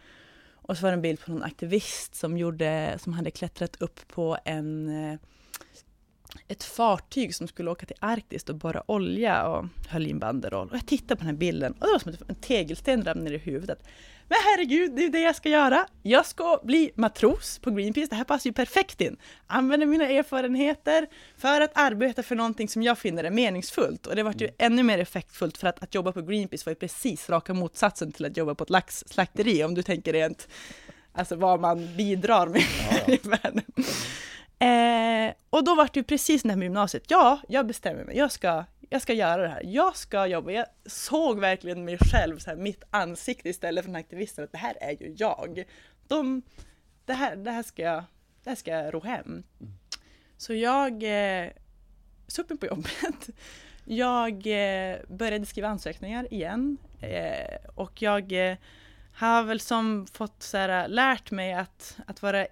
Och 0.54 0.78
så 0.78 0.84
var 0.84 0.90
det 0.90 0.96
en 0.96 1.02
bild 1.02 1.20
på 1.20 1.32
någon 1.32 1.44
aktivist 1.44 2.16
som, 2.16 2.38
gjorde, 2.38 2.98
som 3.00 3.14
hade 3.14 3.32
klättrat 3.32 3.82
upp 3.82 4.08
på 4.08 4.38
en, 4.46 4.90
eh, 4.90 5.20
ett 6.48 6.64
fartyg 6.64 7.36
som 7.36 7.48
skulle 7.48 7.72
åka 7.72 7.86
till 7.86 7.96
Arktis 8.00 8.44
och 8.44 8.56
borra 8.56 8.84
olja 8.86 9.48
och 9.48 9.66
höll 9.88 10.08
i 10.08 10.12
en 10.12 10.20
banderoll. 10.20 10.70
Och 10.70 10.76
jag 10.76 10.86
tittade 10.86 11.16
på 11.16 11.20
den 11.20 11.28
här 11.28 11.40
bilden 11.40 11.72
och 11.72 11.86
det 11.86 11.92
var 11.92 12.00
som 12.00 12.14
att 12.14 12.30
en 12.30 12.36
tegelsten 12.36 13.06
rann 13.06 13.18
ner 13.18 13.32
i 13.32 13.38
huvudet. 13.38 13.84
Men 14.30 14.38
herregud, 14.44 14.96
det 14.96 15.06
är 15.06 15.10
det 15.10 15.20
jag 15.20 15.36
ska 15.36 15.50
göra. 15.50 15.88
Jag 16.04 16.26
ska 16.26 16.60
bli 16.64 16.92
matros 16.96 17.60
på 17.60 17.72
Greenpeace. 17.72 18.08
Det 18.10 18.16
här 18.16 18.24
passar 18.24 18.50
ju 18.50 18.54
perfekt 18.54 19.02
in. 19.02 19.18
Använda 19.48 19.86
mina 19.86 20.10
erfarenheter 20.10 21.08
för 21.38 21.62
att 21.62 21.72
arbeta 21.74 22.24
för 22.24 22.36
någonting 22.36 22.70
som 22.70 22.84
jag 22.84 22.98
finner 22.98 23.24
är 23.24 23.32
meningsfullt. 23.32 24.08
Och 24.08 24.16
det 24.16 24.24
vart 24.24 24.42
ju 24.42 24.50
ännu 24.58 24.84
mer 24.84 25.00
effektfullt 25.00 25.58
för 25.58 25.68
att, 25.68 25.84
att 25.84 25.96
jobba 25.96 26.12
på 26.12 26.22
Greenpeace 26.22 26.66
var 26.66 26.72
ju 26.72 26.76
precis 26.76 27.30
raka 27.30 27.54
motsatsen 27.54 28.12
till 28.12 28.26
att 28.26 28.38
jobba 28.38 28.56
på 28.56 28.64
ett 28.64 28.70
laxslakteri, 28.70 29.64
om 29.64 29.74
du 29.74 29.84
tänker 29.84 30.14
rent 30.14 30.48
alltså 31.14 31.36
vad 31.36 31.60
man 31.60 31.96
bidrar 31.98 32.48
med 32.48 32.64
i 33.08 33.20
världen. 33.28 33.64
Eh, 34.60 35.34
och 35.50 35.64
då 35.64 35.76
var 35.76 35.90
det 35.94 36.00
ju 36.00 36.04
precis 36.04 36.44
här 36.44 36.58
med 36.58 36.66
gymnasiet. 36.66 37.04
Ja, 37.08 37.40
jag 37.48 37.68
bestämmer 37.68 38.04
mig. 38.04 38.18
Jag 38.18 38.32
ska, 38.32 38.66
jag 38.90 39.02
ska 39.02 39.14
göra 39.14 39.42
det 39.42 39.48
här. 39.48 39.62
Jag 39.66 39.96
ska 39.96 40.26
jobba. 40.28 40.52
Jag 40.52 40.66
såg 40.86 41.40
verkligen 41.40 41.86
mig 41.86 41.98
själv, 41.98 42.38
så 42.40 42.50
här, 42.50 42.58
mitt 42.58 42.84
ansikte 42.90 43.50
istället 43.50 43.86
för 43.86 43.92
den 43.92 44.00
aktivisten, 44.00 44.44
att 44.44 44.52
det 44.52 44.58
här 44.58 44.78
är 44.82 44.92
ju 44.92 45.16
jag. 45.18 45.64
De, 46.08 46.42
det, 47.06 47.14
här, 47.14 47.36
det, 47.36 47.52
här 47.52 47.64
ska 47.64 47.82
jag, 47.82 48.04
det 48.44 48.50
här 48.50 48.56
ska 48.56 48.72
jag 48.72 48.94
ro 48.94 49.00
hem. 49.00 49.44
Så 50.38 50.54
jag 50.54 51.04
eh, 51.04 51.50
mig 52.50 52.58
på 52.60 52.66
jobbet. 52.66 53.30
Jag 53.90 54.34
eh, 54.48 54.98
började 55.08 55.46
skriva 55.46 55.68
ansökningar 55.68 56.34
igen 56.34 56.78
eh, 57.02 57.70
och 57.76 58.02
jag 58.02 58.52
eh, 58.52 58.58
har 59.14 59.44
väl 59.44 59.60
som 59.60 60.08
fått 60.14 60.44
så 60.44 60.58
här, 60.58 60.88
lärt 60.88 61.32
mig 61.32 61.54
att, 61.54 61.98
att 62.08 62.22
vara 62.22 62.48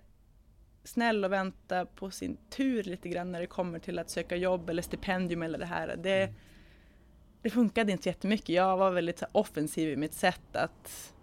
snäll 0.85 1.25
och 1.25 1.31
vänta 1.31 1.85
på 1.85 2.11
sin 2.11 2.37
tur 2.49 2.83
lite 2.83 3.09
grann 3.09 3.31
när 3.31 3.39
det 3.39 3.47
kommer 3.47 3.79
till 3.79 3.99
att 3.99 4.09
söka 4.09 4.35
jobb 4.35 4.69
eller 4.69 4.81
stipendium 4.81 5.41
eller 5.41 5.59
det 5.59 5.65
här. 5.65 5.95
Det, 6.03 6.33
det 7.41 7.49
funkade 7.49 7.91
inte 7.91 8.09
jättemycket. 8.09 8.49
Jag 8.49 8.77
var 8.77 8.91
väldigt 8.91 9.23
offensiv 9.31 9.89
i 9.89 9.95
mitt 9.95 10.13
sätt 10.13 10.55
att 10.55 11.13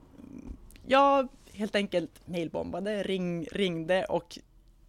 jag 0.86 1.28
helt 1.52 1.74
enkelt 1.74 2.28
mailbombade, 2.28 3.02
ring, 3.02 3.44
ringde 3.44 4.04
och 4.04 4.38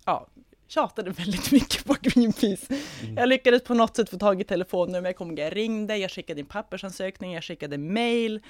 ja, 0.06 0.28
tjatade 0.68 1.12
väldigt 1.12 1.52
mycket 1.52 1.86
på 1.86 1.96
Greenpeace. 2.02 2.76
Jag 3.16 3.30
lyckades 3.30 3.64
på 3.64 3.74
något 3.74 3.96
sätt 3.96 4.10
få 4.10 4.18
tag 4.18 4.42
i 4.42 4.44
telefonnummer, 4.44 5.10
jag 5.10 5.16
kom 5.16 5.30
ihåg, 5.30 5.40
jag 5.40 5.56
ringde, 5.56 5.98
jag 5.98 6.12
skickade 6.12 6.40
in 6.40 6.46
pappersansökning, 6.46 7.34
jag 7.34 7.44
skickade 7.44 7.78
mail. 7.78 8.42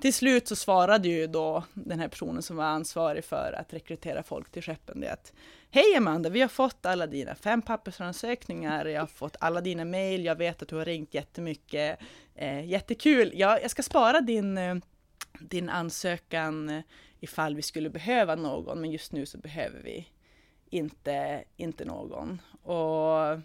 Till 0.00 0.14
slut 0.14 0.48
så 0.48 0.56
svarade 0.56 1.08
ju 1.08 1.26
då 1.26 1.64
den 1.74 2.00
här 2.00 2.08
personen 2.08 2.42
som 2.42 2.56
var 2.56 2.64
ansvarig 2.64 3.24
för 3.24 3.52
att 3.52 3.72
rekrytera 3.72 4.22
folk 4.22 4.50
till 4.50 4.62
skeppen 4.62 5.00
det 5.00 5.12
att 5.12 5.32
Hej 5.70 5.94
Amanda, 5.96 6.28
vi 6.28 6.40
har 6.40 6.48
fått 6.48 6.86
alla 6.86 7.06
dina 7.06 7.34
fem 7.34 7.62
pappersansökningar, 7.62 8.84
jag 8.84 9.02
har 9.02 9.06
fått 9.06 9.36
alla 9.40 9.60
dina 9.60 9.84
mejl, 9.84 10.24
jag 10.24 10.36
vet 10.36 10.62
att 10.62 10.68
du 10.68 10.76
har 10.76 10.84
ringt 10.84 11.14
jättemycket. 11.14 11.98
Eh, 12.34 12.64
jättekul! 12.64 13.30
jag, 13.34 13.62
jag 13.62 13.70
ska 13.70 13.82
spara 13.82 14.20
din, 14.20 14.58
eh, 14.58 14.76
din 15.40 15.68
ansökan 15.68 16.68
eh, 16.68 16.82
ifall 17.20 17.54
vi 17.54 17.62
skulle 17.62 17.90
behöva 17.90 18.34
någon, 18.34 18.80
men 18.80 18.90
just 18.90 19.12
nu 19.12 19.26
så 19.26 19.38
behöver 19.38 19.80
vi 19.84 20.08
inte, 20.70 21.44
inte 21.56 21.84
någon. 21.84 22.42
Och, 22.62 23.38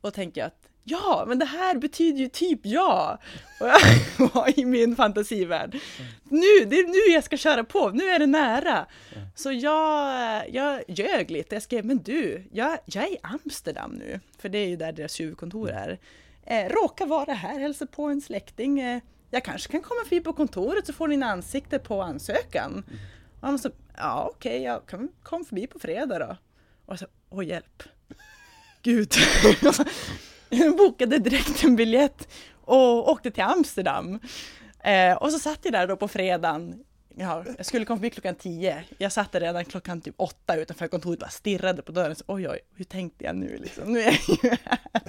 och 0.00 0.14
tänker 0.14 0.40
jag 0.40 0.46
att 0.46 0.68
ja, 0.84 1.24
men 1.28 1.38
det 1.38 1.44
här 1.44 1.74
betyder 1.78 2.18
ju 2.18 2.28
typ 2.28 2.60
ja. 2.62 3.18
Och 3.60 3.68
jag 3.68 3.80
var 4.34 4.58
i 4.58 4.64
min 4.64 4.96
fantasivärld. 4.96 5.78
Nu, 6.24 6.64
det 6.66 6.76
är 6.78 7.08
nu 7.08 7.14
jag 7.14 7.24
ska 7.24 7.36
köra 7.36 7.64
på, 7.64 7.90
nu 7.90 8.04
är 8.04 8.18
det 8.18 8.26
nära. 8.26 8.86
Så 9.34 9.52
jag, 9.52 10.50
jag 10.50 10.82
ljög 10.88 11.30
lite, 11.30 11.54
jag 11.54 11.62
skrev, 11.62 11.84
men 11.84 11.98
du, 11.98 12.44
jag, 12.52 12.78
jag 12.84 13.04
är 13.04 13.08
i 13.08 13.18
Amsterdam 13.22 13.90
nu, 13.92 14.20
för 14.38 14.48
det 14.48 14.58
är 14.58 14.68
ju 14.68 14.76
där 14.76 14.92
deras 14.92 15.20
huvudkontor 15.20 15.70
är. 15.70 15.98
Eh, 16.46 16.68
råkar 16.68 17.06
vara 17.06 17.32
här, 17.32 17.58
hälsa 17.60 17.86
på 17.86 18.04
en 18.04 18.20
släkting. 18.20 18.80
Eh, 18.80 19.02
jag 19.30 19.44
kanske 19.44 19.72
kan 19.72 19.82
komma 19.82 20.00
förbi 20.04 20.20
på 20.20 20.32
kontoret 20.32 20.86
så 20.86 20.92
får 20.92 21.08
ni 21.08 21.14
en 21.14 21.22
ansikte 21.22 21.78
på 21.78 22.02
ansökan. 22.02 22.84
Och 23.40 23.48
han 23.48 23.58
så, 23.58 23.70
ja 23.96 24.30
okej, 24.34 24.62
jag 24.62 24.86
kan 24.86 25.08
kom 25.22 25.44
förbi 25.44 25.66
på 25.66 25.78
fredag 25.78 26.18
då. 26.18 26.36
Och 26.86 26.98
så, 26.98 27.06
åh 27.30 27.46
hjälp. 27.46 27.82
Gud 28.82 29.12
jag 30.52 30.76
bokade 30.76 31.18
direkt 31.18 31.64
en 31.64 31.76
biljett 31.76 32.28
och 32.64 33.10
åkte 33.10 33.30
till 33.30 33.42
Amsterdam. 33.42 34.20
Eh, 34.84 35.16
och 35.16 35.32
så 35.32 35.38
satt 35.38 35.58
jag 35.62 35.72
där 35.72 35.86
då 35.86 35.96
på 35.96 36.08
fredagen. 36.08 36.84
Ja, 37.16 37.44
jag 37.56 37.66
skulle 37.66 37.84
komma 37.84 37.98
förbi 37.98 38.10
klockan 38.10 38.34
tio. 38.34 38.84
Jag 38.98 39.12
satt 39.12 39.32
där 39.32 39.40
redan 39.40 39.64
klockan 39.64 40.00
typ 40.00 40.14
åtta 40.18 40.56
utanför 40.56 40.88
kontoret 40.88 41.16
och 41.16 41.20
bara 41.20 41.30
stirrade 41.30 41.82
på 41.82 41.92
dörren. 41.92 42.16
Så, 42.16 42.24
oj, 42.26 42.48
oj, 42.48 42.58
hur 42.74 42.84
tänkte 42.84 43.24
jag 43.24 43.36
nu 43.36 43.56
liksom? 43.56 43.92
Nu 43.92 44.00
är 44.00 44.04
jag 44.04 44.44
ju 44.44 44.50
här. 44.64 45.02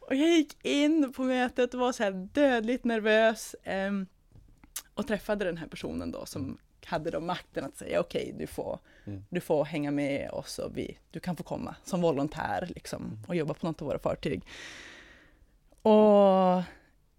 Och 0.00 0.14
jag 0.14 0.28
gick 0.28 0.66
in 0.66 1.12
på 1.12 1.22
mötet 1.22 1.74
och 1.74 1.80
var 1.80 1.92
så 1.92 2.02
här 2.02 2.12
dödligt 2.12 2.84
nervös. 2.84 3.54
Eh, 3.54 3.92
och 4.94 5.06
träffade 5.06 5.44
den 5.44 5.56
här 5.56 5.66
personen 5.66 6.10
då 6.10 6.26
som 6.26 6.58
hade 6.88 7.10
då 7.10 7.20
makten 7.20 7.64
att 7.64 7.76
säga 7.76 8.00
okej, 8.00 8.34
du, 8.38 8.46
får, 8.46 8.78
Mm. 9.06 9.24
du 9.30 9.40
får 9.40 9.64
hänga 9.64 9.90
med 9.90 10.30
oss 10.30 10.58
och 10.58 10.76
vi, 10.76 10.98
du 11.10 11.20
kan 11.20 11.36
få 11.36 11.42
komma 11.42 11.76
som 11.84 12.00
volontär 12.00 12.68
liksom, 12.74 13.18
och 13.28 13.36
jobba 13.36 13.54
på 13.54 13.66
något 13.66 13.82
av 13.82 13.88
våra 13.88 13.98
fartyg. 13.98 14.42
Och 15.82 16.62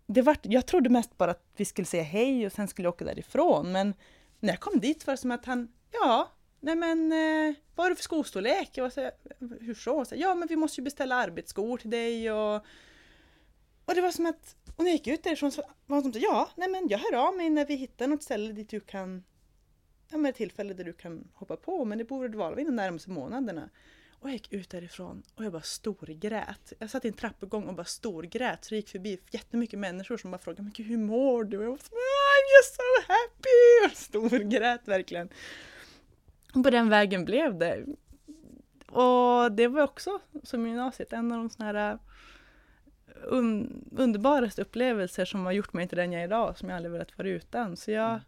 det 0.07 0.21
var, 0.21 0.37
jag 0.41 0.65
trodde 0.65 0.89
mest 0.89 1.17
bara 1.17 1.31
att 1.31 1.43
vi 1.55 1.65
skulle 1.65 1.85
säga 1.85 2.03
hej 2.03 2.45
och 2.45 2.51
sen 2.51 2.67
skulle 2.67 2.85
jag 2.85 2.93
åka 2.93 3.05
därifrån. 3.05 3.71
Men 3.71 3.93
när 4.39 4.49
jag 4.49 4.59
kom 4.59 4.79
dit 4.79 5.07
var 5.07 5.13
det 5.13 5.17
som 5.17 5.31
att 5.31 5.45
han, 5.45 5.67
ja, 5.91 6.31
nej 6.59 6.75
men 6.75 7.11
eh, 7.11 7.55
vad 7.75 7.85
har 7.85 7.89
du 7.89 7.95
för 7.95 8.03
skostorlek? 8.03 8.69
Jag 8.73 8.83
var 8.83 8.89
så, 8.89 9.11
hur 9.61 9.73
så? 9.75 10.05
så? 10.05 10.15
Ja, 10.17 10.35
men 10.35 10.47
vi 10.47 10.55
måste 10.55 10.81
ju 10.81 10.85
beställa 10.85 11.15
arbetsskor 11.15 11.77
till 11.77 11.89
dig 11.89 12.31
och 12.31 12.65
och 13.85 13.95
det 13.95 14.01
var 14.01 14.11
som 14.11 14.25
att, 14.25 14.55
och 14.75 14.83
när 14.83 14.91
jag 14.91 14.97
gick 14.97 15.07
ut 15.07 15.23
därifrån 15.23 15.51
så 15.51 15.61
var 15.85 15.95
han 15.95 16.03
som 16.03 16.13
så, 16.13 16.19
ja, 16.19 16.49
nej 16.55 16.69
men 16.69 16.87
jag 16.87 16.97
hör 16.99 17.13
av 17.27 17.35
mig 17.35 17.49
när 17.49 17.65
vi 17.65 17.75
hittar 17.75 18.07
något 18.07 18.23
ställe 18.23 18.51
dit 18.53 18.69
du 18.69 18.79
kan, 18.79 19.23
ja 20.09 20.17
men 20.17 20.29
ett 20.29 20.35
tillfälle 20.35 20.73
där 20.73 20.83
du 20.83 20.93
kan 20.93 21.27
hoppa 21.33 21.55
på, 21.55 21.85
men 21.85 21.97
det 21.97 22.03
borde 22.03 22.37
vara 22.37 22.61
inom 22.61 22.75
de 22.75 22.81
närmaste 22.81 23.09
månaderna. 23.09 23.69
Och 24.21 24.29
jag 24.29 24.33
gick 24.33 24.53
ut 24.53 24.69
därifrån 24.69 25.23
och 25.35 25.43
jag 25.45 25.51
bara 25.51 25.61
storgrät. 25.61 26.73
Jag 26.79 26.89
satt 26.89 27.05
i 27.05 27.07
en 27.07 27.13
trappuppgång 27.13 27.67
och 27.67 27.73
bara 27.73 27.85
storgrät. 27.85 28.65
Så 28.65 28.69
det 28.69 28.75
gick 28.75 28.89
förbi 28.89 29.19
jättemycket 29.31 29.79
människor 29.79 30.17
som 30.17 30.31
bara 30.31 30.37
frågade 30.37 30.61
men 30.61 30.71
gud, 30.71 30.87
hur 30.87 30.97
mår 30.97 31.43
du? 31.43 31.57
Och 31.57 31.63
jag 31.63 31.69
var 31.69 31.77
så, 31.77 31.93
ah, 31.93 32.35
I'm 32.35 32.47
just 32.57 32.75
so 32.75 33.13
happy! 33.13 33.91
Och 33.91 33.97
storgrät 33.97 34.87
verkligen. 34.87 35.29
Och 36.53 36.63
på 36.63 36.69
den 36.69 36.89
vägen 36.89 37.25
blev 37.25 37.57
det. 37.57 37.85
Och 38.89 39.51
det 39.51 39.67
var 39.67 39.83
också, 39.83 40.19
som 40.43 40.67
gymnasiet, 40.67 41.13
en 41.13 41.31
av 41.31 41.37
de 41.37 41.49
såna 41.49 41.65
här 41.65 41.91
äh, 41.91 41.99
un 43.23 43.85
underbaraste 43.97 44.61
upplevelser 44.61 45.25
som 45.25 45.45
har 45.45 45.51
gjort 45.51 45.73
mig 45.73 45.87
till 45.87 45.97
den 45.97 46.11
jag 46.11 46.21
är 46.21 46.25
idag, 46.25 46.57
som 46.57 46.69
jag 46.69 46.75
aldrig 46.75 46.91
velat 46.91 47.17
vara 47.17 47.27
utan. 47.27 47.77
Så 47.77 47.91
jag, 47.91 48.09
mm 48.09 48.21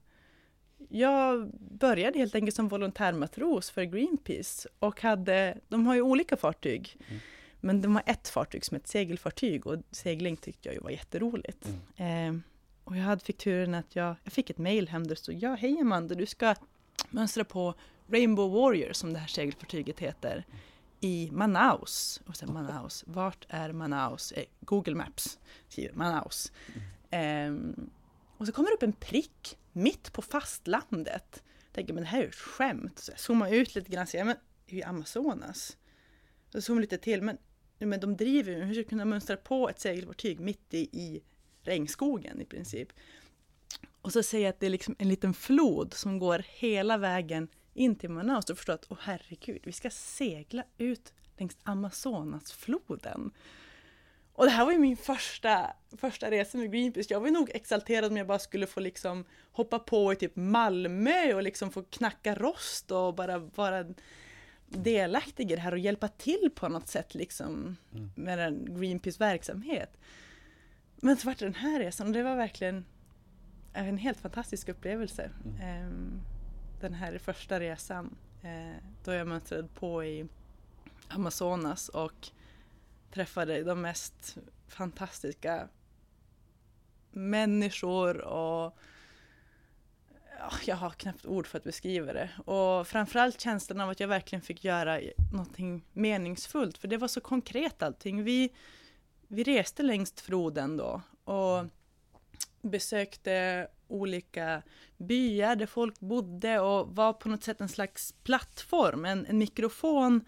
jag 0.92 1.52
började 1.80 2.20
helt 2.20 2.36
enkelt 2.36 2.56
som 2.56 2.68
volontärmatros 2.68 3.70
för 3.70 3.84
Greenpeace 3.84 4.70
och 4.80 5.02
hade, 5.02 5.58
de 5.68 5.86
har 5.86 5.96
ju 5.96 6.02
olika 6.02 6.38
fartyg, 6.38 6.98
Mm. 7.08 7.22
men 7.60 7.82
de 7.82 7.96
har 7.96 8.04
ett 8.06 8.28
fartyg 8.28 8.66
som 8.66 8.76
är 8.76 8.80
ett 8.80 8.88
segelfartyg 8.88 9.68
och 9.68 9.78
segling 9.92 10.38
tyckte 10.38 10.70
jag 10.70 10.76
ju 10.76 10.82
var 10.82 10.90
jätteroligt. 10.90 11.68
Eh, 11.98 12.36
och 12.84 12.98
jag 12.98 13.04
hade 13.04 13.24
fick 13.26 13.38
turen 13.38 13.76
att 13.76 13.96
jag, 13.96 14.16
jag 14.24 14.34
fick 14.34 14.50
ett 14.50 14.58
mail 14.58 14.90
hem 14.90 15.04
där 15.04 15.10
det 15.10 15.16
stod 15.22 15.36
ja, 15.36 15.54
hej 15.56 15.78
Amanda, 15.82 16.16
du 16.16 16.26
ska 16.26 16.56
mönstra 17.10 17.44
på 17.44 17.74
Rainbow 18.08 18.52
Warrior 18.52 18.94
som 18.94 19.14
det 19.14 19.20
här 19.20 19.28
segelfartyget 19.28 20.00
heter 20.00 20.46
i 21.00 21.30
Manaus. 21.32 22.22
Och 22.28 22.36
sen 22.36 22.54
Manaus, 22.54 23.04
vart 23.08 23.46
är 23.50 23.72
Manaus? 23.72 24.32
Eh, 24.32 24.44
Google 24.60 24.96
Maps 24.96 25.40
skriver 25.70 25.94
Manaus. 25.96 26.52
Ehm, 27.10 27.90
och 28.38 28.46
så 28.46 28.52
kommer 28.52 28.70
det 28.70 28.76
upp 28.76 28.84
en 28.84 28.94
prick 28.94 29.58
mitt 29.72 30.14
på 30.14 30.22
fastlandet. 30.22 31.44
Jag 31.66 31.74
tänker, 31.74 31.94
men 31.94 32.04
det 32.04 32.10
här 32.10 32.18
är 32.18 32.24
ju 32.24 32.30
ett 32.30 32.36
skämt. 32.36 33.00
Så 33.00 33.12
jag 33.12 33.20
zoomar 33.20 33.54
ut 33.54 33.76
lite 33.76 33.92
grann 33.92 34.04
och 34.04 34.10
säger, 34.10 34.26
men 34.26 34.36
det 34.66 34.72
är 34.72 34.78
ju 34.78 34.84
Amazonas. 34.84 35.78
Så 36.50 36.62
zoomar 36.62 36.82
lite 36.82 36.98
till, 36.98 37.22
men, 37.22 37.38
men 37.78 38.00
de 38.00 38.18
driver 38.18 38.52
ju, 38.52 38.64
hur 38.64 38.74
ska 38.74 38.80
jag 38.80 38.90
kunna 38.90 39.06
mönstra 39.06 39.38
på 39.38 39.70
ett 39.70 39.80
segelfartyg 39.80 40.40
mitt 40.40 40.74
i, 40.74 40.78
i 40.78 41.24
regnskogen 41.62 42.42
i 42.42 42.46
princip? 42.46 42.94
Och 44.02 44.14
så 44.14 44.24
säger 44.24 44.46
jag 44.46 44.54
att 44.54 44.60
det 44.60 44.66
är 44.66 44.70
liksom 44.70 44.96
en 45.00 45.10
liten 45.10 45.34
flod 45.34 45.94
som 45.94 46.20
går 46.20 46.46
hela 46.48 46.98
vägen 46.98 47.48
in 47.74 47.96
till 47.96 48.10
Manaus 48.10 48.46
Då 48.46 48.56
förstår 48.56 48.74
att, 48.74 48.86
åh 48.90 48.98
herregud, 49.02 49.62
vi 49.64 49.72
ska 49.72 49.90
segla 49.90 50.64
ut 50.78 51.14
längs 51.38 51.58
Amazonasfloden. 51.64 53.32
Och 54.42 54.48
det 54.48 54.52
här 54.52 54.66
var 54.66 54.72
ju 54.72 54.80
min 54.80 54.98
första, 54.98 55.74
första 55.98 56.32
resa 56.32 56.58
med 56.58 56.72
Greenpeace. 56.72 57.14
Jag 57.14 57.20
var 57.20 57.32
nog 57.32 57.52
exalterad 57.54 58.12
om 58.12 58.18
jag 58.18 58.28
bara 58.28 58.40
skulle 58.40 58.68
få 58.68 58.80
liksom 58.80 59.26
hoppa 59.52 59.80
på 59.80 60.14
i 60.14 60.16
typ 60.16 60.36
Malmö 60.36 61.34
och 61.34 61.44
liksom 61.44 61.72
få 61.72 61.84
knacka 61.84 62.36
rost 62.36 62.92
och 62.92 63.16
bara 63.16 63.38
vara 63.38 63.86
delaktig 64.68 65.52
i 65.52 65.56
det 65.56 65.62
här 65.62 65.72
och 65.72 65.80
hjälpa 65.80 66.08
till 66.08 66.50
på 66.56 66.70
något 66.70 66.88
sätt 66.88 67.16
liksom 67.16 67.78
med 68.16 68.38
den 68.38 68.80
Greenpeace 68.80 69.20
verksamhet. 69.20 69.98
Men 70.96 71.18
så 71.18 71.28
var 71.28 71.36
det 71.40 71.46
den 71.46 71.56
här 71.56 71.80
resan 71.80 72.08
och 72.08 72.14
det 72.14 72.24
var 72.24 72.36
verkligen 72.36 72.86
en 73.74 73.98
helt 73.98 74.20
fantastisk 74.20 74.70
upplevelse. 74.70 75.32
Ehm, 75.62 76.22
Den 76.80 76.94
här 76.94 77.18
första 77.18 77.60
resan 77.60 78.16
eh, 78.44 78.84
då 79.04 79.12
jag 79.12 79.28
mönstrade 79.28 79.68
på 79.68 80.04
i 80.04 80.28
Amazonas 81.08 81.90
och 81.90 82.32
träffade 83.12 83.64
de 83.64 83.82
mest 83.82 84.38
fantastiska 84.68 85.68
människor 87.12 88.18
och 88.18 88.78
jag 90.66 90.76
har 90.76 90.90
knappt 90.90 91.26
ord 91.26 91.48
för 91.48 91.58
att 91.58 91.64
beskriva 91.64 92.14
det. 92.14 92.30
Och 92.46 92.88
framförallt 92.88 93.42
känslan 93.42 93.82
av 93.82 93.90
att 93.90 94.00
jag 94.00 94.08
verkligen 94.08 94.42
fick 94.42 94.64
göra 94.64 95.00
någonting 95.32 95.86
meningsfullt, 95.94 96.78
för 96.78 96.88
det 96.88 96.98
var 96.98 97.08
så 97.08 97.22
konkret 97.22 97.84
allting. 97.84 98.24
Vi, 98.24 98.50
vi 99.28 99.44
reste 99.44 99.84
längs 99.84 100.14
floden 100.14 100.78
då 100.78 101.02
och 101.24 101.66
besökte 102.62 103.68
olika 103.88 104.62
byar 104.98 105.56
där 105.56 105.66
folk 105.66 106.00
bodde 106.00 106.60
och 106.60 106.96
var 106.96 107.14
på 107.14 107.30
något 107.30 107.44
sätt 107.44 107.62
en 107.62 107.70
slags 107.70 108.16
plattform, 108.24 109.06
en, 109.06 109.26
en 109.26 109.38
mikrofon 109.38 110.26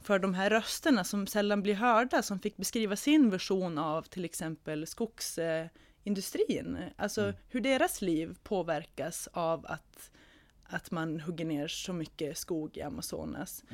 för 0.00 0.18
de 0.18 0.34
här 0.34 0.50
rösterna 0.50 1.04
som 1.04 1.26
sällan 1.26 1.62
blir 1.62 1.74
hörda, 1.74 2.22
som 2.22 2.38
fick 2.38 2.56
beskriva 2.56 2.96
sin 2.96 3.30
version 3.30 3.78
av 3.78 4.02
till 4.02 4.24
exempel 4.24 4.86
skogsindustrin. 4.86 6.78
Alltså 6.96 7.32
hur 7.48 7.60
deras 7.60 8.02
liv 8.02 8.36
påverkas 8.42 9.28
av 9.32 9.66
att, 9.66 10.10
att 10.64 10.90
man 10.90 11.20
hugger 11.20 11.44
ner 11.44 11.68
så 11.68 11.92
mycket 11.92 12.38
skog 12.38 12.76
i 12.76 12.82
Amazonas. 12.82 13.64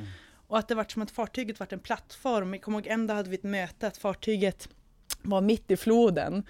Och 0.46 0.58
att 0.58 0.68
det 0.68 0.74
var 0.74 0.84
som 0.84 1.02
att 1.02 1.10
fartyget 1.10 1.60
var 1.60 1.66
en 1.70 1.80
plattform. 1.80 2.52
Jag 2.54 2.62
kommer 2.62 2.78
ihåg 2.78 2.86
en 2.86 3.06
dag 3.06 3.14
hade 3.14 3.30
vi 3.30 3.36
ett 3.36 3.42
möte 3.42 3.86
att 3.86 3.96
fartyget 3.96 4.68
var 5.22 5.40
mitt 5.40 5.70
i 5.70 5.76
floden. 5.76 6.44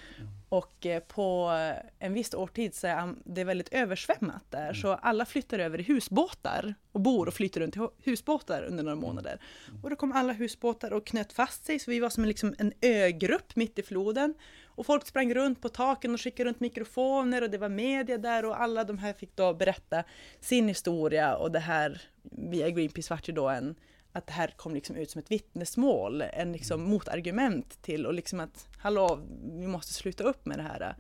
Och 0.49 0.87
eh, 0.87 1.01
på 1.01 1.51
en 1.99 2.15
viss 2.15 2.35
årtid 2.35 2.75
så 2.75 2.87
är 2.87 3.15
det 3.25 3.45
väldigt 3.45 3.73
översvämmat 3.73 4.45
där. 4.51 4.73
Så 4.75 4.93
alla 4.93 5.25
flyttar 5.27 5.59
över 5.59 5.81
i 5.81 5.83
husbåtar 5.83 6.75
och 6.93 7.01
bor 7.01 7.29
och 7.29 7.35
flyttar 7.35 7.61
runt 7.61 7.77
i 7.77 7.79
hu- 7.79 7.93
husbåtar 8.03 8.63
under 8.63 8.85
några 8.85 8.97
månader. 8.97 9.41
Och 9.83 9.91
då 9.91 9.97
kom 9.97 10.13
alla 10.13 10.33
husbåtar 10.33 10.93
och 10.93 11.07
knöt 11.07 11.33
fast 11.33 11.65
sig. 11.65 11.79
Så 11.79 11.91
vi 11.91 12.01
var 12.01 12.11
som 12.11 12.23
en, 12.25 12.29
liksom 12.29 12.55
en 12.59 12.73
ögrupp 12.81 13.57
mitt 13.57 13.79
i 13.79 13.83
floden. 13.83 14.35
Och 14.67 14.87
folk 14.87 15.07
sprang 15.07 15.35
runt 15.35 15.61
på 15.61 15.69
taken 15.69 16.15
och 16.15 16.21
skickade 16.21 16.49
runt 16.49 16.61
mikrofoner 16.61 17.43
och 17.43 17.51
det 17.51 17.59
var 17.59 17.69
media 17.69 18.19
där 18.19 18.45
och 18.45 18.61
alla 18.61 18.85
de 18.85 18.99
här 18.99 19.13
fick 19.13 19.37
då 19.37 19.55
berätta 19.55 20.05
sin 20.41 20.69
historia 20.69 21.37
och 21.37 21.53
det 21.53 21.59
här 21.59 22.03
via 22.23 22.71
Greenpeace 22.71 23.15
vart 23.15 23.29
ju 23.29 23.33
då 23.33 23.49
en 23.49 23.75
att 24.15 24.27
det 24.27 24.33
här 24.33 24.55
kom 24.57 24.75
liksom 24.75 24.97
ut 24.97 25.11
som 25.11 25.19
ett 25.19 25.31
vittnesmål, 25.31 26.23
en 26.23 26.53
liksom 26.53 26.83
motargument 26.83 27.83
till 27.83 28.07
och 28.07 28.15
liksom 28.15 28.41
att 28.41 28.69
hallå, 28.79 29.21
vi 29.43 29.67
måste 29.67 29.93
sluta 29.93 30.25
upp 30.25 30.47
med 30.47 30.59
det 30.59 30.63
här. 30.63 30.97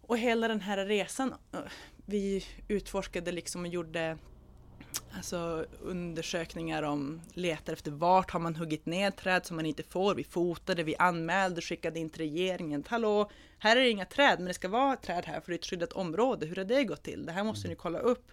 Och 0.00 0.18
hela 0.18 0.48
den 0.48 0.60
här 0.60 0.86
resan, 0.86 1.34
eh, 1.52 1.60
vi 2.06 2.44
utforskade 2.68 3.32
liksom 3.32 3.60
och 3.60 3.68
gjorde 3.68 4.18
alltså 5.16 5.66
undersökningar 5.80 6.82
om, 6.82 7.20
letar 7.34 7.72
efter 7.72 7.90
vart 7.90 8.30
har 8.30 8.40
man 8.40 8.56
huggit 8.56 8.86
ner 8.86 9.10
träd 9.10 9.46
som 9.46 9.56
man 9.56 9.66
inte 9.66 9.82
får. 9.82 10.14
Vi 10.14 10.24
fotade, 10.24 10.82
vi 10.82 10.96
anmälde, 10.96 11.60
skickade 11.60 11.98
in 12.00 12.10
till 12.10 12.20
regeringen. 12.20 12.84
Hallå, 12.88 13.30
här 13.58 13.76
är 13.76 13.80
det 13.80 13.90
inga 13.90 14.04
träd, 14.04 14.38
men 14.38 14.46
det 14.46 14.54
ska 14.54 14.68
vara 14.68 14.96
träd 14.96 15.24
här 15.26 15.40
för 15.40 15.52
det 15.52 15.54
är 15.54 15.58
ett 15.58 15.66
skyddat 15.66 15.92
område. 15.92 16.46
Hur 16.46 16.56
har 16.56 16.64
det 16.64 16.84
gått 16.84 17.02
till? 17.02 17.26
Det 17.26 17.32
här 17.32 17.44
måste 17.44 17.68
ni 17.68 17.74
kolla 17.74 17.98
upp. 17.98 18.32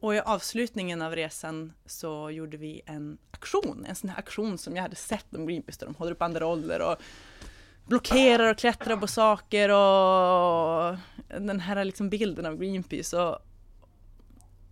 Och 0.00 0.14
i 0.14 0.20
avslutningen 0.20 1.02
av 1.02 1.16
resan 1.16 1.72
så 1.86 2.30
gjorde 2.30 2.56
vi 2.56 2.82
en 2.86 3.18
aktion, 3.30 3.84
en 3.88 3.94
sån 3.94 4.10
här 4.10 4.18
aktion 4.18 4.58
som 4.58 4.76
jag 4.76 4.82
hade 4.82 4.96
sett 4.96 5.34
om 5.34 5.46
Greenpeace 5.46 5.78
där 5.80 5.86
de 5.86 5.94
håller 5.94 6.12
upp 6.12 6.18
banderoller 6.18 6.80
och 6.80 6.96
blockerar 7.86 8.50
och 8.50 8.58
klättrar 8.58 8.96
på 8.96 9.06
saker 9.06 9.68
och 9.68 10.96
den 11.40 11.60
här 11.60 11.84
liksom 11.84 12.08
bilden 12.10 12.46
av 12.46 12.56
Greenpeace 12.56 13.18
och, 13.18 13.38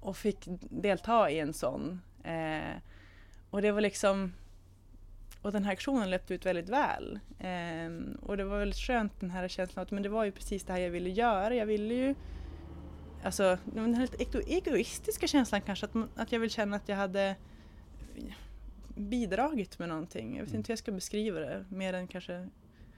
och 0.00 0.16
fick 0.16 0.38
delta 0.70 1.30
i 1.30 1.38
en 1.38 1.52
sån. 1.52 2.00
Eh, 2.24 2.82
och 3.50 3.62
det 3.62 3.72
var 3.72 3.80
liksom 3.80 4.32
och 5.42 5.52
den 5.52 5.64
här 5.64 5.72
aktionen 5.72 6.10
löpte 6.10 6.34
ut 6.34 6.46
väldigt 6.46 6.68
väl. 6.68 7.18
Eh, 7.38 8.16
och 8.22 8.36
det 8.36 8.44
var 8.44 8.58
väldigt 8.58 8.78
skönt 8.78 9.20
den 9.20 9.30
här 9.30 9.48
känslan 9.48 9.82
att 9.82 9.90
men 9.90 10.02
det 10.02 10.08
var 10.08 10.24
ju 10.24 10.32
precis 10.32 10.64
det 10.64 10.72
här 10.72 10.80
jag 10.80 10.90
ville 10.90 11.10
göra. 11.10 11.54
Jag 11.54 11.66
ville 11.66 11.94
ju 11.94 12.14
Alltså 13.22 13.58
den 13.64 13.94
här 13.94 14.02
lite 14.02 14.16
ego- 14.24 14.42
egoistiska 14.46 15.26
känslan 15.26 15.60
kanske 15.60 15.86
att, 15.86 15.94
man- 15.94 16.08
att 16.16 16.32
jag 16.32 16.40
vill 16.40 16.50
känna 16.50 16.76
att 16.76 16.88
jag 16.88 16.96
hade 16.96 17.36
bidragit 18.96 19.78
med 19.78 19.88
någonting. 19.88 20.36
Jag 20.36 20.44
vet 20.44 20.54
inte 20.54 20.68
hur 20.68 20.72
jag 20.72 20.78
ska 20.78 20.92
beskriva 20.92 21.40
det 21.40 21.64
mer 21.68 21.92
än 21.94 22.06
kanske 22.08 22.48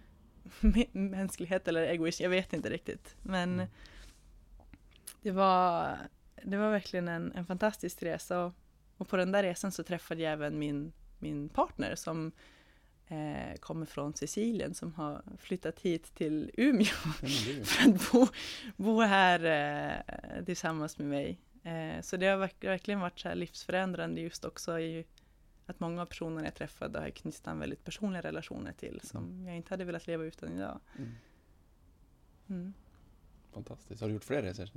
mä- 0.60 0.88
mänsklighet 0.92 1.68
eller 1.68 1.82
egoism. 1.82 2.22
Jag 2.22 2.30
vet 2.30 2.52
inte 2.52 2.70
riktigt. 2.70 3.16
Men 3.22 3.62
det 5.22 5.30
var, 5.30 5.96
det 6.44 6.56
var 6.56 6.70
verkligen 6.70 7.08
en, 7.08 7.32
en 7.32 7.46
fantastisk 7.46 8.02
resa 8.02 8.44
och, 8.44 8.52
och 8.96 9.08
på 9.08 9.16
den 9.16 9.32
där 9.32 9.42
resan 9.42 9.72
så 9.72 9.82
träffade 9.82 10.22
jag 10.22 10.32
även 10.32 10.58
min, 10.58 10.92
min 11.18 11.48
partner 11.48 11.94
som 11.94 12.32
eh, 13.10 13.54
kommer 13.60 13.86
från 13.86 14.14
Sicilien 14.14 14.74
som 14.74 14.94
har 14.94 15.22
flyttat 15.38 15.80
hit 15.80 16.14
till 16.14 16.50
Umeå 16.56 16.84
för 17.64 17.88
att 17.90 18.12
bo, 18.12 18.26
bo 18.76 19.00
här 19.00 19.44
eh, 20.38 20.44
tillsammans 20.44 20.98
med 20.98 21.08
mig. 21.08 21.38
Eh, 21.62 22.00
så 22.02 22.16
det 22.16 22.26
har 22.26 22.36
verk- 22.38 22.64
verkligen 22.64 23.00
varit 23.00 23.18
så 23.18 23.34
livsförändrande 23.34 24.20
just 24.20 24.44
också 24.44 24.78
i 24.80 25.04
att 25.66 25.80
många 25.80 26.02
av 26.02 26.06
personerna 26.06 26.44
jag 26.44 26.54
träffade 26.54 26.98
har 26.98 27.06
jag 27.06 27.14
knutit 27.14 27.46
an 27.46 27.58
väldigt 27.58 27.84
personliga 27.84 28.22
relationer 28.22 28.72
till 28.72 29.00
som 29.04 29.44
jag 29.46 29.56
inte 29.56 29.72
hade 29.72 29.84
velat 29.84 30.06
leva 30.06 30.24
utan 30.24 30.52
idag. 30.56 30.80
Mm. 30.98 31.10
Mm. 32.48 32.72
Fantastiskt. 33.54 34.00
Har 34.00 34.08
du 34.08 34.14
gjort 34.14 34.24
fler 34.24 34.42
resor? 34.42 34.68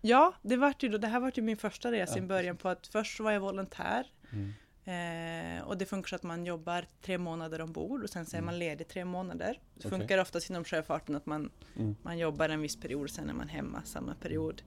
Ja, 0.00 0.34
det, 0.42 0.56
vart 0.56 0.82
ju 0.82 0.88
då, 0.88 0.98
det 0.98 1.06
här 1.06 1.20
var 1.20 1.32
ju 1.34 1.42
min 1.42 1.56
första 1.56 1.92
resa 1.92 2.18
Ja, 2.18 2.24
i 2.24 2.26
början 2.26 2.56
på 2.56 2.68
att 2.68 2.86
först 2.86 3.20
var 3.20 3.32
jag 3.32 3.40
volontär 3.40 4.06
Mm. 4.32 4.52
Eh, 4.88 5.62
och 5.62 5.78
det 5.78 5.86
funkar 5.86 6.08
så 6.08 6.16
att 6.16 6.22
man 6.22 6.46
jobbar 6.46 6.86
tre 7.02 7.18
månader 7.18 7.60
ombord 7.60 8.02
och 8.02 8.10
sen 8.10 8.26
så 8.26 8.36
är 8.36 8.38
Mm. 8.38 8.46
man 8.46 8.58
ledig 8.58 8.88
tre 8.88 9.04
månader. 9.04 9.60
Det 9.74 9.86
Okej. 9.86 9.98
funkar 9.98 10.18
oftast 10.18 10.50
inom 10.50 10.64
sjöfarten 10.64 11.14
att 11.14 11.26
man, 11.26 11.50
Mm. 11.76 11.96
man 12.02 12.18
jobbar 12.18 12.48
en 12.48 12.60
viss 12.62 12.80
period 12.80 13.02
och 13.04 13.10
sen 13.10 13.30
är 13.30 13.34
man 13.34 13.48
hemma 13.48 13.82
samma 13.84 14.14
period. 14.14 14.62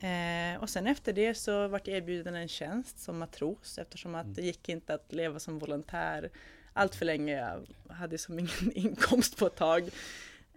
Eh, 0.00 0.62
och 0.62 0.70
sen 0.70 0.86
efter 0.86 1.12
det 1.12 1.34
så 1.34 1.68
vart 1.68 1.86
jag 1.88 1.96
erbjuden 1.96 2.34
en 2.34 2.48
tjänst 2.48 2.98
som 2.98 3.18
matros 3.18 3.78
eftersom 3.78 4.14
att 4.14 4.22
Mm. 4.24 4.34
det 4.34 4.42
gick 4.42 4.68
inte 4.68 4.94
att 4.94 5.12
leva 5.12 5.38
som 5.38 5.58
volontär 5.58 6.30
allt 6.72 6.94
för 6.94 7.04
länge. 7.04 7.32
Jag 7.32 7.66
hade 7.94 8.18
som 8.18 8.38
ingen 8.38 8.50
inkomst 8.74 9.36
på 9.38 9.46
ett 9.46 9.56
tag. 9.56 9.88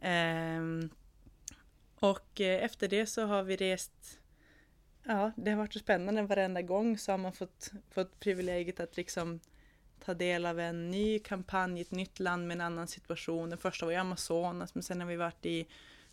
Ehm, 0.02 0.90
och 2.00 2.42
eh, 2.42 2.64
efter 2.64 2.88
det 2.88 3.06
så 3.06 3.26
har 3.26 3.44
vi 3.44 3.56
rest 3.56 4.20
Ja, 5.04 5.32
det 5.36 5.52
har 5.52 5.58
varit 5.58 5.74
så 5.74 5.80
spännande 5.80 6.22
varenda 6.22 6.62
gång 6.62 6.98
så 6.98 7.12
har 7.12 7.18
man 7.18 7.34
fått, 7.34 7.72
fått 7.92 8.20
privilegiet 8.20 8.80
att 8.80 8.98
liksom 8.98 9.40
ta 10.06 10.14
del 10.14 10.46
av 10.46 10.60
en 10.60 10.92
ny 10.92 11.20
kampanj 11.20 11.80
i 11.80 11.82
ett 11.82 11.92
nytt 11.92 12.20
land 12.20 12.48
med 12.48 12.56
en 12.56 12.62
annan 12.62 12.88
situation. 12.88 13.50
Den 13.50 13.58
första 13.58 13.86
var 13.86 13.94
i 13.94 13.96
Amazonas, 13.96 14.76
men 14.76 14.84
sen 14.84 15.02
har 15.02 15.08
vi 15.08 15.16
varit 15.16 15.46
i 15.46 15.68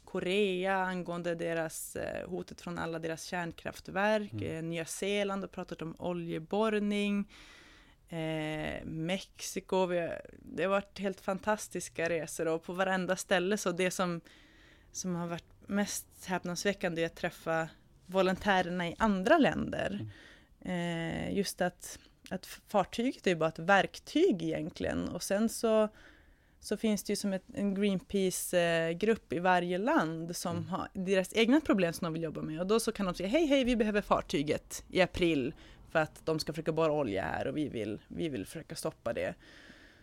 Korea 0.05 0.77
angående 0.77 1.35
deras 1.35 1.97
eh, 1.97 2.29
hotet 2.29 2.61
från 2.61 2.79
alla 2.79 2.99
deras 2.99 3.23
kärnkraftverk, 3.25 4.33
Mm. 4.33 4.57
eh, 4.57 4.63
Nya 4.63 4.85
Zeeland 4.85 5.45
och 5.45 5.53
pratat 5.53 5.83
om 5.83 5.97
oljeborrning, 5.99 7.29
eh, 8.09 8.85
Mexiko. 8.85 9.77
Har, 9.77 10.21
det 10.39 10.63
har 10.63 10.71
varit 10.71 10.99
helt 10.99 11.21
fantastiska 11.21 12.09
resor 12.09 12.49
och 12.49 12.63
på 12.63 12.73
varenda 12.73 13.17
ställe 13.17 13.57
så 13.59 13.73
det 13.73 13.91
som, 13.91 14.21
som 14.93 15.15
har 15.15 15.27
varit 15.27 15.69
mest 15.69 16.07
häpnadsväckande 16.27 17.03
är 17.03 17.07
att 17.07 17.17
träffa 17.17 17.69
volontärerna 18.09 18.89
i 18.89 18.95
andra 18.99 19.39
länder. 19.39 20.07
Eh, 20.61 21.37
just 21.37 21.61
att, 21.61 21.99
att 22.31 22.47
fartyget 22.47 23.27
är 23.27 23.31
ju 23.31 23.37
bara 23.37 23.49
ett 23.49 23.59
verktyg 23.59 24.43
egentligen 24.43 25.09
och 25.09 25.23
sen 25.23 25.49
så, 25.49 25.89
så 26.61 26.77
finns 26.77 27.03
det 27.05 27.13
ju 27.13 27.17
som 27.17 27.33
ett, 27.33 27.45
en 27.55 27.75
Greenpeace-grupp 27.75 29.33
i 29.33 29.39
varje 29.39 29.79
land 29.79 30.37
som 30.37 30.57
Mm. 30.57 30.69
har 30.69 30.89
deras 30.93 31.33
egna 31.33 31.61
problem 31.61 31.93
som 31.93 32.05
de 32.05 32.13
vill 32.13 32.23
jobba 32.23 32.43
med 32.43 32.61
och 32.61 32.67
då 32.67 32.81
så 32.81 32.93
kan 32.93 33.07
de 33.07 33.15
säga 33.15 33.29
hej 33.29 33.47
hej 33.47 33.65
vi 33.65 33.77
behöver 33.77 34.01
fartyget 34.01 34.85
i 34.91 35.01
april 35.01 35.55
för 35.91 35.99
att 35.99 36.27
de 36.27 36.39
ska 36.39 36.53
försöka 36.53 36.73
borra 36.73 36.93
olja 36.93 37.23
här 37.23 37.47
och 37.47 37.57
vi 37.57 37.69
vill, 37.69 38.01
vi 38.09 38.29
vill 38.29 38.47
försöka 38.47 38.75
stoppa 38.75 39.13
det. 39.13 39.35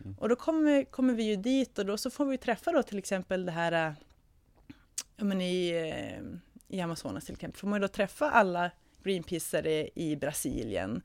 Mm. 0.04 0.16
Och 0.18 0.28
då 0.28 0.36
kommer, 0.36 0.84
kommer 0.84 1.14
vi 1.14 1.22
ju 1.22 1.36
dit 1.36 1.78
och 1.78 1.86
då 1.86 1.96
så 1.96 2.10
får 2.10 2.26
vi 2.26 2.38
träffa 2.38 2.72
då 2.72 2.82
till 2.82 2.98
exempel 2.98 3.46
det 3.46 3.52
här 3.52 3.94
men 5.16 5.40
i, 5.40 5.70
eh, 5.70 6.24
i 6.68 6.80
Amazonas 6.80 7.24
till 7.24 7.34
exempel, 7.34 7.58
får 7.58 7.68
man 7.68 7.80
ju 7.80 7.80
då 7.80 7.88
träffa 7.88 8.30
alla 8.30 8.70
Greenpeaceare 9.02 9.88
i 9.94 10.16
Brasilien. 10.16 11.02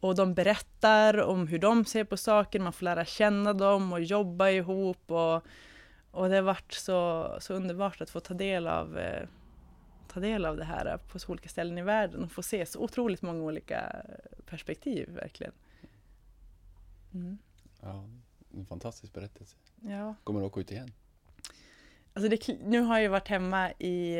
Och 0.00 0.14
de 0.14 0.34
berättar 0.34 1.18
om 1.20 1.46
hur 1.48 1.58
de 1.58 1.84
ser 1.84 2.04
på 2.04 2.16
saker, 2.16 2.60
man 2.60 2.72
får 2.72 2.84
lära 2.84 3.04
känna 3.04 3.52
dem 3.52 3.92
och 3.92 4.00
jobba 4.00 4.48
ihop. 4.50 5.10
Och, 5.10 5.42
och 6.10 6.28
det 6.28 6.34
har 6.34 6.42
varit 6.42 6.72
så, 6.72 7.30
så 7.40 7.54
underbart 7.54 8.00
att 8.00 8.10
få 8.10 8.20
ta 8.20 8.34
del 8.34 8.66
av 8.66 8.98
eh, 8.98 9.28
ta 10.08 10.20
del 10.20 10.44
av 10.44 10.56
det 10.56 10.64
här 10.64 10.98
på 10.98 11.18
så 11.18 11.32
olika 11.32 11.48
ställen 11.48 11.78
i 11.78 11.82
världen 11.82 12.24
och 12.24 12.32
få 12.32 12.42
se 12.42 12.66
så 12.66 12.80
otroligt 12.80 13.22
många 13.22 13.42
olika 13.42 14.02
perspektiv 14.46 15.10
verkligen. 15.10 15.52
Mm. 17.14 17.38
Ja, 17.80 18.08
en 18.54 18.66
fantastisk 18.66 19.12
berättelse. 19.12 19.56
Ja. 19.82 20.14
Kommer 20.24 20.40
du 20.40 20.46
åka 20.46 20.60
ut 20.60 20.70
igen? 20.70 20.92
Alltså 22.12 22.28
det, 22.28 22.48
nu 22.64 22.80
har 22.80 22.98
jag 22.98 23.10
varit 23.10 23.28
hemma 23.28 23.72
i, 23.72 24.16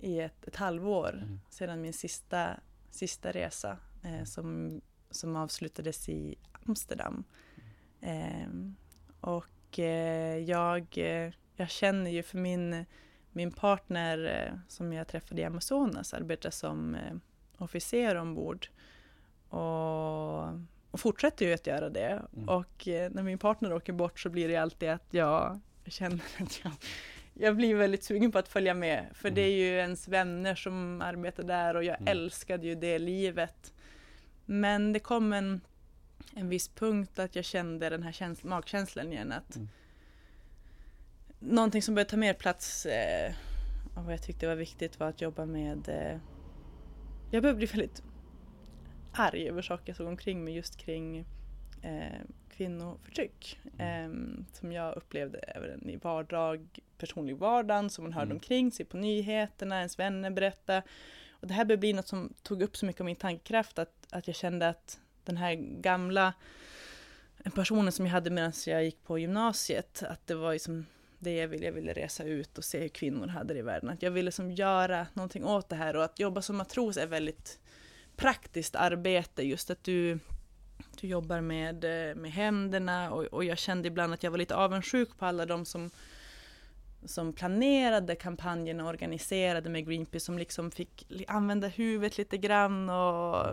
i 0.00 0.20
ett, 0.20 0.48
ett 0.48 0.56
halvår 0.56 1.20
Mm. 1.22 1.40
sedan 1.48 1.80
min 1.80 1.92
sista, 1.92 2.60
sista 2.90 3.30
resa 3.32 3.78
eh, 4.02 4.24
som, 4.24 4.80
som 5.10 5.36
avslutades 5.36 6.08
i 6.08 6.34
Amsterdam. 6.66 7.24
Eh, 8.00 8.48
och 9.20 9.78
eh, 9.78 10.38
jag, 10.38 10.86
eh, 10.98 11.32
jag 11.56 11.70
känner 11.70 12.10
ju 12.10 12.22
för 12.22 12.38
min, 12.38 12.84
min 13.32 13.52
partner 13.52 14.46
eh, 14.48 14.58
som 14.68 14.92
jag 14.92 15.08
träffade 15.08 15.40
i 15.40 15.44
Amazonas 15.44 16.14
arbetar 16.14 16.50
som 16.50 16.94
eh, 16.94 17.16
officer 17.58 18.16
ombord. 18.16 18.68
Och, 19.48 20.44
och 20.90 21.00
fortsätter 21.00 21.46
ju 21.46 21.52
att 21.54 21.66
göra 21.66 21.88
det. 21.90 22.22
Mm. 22.36 22.48
Och 22.48 22.82
när 22.86 23.22
min 23.22 23.38
partner 23.38 23.72
åker 23.72 23.92
bort 23.92 24.20
så 24.20 24.28
blir 24.30 24.48
det 24.48 24.56
alltid 24.56 24.90
att 24.90 25.06
jag 25.10 25.60
känner 25.86 26.24
att 26.38 26.64
jag, 26.64 26.72
jag 27.38 27.56
blir 27.56 27.74
väldigt 27.74 28.04
sugen 28.04 28.32
på 28.32 28.38
att 28.38 28.48
följa 28.48 28.74
med. 28.74 29.06
För 29.14 29.30
det 29.30 29.40
är 29.40 29.56
ju 29.56 29.66
ens 29.78 30.08
vänner 30.08 30.54
som 30.54 31.00
arbetar 31.02 31.42
där 31.42 31.74
och 31.76 31.84
jag 31.84 31.96
Mm. 32.00 32.08
älskade 32.08 32.66
ju 32.66 32.74
det 32.74 32.98
livet. 32.98 33.72
Men 34.44 34.92
det 34.92 34.98
kom 35.00 35.32
en, 35.32 35.60
en 36.36 36.48
viss 36.48 36.68
punkt 36.68 37.18
att 37.18 37.36
jag 37.36 37.44
kände 37.44 37.88
den 37.90 38.02
här 38.02 38.12
käns- 38.12 38.44
magkänslan 38.44 39.12
igen. 39.12 39.32
Att 39.32 39.56
Mm. 39.56 39.68
Någonting 41.38 41.82
som 41.82 41.94
började 41.94 42.10
ta 42.10 42.16
mer 42.16 42.34
plats 42.34 42.86
eh, 42.86 43.34
och 43.94 44.04
vad 44.04 44.12
jag 44.12 44.22
tyckte 44.22 44.46
var 44.46 44.54
viktigt 44.54 45.00
var 45.00 45.08
att 45.08 45.20
jobba 45.20 45.46
med 45.46 45.88
eh, 45.88 46.18
Jag 47.30 47.42
började 47.42 47.56
bli 47.56 47.66
väldigt 47.66 48.02
arg 49.12 49.48
över 49.48 49.62
saker 49.62 49.84
jag 49.86 49.96
såg 49.96 50.06
omkring 50.06 50.44
mig 50.44 50.54
just 50.54 50.76
kring 50.76 51.18
eh, 51.82 52.20
kvinnoförtryck. 52.56 53.58
Eh, 53.78 54.08
som 54.52 54.72
jag 54.72 54.96
upplevde 54.96 55.38
även 55.38 55.90
i 55.90 55.96
vardag, 55.96 56.80
personlig 56.98 57.36
vardagen, 57.36 57.90
som 57.90 58.04
man 58.04 58.12
hörde 58.12 58.26
Mm. 58.26 58.36
omkring 58.36 58.72
sig 58.72 58.86
på 58.86 58.96
nyheterna, 58.96 59.76
ens 59.78 59.98
vänner 59.98 60.30
berätta. 60.30 60.82
Och 61.30 61.46
det 61.46 61.54
här 61.54 61.64
började 61.64 61.80
bli 61.80 61.92
något 61.92 62.08
som 62.08 62.32
tog 62.42 62.62
upp 62.62 62.76
så 62.76 62.86
mycket 62.86 63.00
av 63.00 63.04
min 63.06 63.16
tankekraft 63.16 63.78
att, 63.78 64.06
att 64.10 64.26
jag 64.26 64.36
kände 64.36 64.68
att 64.68 65.00
den 65.24 65.36
här 65.36 65.54
gamla 65.80 66.34
personen 67.54 67.92
som 67.92 68.06
jag 68.06 68.12
hade 68.12 68.30
medan 68.30 68.52
jag 68.66 68.84
gick 68.84 69.04
på 69.04 69.18
gymnasiet, 69.18 70.02
att 70.02 70.26
det 70.26 70.34
var 70.34 70.52
liksom 70.52 70.86
det 71.18 71.36
jag 71.36 71.48
ville, 71.48 71.64
jag 71.64 71.72
ville 71.72 71.92
resa 71.92 72.24
ut 72.24 72.58
och 72.58 72.64
se 72.64 72.80
hur 72.80 72.88
kvinnor 72.88 73.26
hade 73.26 73.54
det 73.54 73.60
i 73.60 73.62
världen. 73.62 73.90
Att 73.90 74.02
jag 74.02 74.10
ville 74.10 74.32
som 74.32 74.52
göra 74.52 75.06
någonting 75.14 75.44
åt 75.44 75.68
det 75.68 75.76
här 75.76 75.96
och 75.96 76.04
att 76.04 76.18
jobba 76.18 76.42
som 76.42 76.56
matros 76.56 76.96
är 76.96 77.06
väldigt 77.06 77.58
praktiskt 78.16 78.76
arbete, 78.76 79.42
just 79.42 79.70
att 79.70 79.84
du 79.84 80.18
du 81.06 81.10
jobbar 81.10 81.40
med, 81.40 81.84
eh, 81.84 82.14
med 82.14 82.32
händerna 82.32 83.10
och, 83.10 83.24
och 83.24 83.44
jag 83.44 83.58
kände 83.58 83.88
ibland 83.88 84.12
att 84.12 84.22
jag 84.22 84.30
var 84.30 84.38
lite 84.38 84.56
avundsjuk 84.56 85.18
på 85.18 85.26
alla 85.26 85.46
de 85.46 85.64
som, 85.64 85.90
som 87.04 87.32
planerade 87.32 88.16
kampanjen 88.16 88.80
och 88.80 88.88
organiserade 88.88 89.70
med 89.70 89.86
Greenpeace 89.86 90.24
som 90.24 90.38
liksom 90.38 90.70
fick 90.70 91.06
använda 91.28 91.68
huvudet 91.68 92.18
lite 92.18 92.38
grann 92.38 92.90
och 92.90 93.46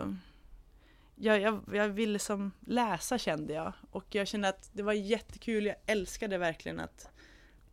jag, 1.16 1.40
jag, 1.40 1.60
jag 1.72 1.88
ville 1.88 2.18
som 2.18 2.52
läsa 2.66 3.18
kände 3.18 3.52
jag. 3.52 3.72
Och 3.90 4.14
jag 4.14 4.28
kände 4.28 4.48
att 4.48 4.70
det 4.72 4.82
var 4.82 4.92
jättekul, 4.92 5.66
jag 5.66 5.76
älskade 5.86 6.38
verkligen 6.38 6.80
att, 6.80 7.08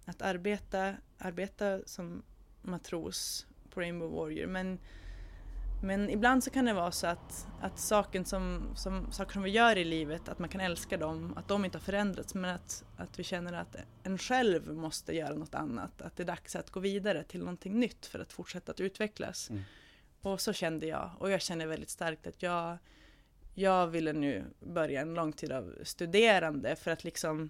att 0.06 0.22
arbeta, 0.22 0.96
arbeta 1.18 1.80
som 1.86 2.24
matros 2.62 3.48
på 3.70 3.80
Rainbow 3.80 4.12
Warrior. 4.12 4.48
Men 4.48 4.80
men 5.84 6.10
ibland 6.10 6.44
så 6.44 6.50
kan 6.50 6.66
det 6.66 6.74
vara 6.74 6.92
så 6.92 7.08
att, 7.08 7.48
att 7.62 7.80
saken 7.80 8.26
som, 8.26 8.72
som, 8.76 9.12
saker 9.12 9.34
som 9.34 9.44
vi 9.44 9.50
gör 9.50 9.78
i 9.78 9.84
livet, 9.84 10.30
att 10.30 10.40
man 10.40 10.50
kan 10.50 10.62
älska 10.62 10.98
dem, 10.98 11.34
att 11.38 11.48
de 11.48 11.66
inte 11.66 11.78
har 11.78 11.84
förändrats, 11.84 12.36
men 12.36 12.56
att, 12.56 12.84
att 12.98 13.20
vi 13.20 13.24
känner 13.24 13.54
att 13.54 13.76
en 14.04 14.18
själv 14.18 14.74
måste 14.74 15.16
göra 15.16 15.36
något 15.36 15.56
annat. 15.56 16.02
Att 16.02 16.16
det 16.16 16.24
är 16.24 16.28
dags 16.28 16.56
att 16.56 16.70
gå 16.70 16.80
vidare 16.80 17.24
till 17.24 17.40
någonting 17.40 17.80
nytt 17.80 18.06
för 18.06 18.20
att 18.20 18.34
fortsätta 18.34 18.72
att 18.72 18.80
utvecklas. 18.80 19.50
Mm. 19.50 19.62
Och 20.22 20.42
så 20.42 20.54
kände 20.54 20.86
jag, 20.86 21.12
och 21.20 21.32
jag 21.32 21.42
känner 21.42 21.68
väldigt 21.68 21.90
starkt 21.90 22.28
att 22.28 22.44
jag, 22.44 22.78
jag 23.54 23.88
ville 23.88 24.14
nu 24.14 24.44
börja 24.60 25.02
en 25.02 25.14
lång 25.14 25.34
tid 25.34 25.52
av 25.52 25.76
studerande 25.84 26.76
för 26.76 26.92
att 26.92 27.04
liksom 27.04 27.50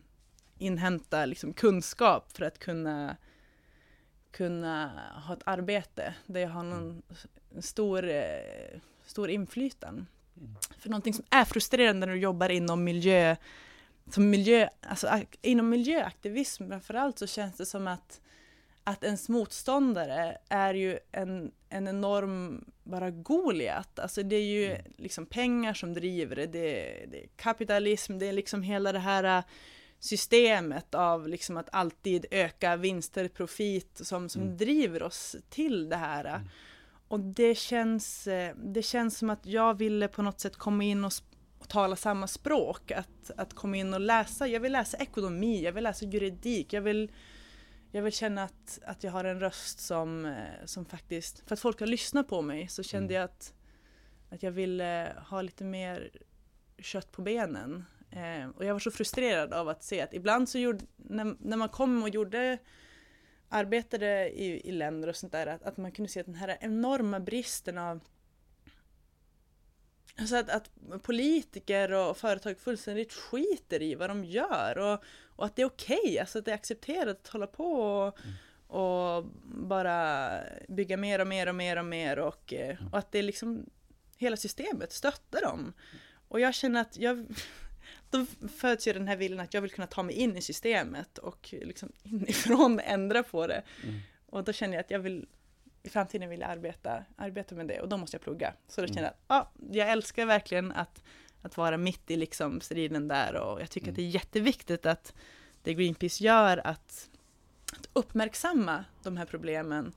inhämta 0.58 1.26
liksom 1.26 1.54
kunskap 1.54 2.32
för 2.32 2.46
att 2.46 2.60
kunna 2.60 3.18
kunna 4.32 4.92
ha 5.28 5.34
ett 5.34 5.44
arbete 5.46 6.16
där 6.26 6.42
jag 6.42 6.50
har 6.50 6.64
någon 6.64 7.02
stor, 7.60 8.10
eh, 8.10 8.80
stor 9.06 9.30
inflytande. 9.30 10.06
Mm. 10.38 10.56
För 10.80 10.90
någonting 10.90 11.14
som 11.14 11.26
är 11.30 11.46
frustrerande 11.46 12.06
när 12.06 12.14
du 12.14 12.20
jobbar 12.20 12.50
inom 12.50 12.84
miljö, 12.84 13.36
som 14.10 14.30
miljö, 14.30 14.70
alltså 14.82 15.22
inom 15.42 15.70
miljöaktivism 15.70 16.68
framförallt 16.70 17.20
så 17.20 17.28
känns 17.28 17.58
det 17.58 17.66
som 17.66 17.88
att, 17.88 18.22
att 18.84 19.04
ens 19.04 19.30
motståndare 19.30 20.38
är 20.50 20.74
ju 20.74 21.00
en, 21.12 21.52
en 21.70 21.88
enorm 21.88 22.66
bara 22.84 23.10
Goliat. 23.12 24.00
Alltså 24.00 24.24
det 24.24 24.36
är 24.36 24.44
ju 24.46 24.66
Mm. 24.66 24.82
liksom 24.98 25.26
pengar 25.26 25.74
som 25.74 25.94
driver 25.94 26.36
det, 26.36 26.46
det 26.46 27.02
är, 27.04 27.08
det 27.08 27.24
är 27.24 27.28
kapitalism, 27.36 28.18
det 28.20 28.26
är 28.26 28.34
liksom 28.34 28.64
hela 28.64 28.92
det 28.92 29.00
här 29.00 29.44
systemet 30.00 30.96
av 30.96 31.28
liksom 31.28 31.58
att 31.58 31.70
alltid 31.72 32.26
öka 32.32 32.76
vinster, 32.76 33.28
profit 33.28 34.02
som, 34.04 34.30
som 34.30 34.42
Mm. 34.42 34.58
driver 34.58 35.04
oss 35.04 35.36
till 35.50 35.90
det 35.90 35.96
här. 35.96 36.42
Och 37.12 37.20
det 37.20 37.56
känns, 37.56 38.28
eh, 38.28 38.56
det 38.56 38.82
känns 38.82 39.18
som 39.18 39.30
att 39.30 39.46
jag 39.46 39.78
ville 39.78 40.08
på 40.08 40.22
något 40.22 40.40
sätt 40.40 40.58
komma 40.58 40.84
in 40.84 41.06
och, 41.06 41.12
och 41.60 41.70
tala 41.70 41.96
samma 41.96 42.28
språk. 42.28 42.92
Att, 42.92 43.32
att 43.38 43.54
komma 43.54 43.78
in 43.78 43.94
och 43.94 44.00
läsa, 44.00 44.48
jag 44.48 44.60
vill 44.60 44.72
läsa 44.72 44.98
ekonomi, 44.98 45.64
jag 45.64 45.72
vill 45.72 45.84
läsa 45.84 46.06
juridik, 46.06 46.74
jag 46.74 46.82
vill, 46.82 47.12
jag 47.92 48.02
vill 48.02 48.14
känna 48.14 48.44
att, 48.44 48.80
att 48.86 49.04
jag 49.04 49.12
har 49.12 49.24
en 49.24 49.40
röst 49.40 49.80
som, 49.80 50.26
eh, 50.26 50.66
som 50.66 50.86
faktiskt, 50.86 51.48
för 51.48 51.54
att 51.54 51.60
folk 51.60 51.80
har 51.80 51.88
lyssnat 51.88 52.28
på 52.28 52.42
mig 52.42 52.68
så 52.68 52.84
kände 52.84 53.14
Mm. 53.14 53.16
jag 53.16 53.24
att, 53.24 53.54
att 54.30 54.44
jag 54.44 54.52
ville 54.52 55.16
ha 55.30 55.42
lite 55.42 55.64
mer 55.64 56.12
kött 56.80 57.12
på 57.12 57.22
benen. 57.22 57.86
Eh, 58.12 58.50
och 58.56 58.66
jag 58.66 58.74
var 58.74 58.80
så 58.80 58.92
frustrerad 58.92 59.54
av 59.54 59.70
att 59.70 59.84
se 59.84 60.02
att 60.02 60.14
ibland 60.14 60.50
så 60.50 60.58
gjorde, 60.58 60.86
när, 60.98 61.36
när 61.40 61.58
man 61.58 61.70
kom 61.70 62.04
och 62.04 62.10
gjorde 62.10 62.58
arbetade 63.52 64.30
i, 64.30 64.70
i 64.70 64.72
länder 64.72 65.08
och 65.08 65.16
sånt 65.16 65.32
där, 65.32 65.48
att, 65.48 65.64
att 65.64 65.78
man 65.78 65.92
kunde 65.92 66.12
se 66.12 66.20
att 66.20 66.26
den 66.26 66.36
här 66.36 66.58
enorma 66.62 67.20
bristen 67.20 67.78
av 67.78 68.00
Alltså 70.18 70.36
att, 70.36 70.50
att 70.50 70.70
politiker 71.04 71.92
och 71.92 72.18
företag 72.18 72.60
fullständigt 72.60 73.14
skiter 73.14 73.82
i 73.82 73.96
vad 73.96 74.10
de 74.10 74.26
gör 74.26 74.78
och, 74.78 75.04
och 75.36 75.46
att 75.46 75.56
det 75.56 75.62
är 75.62 75.66
okej, 75.66 76.20
alltså 76.20 76.40
att 76.40 76.46
det 76.46 76.52
är 76.52 76.56
accepterat 76.56 77.20
att 77.20 77.28
hålla 77.28 77.48
på 77.48 77.74
och, 77.74 78.18
och 78.78 79.26
bara 79.44 80.30
bygga 80.68 80.98
mer 80.98 81.22
och 81.22 81.28
mer 81.28 81.48
och 81.48 81.56
mer 81.56 81.78
och 81.78 81.86
mer 81.86 82.20
och, 82.20 82.54
eh, 82.54 82.78
och 82.92 82.98
att 82.98 83.12
det 83.12 83.20
är 83.20 83.24
liksom 83.24 83.66
hela 84.18 84.38
systemet 84.38 84.92
stöttar 84.92 85.42
dem. 85.42 85.74
Och 86.28 86.40
jag 86.40 86.54
känner 86.54 86.82
att 86.82 86.98
jag 86.98 87.26
då 88.12 88.26
föds 88.48 88.88
ju 88.88 88.94
den 88.94 89.08
här 89.08 89.16
viljan 89.16 89.40
att 89.40 89.54
jag 89.54 89.62
vill 89.62 89.72
kunna 89.72 89.88
ta 89.88 90.04
mig 90.04 90.16
in 90.16 90.38
i 90.38 90.42
systemet 90.42 91.18
och 91.18 91.50
liksom 91.52 91.92
inifrån 92.04 92.80
ändra 92.86 93.24
på 93.24 93.48
det. 93.48 93.64
Mm. 93.84 94.00
Och 94.26 94.44
då 94.44 94.54
känner 94.54 94.74
jag 94.74 94.80
att 94.84 94.92
jag 94.92 95.00
vill 95.00 95.28
i 95.84 95.90
framtiden 95.90 96.30
vill 96.30 96.40
jag 96.40 96.50
arbeta, 96.50 97.04
arbeta 97.16 97.56
med 97.56 97.68
det 97.68 97.82
och 97.82 97.90
då 97.90 97.98
måste 97.98 98.16
jag 98.16 98.22
plugga. 98.22 98.54
Så 98.68 98.82
då 98.82 98.86
Mm. 98.86 98.96
känner 98.96 99.08
jag 99.08 99.14
att 99.14 99.24
ja, 99.28 99.52
jag 99.80 99.92
älskar 99.92 100.26
verkligen 100.26 100.72
att, 100.72 101.04
att 101.42 101.58
vara 101.58 101.78
mitt 101.78 102.12
i 102.12 102.16
liksom 102.16 102.62
striden 102.62 103.08
där 103.08 103.36
och 103.36 103.62
jag 103.62 103.70
tycker 103.70 103.88
Mm. 103.88 103.94
att 103.94 103.96
det 103.96 104.02
är 104.02 104.08
jätteviktigt 104.10 104.86
att 104.86 105.14
det 105.64 105.74
Greenpeace 105.74 106.24
gör 106.24 106.68
att, 106.68 107.10
att 107.74 107.90
uppmärksamma 107.94 108.86
de 109.04 109.18
här 109.18 109.26
problemen 109.26 109.94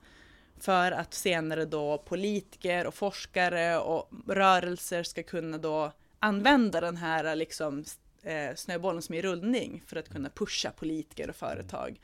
för 0.59 0.91
att 0.91 1.13
senare 1.13 1.65
då 1.65 1.97
politiker 1.97 2.87
och 2.87 2.93
forskare 2.93 3.77
och 3.79 4.11
rörelser 4.27 5.03
ska 5.03 5.23
kunna 5.23 5.57
då 5.57 5.91
använda 6.19 6.81
den 6.81 6.97
här 6.97 7.35
liksom 7.35 7.83
eh, 8.25 8.55
snöbollen 8.55 9.01
som 9.01 9.15
är 9.15 9.19
i 9.19 9.21
rullning 9.21 9.83
för 9.87 9.95
att 9.95 10.09
kunna 10.09 10.29
pusha 10.29 10.71
politiker 10.71 11.29
och 11.29 11.35
företag. 11.35 11.99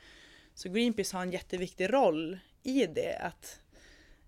Så 0.54 0.68
Greenpeace 0.68 1.16
har 1.16 1.22
en 1.22 1.32
jätteviktig 1.32 1.92
roll 1.92 2.38
i 2.62 2.86
det. 2.86 3.16
Att 3.16 3.60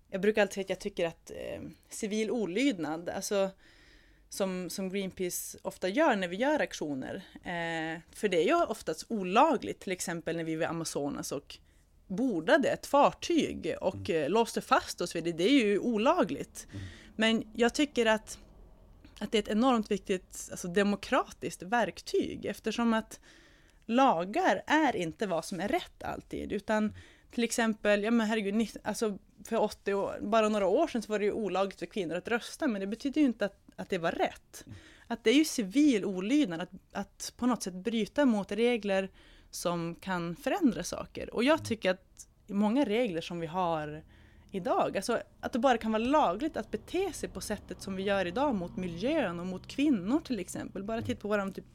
jag 0.09 0.21
brukar 0.21 0.41
alltid 0.41 0.53
säga 0.53 0.63
att 0.63 0.69
jag 0.69 0.79
tycker 0.79 1.07
att 1.07 1.31
eh, 1.31 1.61
civil 1.89 2.31
olydnad, 2.31 3.09
alltså 3.09 3.49
som, 4.29 4.69
som 4.69 4.89
Greenpeace 4.89 5.57
ofta 5.61 5.87
gör 5.87 6.15
när 6.15 6.27
vi 6.27 6.35
gör 6.35 6.59
aktioner, 6.59 7.15
eh, 7.33 7.99
för 8.11 8.27
det 8.29 8.37
är 8.37 8.45
ju 8.45 8.63
oftast 8.63 9.05
olagligt, 9.09 9.79
till 9.79 9.91
exempel 9.91 10.35
när 10.37 10.43
vi 10.43 10.55
var 10.55 10.63
i 10.63 10.65
Amazonas 10.65 11.31
och 11.31 11.57
bordade 12.07 12.69
ett 12.69 12.85
fartyg 12.85 13.75
och 13.81 14.09
eh, 14.09 14.29
låste 14.29 14.61
fast 14.61 15.01
oss 15.01 15.15
vid 15.15 15.23
det, 15.23 15.31
det 15.31 15.43
är 15.43 15.65
ju 15.65 15.79
olagligt. 15.79 16.67
Men 17.15 17.43
jag 17.53 17.73
tycker 17.73 18.05
att, 18.05 18.39
att 19.19 19.31
det 19.31 19.37
är 19.37 19.41
ett 19.41 19.47
enormt 19.47 19.91
viktigt 19.91 20.47
alltså 20.51 20.67
demokratiskt 20.67 21.63
verktyg 21.63 22.45
eftersom 22.45 22.93
att 22.93 23.19
lagar 23.85 24.61
är 24.67 24.95
inte 24.95 25.27
vad 25.27 25.45
som 25.45 25.59
är 25.59 25.67
rätt 25.67 26.03
alltid, 26.03 26.51
utan 26.51 26.93
till 27.31 27.43
exempel, 27.43 28.03
ja 28.03 28.11
men 28.11 28.27
herregud, 28.27 28.69
alltså 28.83 29.17
för 29.45 29.57
80 29.57 29.93
år, 29.93 30.17
bara 30.21 30.49
några 30.49 30.67
år 30.67 30.87
sedan 30.87 31.01
så 31.01 31.11
var 31.11 31.19
det 31.19 31.25
ju 31.25 31.31
olagligt 31.31 31.79
för 31.79 31.85
kvinnor 31.85 32.15
att 32.15 32.27
rösta, 32.27 32.67
men 32.67 32.81
det 32.81 32.87
betyder 32.87 33.21
ju 33.21 33.27
inte 33.27 33.45
att, 33.45 33.59
att 33.75 33.89
det 33.89 33.97
var 33.97 34.11
rätt. 34.11 34.65
Att 35.07 35.23
det 35.23 35.29
är 35.29 35.33
ju 35.35 35.45
civil 35.45 36.05
olydnad, 36.05 36.61
att, 36.61 36.69
att 36.91 37.33
på 37.37 37.45
något 37.45 37.63
sätt 37.63 37.73
bryta 37.73 38.25
mot 38.25 38.51
regler 38.51 39.09
som 39.51 39.95
kan 39.95 40.35
förändra 40.35 40.83
saker. 40.83 41.35
Och 41.35 41.43
jag 41.43 41.65
tycker 41.65 41.91
att 41.91 42.27
många 42.47 42.85
regler 42.85 43.21
som 43.21 43.39
vi 43.39 43.47
har 43.47 44.03
idag, 44.55 44.97
alltså 44.97 45.21
att 45.39 45.53
det 45.53 45.59
bara 45.59 45.77
kan 45.77 45.91
vara 45.91 46.03
lagligt 46.03 46.57
att 46.57 46.71
bete 46.71 47.13
sig 47.13 47.29
på 47.29 47.41
sättet 47.41 47.81
som 47.81 47.95
vi 47.95 48.03
gör 48.03 48.25
idag 48.25 48.55
mot 48.55 48.77
miljön 48.77 49.39
och 49.39 49.45
mot 49.45 49.67
kvinnor 49.67 50.19
till 50.19 50.39
exempel. 50.39 50.83
Bara 50.83 51.01
titta 51.01 51.21
på 51.21 51.27
vår 51.27 51.51
typ 51.51 51.65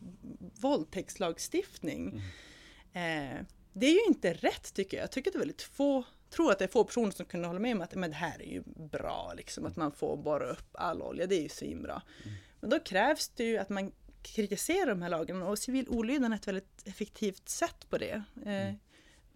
våldtäktslagstiftning. 0.61 2.23
Eh, 2.93 3.45
det 3.73 3.87
är 3.87 3.93
ju 3.93 4.05
inte 4.09 4.33
rätt 4.33 4.75
tycker 4.75 4.97
jag. 4.97 5.05
Jag 5.05 5.11
tycker 5.11 5.31
att 5.31 5.33
det 5.33 5.37
är 5.37 5.41
väldigt 5.41 5.63
få, 5.63 6.05
tror 6.31 6.53
att 6.53 6.59
det 6.59 6.65
är 6.65 6.69
få 6.69 6.85
personer 6.85 7.11
som 7.11 7.27
kunde 7.27 7.47
hålla 7.47 7.61
med 7.61 7.77
om 7.77 7.83
att 7.83 7.95
men 7.95 8.11
det 8.11 8.17
här 8.17 8.43
är 8.43 8.53
ju 8.53 8.63
bra, 8.77 9.33
liksom, 9.37 9.67
att 9.67 9.77
man 9.77 9.93
får 9.93 10.17
borra 10.17 10.51
upp 10.51 10.69
all 10.73 11.03
olja, 11.03 11.27
det 11.27 11.35
är 11.35 11.43
ju 11.43 11.49
svinbra. 11.49 12.03
Men 12.61 12.71
då 12.71 12.79
krävs 12.79 13.29
det 13.29 13.45
ju 13.45 13.59
att 13.59 13.69
man 13.69 13.93
kritiserar 14.23 14.87
de 14.87 15.03
här 15.03 15.09
lagarna 15.09 15.49
och 15.49 15.59
civil 15.59 15.89
olydnad 15.89 16.33
är 16.33 16.37
ett 16.37 16.49
väldigt 16.49 16.83
effektivt 16.85 17.49
sätt 17.49 17.87
på 17.91 17.99
det. 17.99 18.23
Eh, 18.47 18.75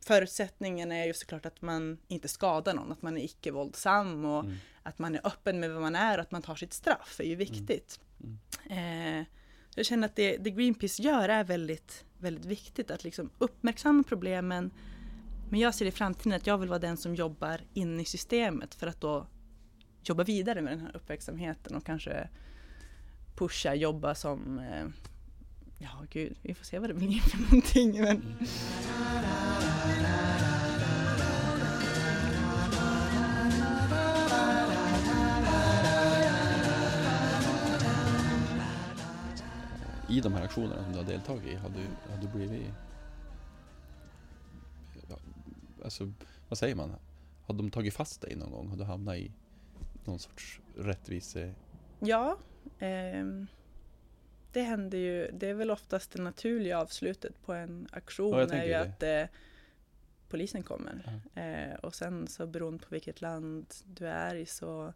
Förutsättningen 0.07 0.92
är 0.92 1.07
ju 1.07 1.14
såklart 1.14 1.46
att 1.46 1.62
man 1.62 1.98
inte 2.09 2.28
skadar 2.28 2.74
någon, 2.74 2.92
att 2.92 3.02
man 3.02 3.16
är 3.16 3.24
icke-våldsam 3.24 4.24
och 4.24 4.44
Mm. 4.44 4.57
att 4.82 4.98
man 4.98 5.14
är 5.14 5.26
öppen 5.26 5.61
med 5.61 5.70
vad 5.70 5.82
man 5.82 5.94
är 5.94 6.18
och 6.18 6.22
att 6.22 6.30
man 6.30 6.42
tar 6.42 6.55
sitt 6.55 6.72
straff 6.72 7.20
är 7.20 7.24
ju 7.24 7.34
viktigt. 7.36 8.00
Eh, 8.70 9.24
jag 9.74 9.86
känner 9.86 10.09
att 10.09 10.16
det, 10.16 10.36
det 10.36 10.50
Greenpeace 10.50 11.02
gör 11.02 11.28
är 11.28 11.44
väldigt, 11.44 12.05
väldigt 12.18 12.44
viktigt, 12.44 12.90
att 12.90 13.05
liksom 13.05 13.30
uppmärksamma 13.38 14.02
problemen. 14.02 14.70
Men 15.50 15.61
jag 15.61 15.74
ser 15.74 15.86
i 15.86 15.90
framtiden 15.90 16.32
att 16.32 16.46
jag 16.46 16.59
vill 16.59 16.68
vara 16.68 16.78
den 16.78 16.96
som 16.96 17.14
jobbar 17.14 17.61
in 17.74 18.00
i 18.00 18.05
systemet 18.05 18.74
för 18.74 18.86
att 18.86 19.00
då 19.00 19.26
jobba 20.02 20.24
vidare 20.24 20.62
med 20.62 20.72
den 20.72 20.80
här 20.80 20.96
uppmärksamheten 20.96 21.76
och 21.76 21.86
kanske 21.86 22.28
pusha, 23.36 23.74
jobba 23.74 24.14
som 24.14 24.59
eh, 24.59 24.86
Ja, 25.78 26.05
gud, 26.11 26.36
vi 26.42 26.55
får 26.55 26.64
se 26.64 26.78
vad 26.78 26.90
det 26.90 26.94
blir 26.94 27.20
för 27.20 27.38
någonting. 27.38 28.00
Men... 28.00 28.36
I 40.09 40.20
de 40.20 40.32
här 40.32 40.45
aktionerna 40.45 40.82
som 40.82 40.93
du 40.93 40.99
har 40.99 41.05
deltagit 41.05 41.45
i, 41.47 41.55
har 41.55 41.68
du, 41.68 42.12
har 42.12 42.22
du 42.22 42.28
blivit... 42.28 42.66
Alltså, 45.85 46.12
vad 46.49 46.59
säger 46.59 46.74
man? 46.74 46.95
Har 47.47 47.55
de 47.55 47.70
tagit 47.70 47.95
fast 47.95 48.20
dig 48.20 48.37
någon 48.37 48.51
gång? 48.51 48.68
Har 48.68 48.76
du 48.76 48.85
hamnat 48.85 49.16
i 49.16 49.32
någon 50.05 50.18
sorts 50.18 50.61
rättvise... 50.76 51.55
Ja, 52.01 52.37
ehm, 52.78 53.47
det 54.53 54.62
händer 54.62 54.99
ju. 54.99 55.30
Det 55.32 55.49
är 55.49 55.55
väl 55.55 55.70
oftast 55.70 56.12
det 56.12 56.22
naturliga 56.22 56.78
avslutet 56.78 57.43
på 57.47 57.53
en 57.53 57.89
aktion 57.93 58.39
Ja, 58.39 58.55
är 58.55 58.64
ju 58.64 58.70
det. 58.70 58.80
att 58.80 59.03
eh, 59.03 59.37
polisen 60.35 60.62
kommer. 60.62 61.20
Eh, 61.35 61.74
och 61.74 61.95
sen 61.95 62.26
så 62.26 62.47
beroende 62.47 62.85
på 62.85 62.87
vilket 62.91 63.20
land 63.20 63.66
du 63.85 64.07
är 64.07 64.35
i 64.35 64.47
så, 64.47 64.93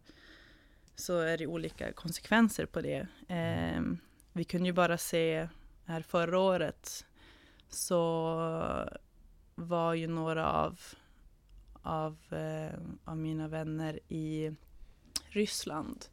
så 0.95 1.19
är 1.19 1.37
det 1.37 1.47
olika 1.47 1.93
konsekvenser 1.93 2.65
på 2.65 2.81
det. 2.81 3.07
Ehm, 3.27 3.97
vi 4.33 4.43
kunde 4.43 4.67
ju 4.67 4.73
bara 4.73 4.97
se 4.97 5.49
här 5.85 6.01
förra 6.01 6.39
året 6.39 7.05
så 7.69 8.35
var 9.55 9.93
ju 9.93 10.07
några 10.07 10.51
av, 10.51 10.79
av, 11.81 12.17
eh, 12.31 12.79
av 13.03 13.17
mina 13.17 13.47
vänner 13.47 13.99
i 14.07 14.55
Ryssland 15.29 16.05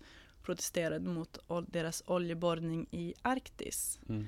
protesterade 0.43 1.09
mot 1.09 1.39
deras 1.66 2.03
oljeborrning 2.07 2.87
i 2.91 3.14
Arktis. 3.22 4.01
Mm. 4.09 4.27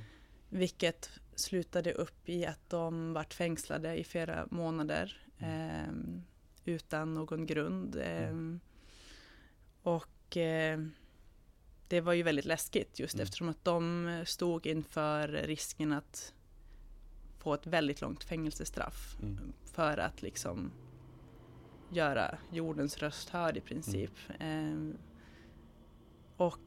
Vilket 0.49 1.11
slutade 1.39 1.93
upp 1.93 2.29
i 2.29 2.47
att 2.47 2.71
de 2.71 3.13
vart 3.13 3.35
fängslade 3.35 3.97
i 3.97 4.05
flera 4.05 4.47
månader 4.51 5.23
ehm, 5.39 6.25
utan 6.65 7.15
någon 7.15 7.47
grund. 7.47 7.97
ehm, 8.03 8.61
och 9.83 10.37
eh, 10.37 10.81
det 11.89 12.01
var 12.01 12.13
ju 12.13 12.23
väldigt 12.23 12.45
läskigt 12.45 12.99
just 12.99 13.15
Mm. 13.15 13.23
eftersom 13.23 13.49
att 13.49 13.65
de 13.65 14.23
stod 14.27 14.67
inför 14.67 15.29
risken 15.29 15.93
att 15.93 16.35
få 17.39 17.55
ett 17.55 17.67
väldigt 17.67 18.01
långt 18.01 18.25
fängelsestraff 18.25 19.17
Mm. 19.23 19.53
för 19.65 19.99
att 19.99 20.23
liksom 20.23 20.73
göra 21.93 22.39
jordens 22.53 22.99
röst 22.99 23.29
hörd 23.29 23.57
i 23.57 23.61
princip. 23.61 24.13
Ehm, 24.41 24.97
och 26.37 26.59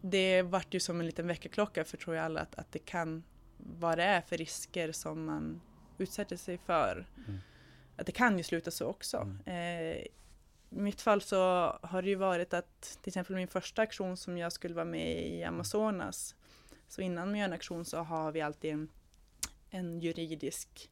det 0.00 0.42
vart 0.42 0.74
ju 0.74 0.80
som 0.80 1.00
en 1.00 1.06
liten 1.06 1.26
väckarklocka 1.26 1.84
för 1.84 1.96
tror 1.96 2.16
jag 2.16 2.24
alla 2.24 2.40
att, 2.40 2.54
att 2.54 2.72
det 2.72 2.78
kan, 2.78 3.22
vad 3.62 3.98
det 3.98 4.04
är 4.04 4.20
för 4.20 4.36
risker 4.36 4.92
som 4.92 5.24
man 5.24 5.60
utsätter 5.98 6.36
sig 6.36 6.58
för. 6.58 7.06
Mm. 7.28 7.40
Att 7.96 8.06
det 8.06 8.12
kan 8.12 8.38
ju 8.38 8.44
sluta 8.44 8.70
så 8.70 8.86
också. 8.86 9.16
Mm. 9.16 9.40
Eh, 9.46 9.96
I 10.70 10.80
mitt 10.80 11.00
fall 11.00 11.22
så 11.22 11.36
har 11.82 12.02
det 12.02 12.08
ju 12.08 12.14
varit 12.14 12.54
att 12.54 12.98
till 13.02 13.10
exempel 13.10 13.36
min 13.36 13.48
första 13.48 13.82
aktion 13.82 14.16
som 14.16 14.38
jag 14.38 14.52
skulle 14.52 14.74
vara 14.74 14.84
med 14.84 15.26
i 15.26 15.44
Amazonas. 15.44 16.34
Så 16.88 17.02
innan 17.02 17.28
man 17.28 17.38
gör 17.38 17.44
en 17.44 17.52
aktion 17.52 17.84
så 17.84 17.98
har 17.98 18.32
vi 18.32 18.40
alltid 18.40 18.72
en, 18.72 18.88
en 19.70 20.00
juridisk 20.00 20.90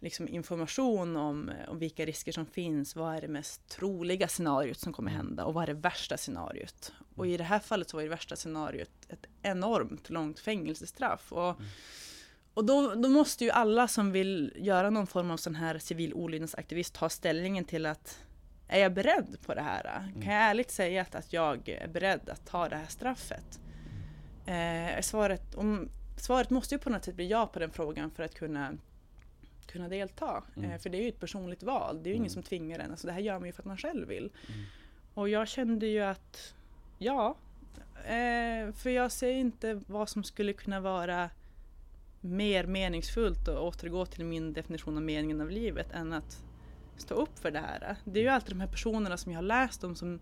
liksom 0.00 0.28
information 0.28 1.16
om, 1.16 1.48
eh, 1.48 1.68
om 1.68 1.78
vilka 1.78 2.06
risker 2.06 2.32
som 2.32 2.46
finns. 2.46 2.96
Vad 2.96 3.16
är 3.16 3.20
det 3.20 3.28
mest 3.28 3.68
troliga 3.68 4.28
scenariot 4.28 4.78
som 4.78 4.92
kommer 4.92 5.10
hända 5.10 5.44
och 5.44 5.54
vad 5.54 5.62
är 5.62 5.66
det 5.66 5.80
värsta 5.80 6.16
scenariot? 6.16 6.92
Och 7.14 7.26
i 7.26 7.36
det 7.36 7.44
här 7.44 7.58
fallet 7.58 7.90
så 7.90 7.96
var 7.96 8.04
det 8.04 8.08
värsta 8.10 8.36
scenariot 8.36 8.90
ett 9.08 9.26
enormt 9.42 10.10
långt 10.10 10.38
fängelsestraff. 10.38 11.32
Och, 11.32 11.54
Mm. 11.60 11.70
och 12.54 12.64
då, 12.64 12.94
då 12.94 13.08
måste 13.08 13.44
ju 13.44 13.50
alla 13.50 13.88
som 13.88 14.12
vill 14.12 14.52
göra 14.56 14.90
någon 14.90 15.06
form 15.06 15.30
av 15.30 15.36
sån 15.36 15.54
här 15.54 15.78
civil 15.78 16.14
olydnadsaktivist 16.14 16.94
ta 16.94 17.08
ställningen 17.08 17.64
till 17.64 17.86
att 17.86 18.18
är 18.68 18.80
jag 18.80 18.94
beredd 18.94 19.36
på 19.46 19.54
det 19.54 19.60
här? 19.62 20.12
Kan 20.22 20.34
jag 20.34 20.42
ärligt 20.42 20.70
säga 20.70 21.02
att, 21.02 21.14
att 21.14 21.32
jag 21.32 21.68
är 21.68 21.88
beredd 21.88 22.28
att 22.28 22.46
ta 22.46 22.68
det 22.68 22.76
här 22.76 22.86
straffet? 22.86 23.60
Eh, 24.46 25.00
svaret, 25.02 25.54
om, 25.54 25.88
svaret 26.16 26.50
måste 26.50 26.74
ju 26.74 26.78
på 26.78 26.90
något 26.90 27.04
sätt 27.04 27.14
bli 27.16 27.28
ja 27.28 27.46
på 27.46 27.58
den 27.58 27.70
frågan 27.70 28.10
för 28.10 28.22
att 28.22 28.34
kunna, 28.34 28.72
kunna 29.72 29.88
delta. 29.88 30.44
Mm. 30.56 30.70
Eh, 30.70 30.78
för 30.78 30.90
det 30.90 30.98
är 30.98 31.02
ju 31.02 31.08
ett 31.08 31.20
personligt 31.20 31.62
val, 31.62 32.02
det 32.02 32.08
är 32.08 32.10
ju 32.10 32.14
Mm. 32.14 32.22
ingen 32.22 32.30
som 32.30 32.42
tvingar 32.42 32.78
en. 32.78 32.90
Alltså, 32.90 33.06
det 33.06 33.12
här 33.12 33.20
gör 33.20 33.38
man 33.38 33.48
ju 33.48 33.52
för 33.52 33.62
att 33.62 33.66
man 33.66 33.76
själv 33.76 34.08
vill. 34.08 34.30
Mm. 34.48 34.64
Och 35.14 35.28
jag 35.28 35.48
kände 35.48 35.86
ju 35.86 36.00
att 36.00 36.54
ja, 36.98 37.36
eh, 38.04 38.72
för 38.72 38.90
jag 38.90 39.12
ser 39.12 39.30
inte 39.32 39.80
vad 39.86 40.08
som 40.08 40.24
skulle 40.24 40.52
kunna 40.52 40.80
vara 40.80 41.30
mer 42.20 42.66
meningsfullt 42.66 43.48
och 43.48 43.66
återgå 43.66 44.06
till 44.06 44.24
min 44.24 44.52
definition 44.52 44.96
av 44.96 45.02
meningen 45.02 45.40
av 45.40 45.50
livet 45.50 45.92
än 45.92 46.12
att 46.12 46.42
stå 46.96 47.14
upp 47.14 47.38
för 47.38 47.50
det 47.50 47.58
här. 47.58 47.96
Det 48.04 48.20
är 48.20 48.22
ju 48.22 48.28
alltid 48.28 48.50
de 48.50 48.60
här 48.60 48.68
personerna 48.68 49.16
som 49.16 49.32
jag 49.32 49.38
har 49.38 49.42
läst 49.42 49.84
om 49.84 49.94
som 49.94 50.20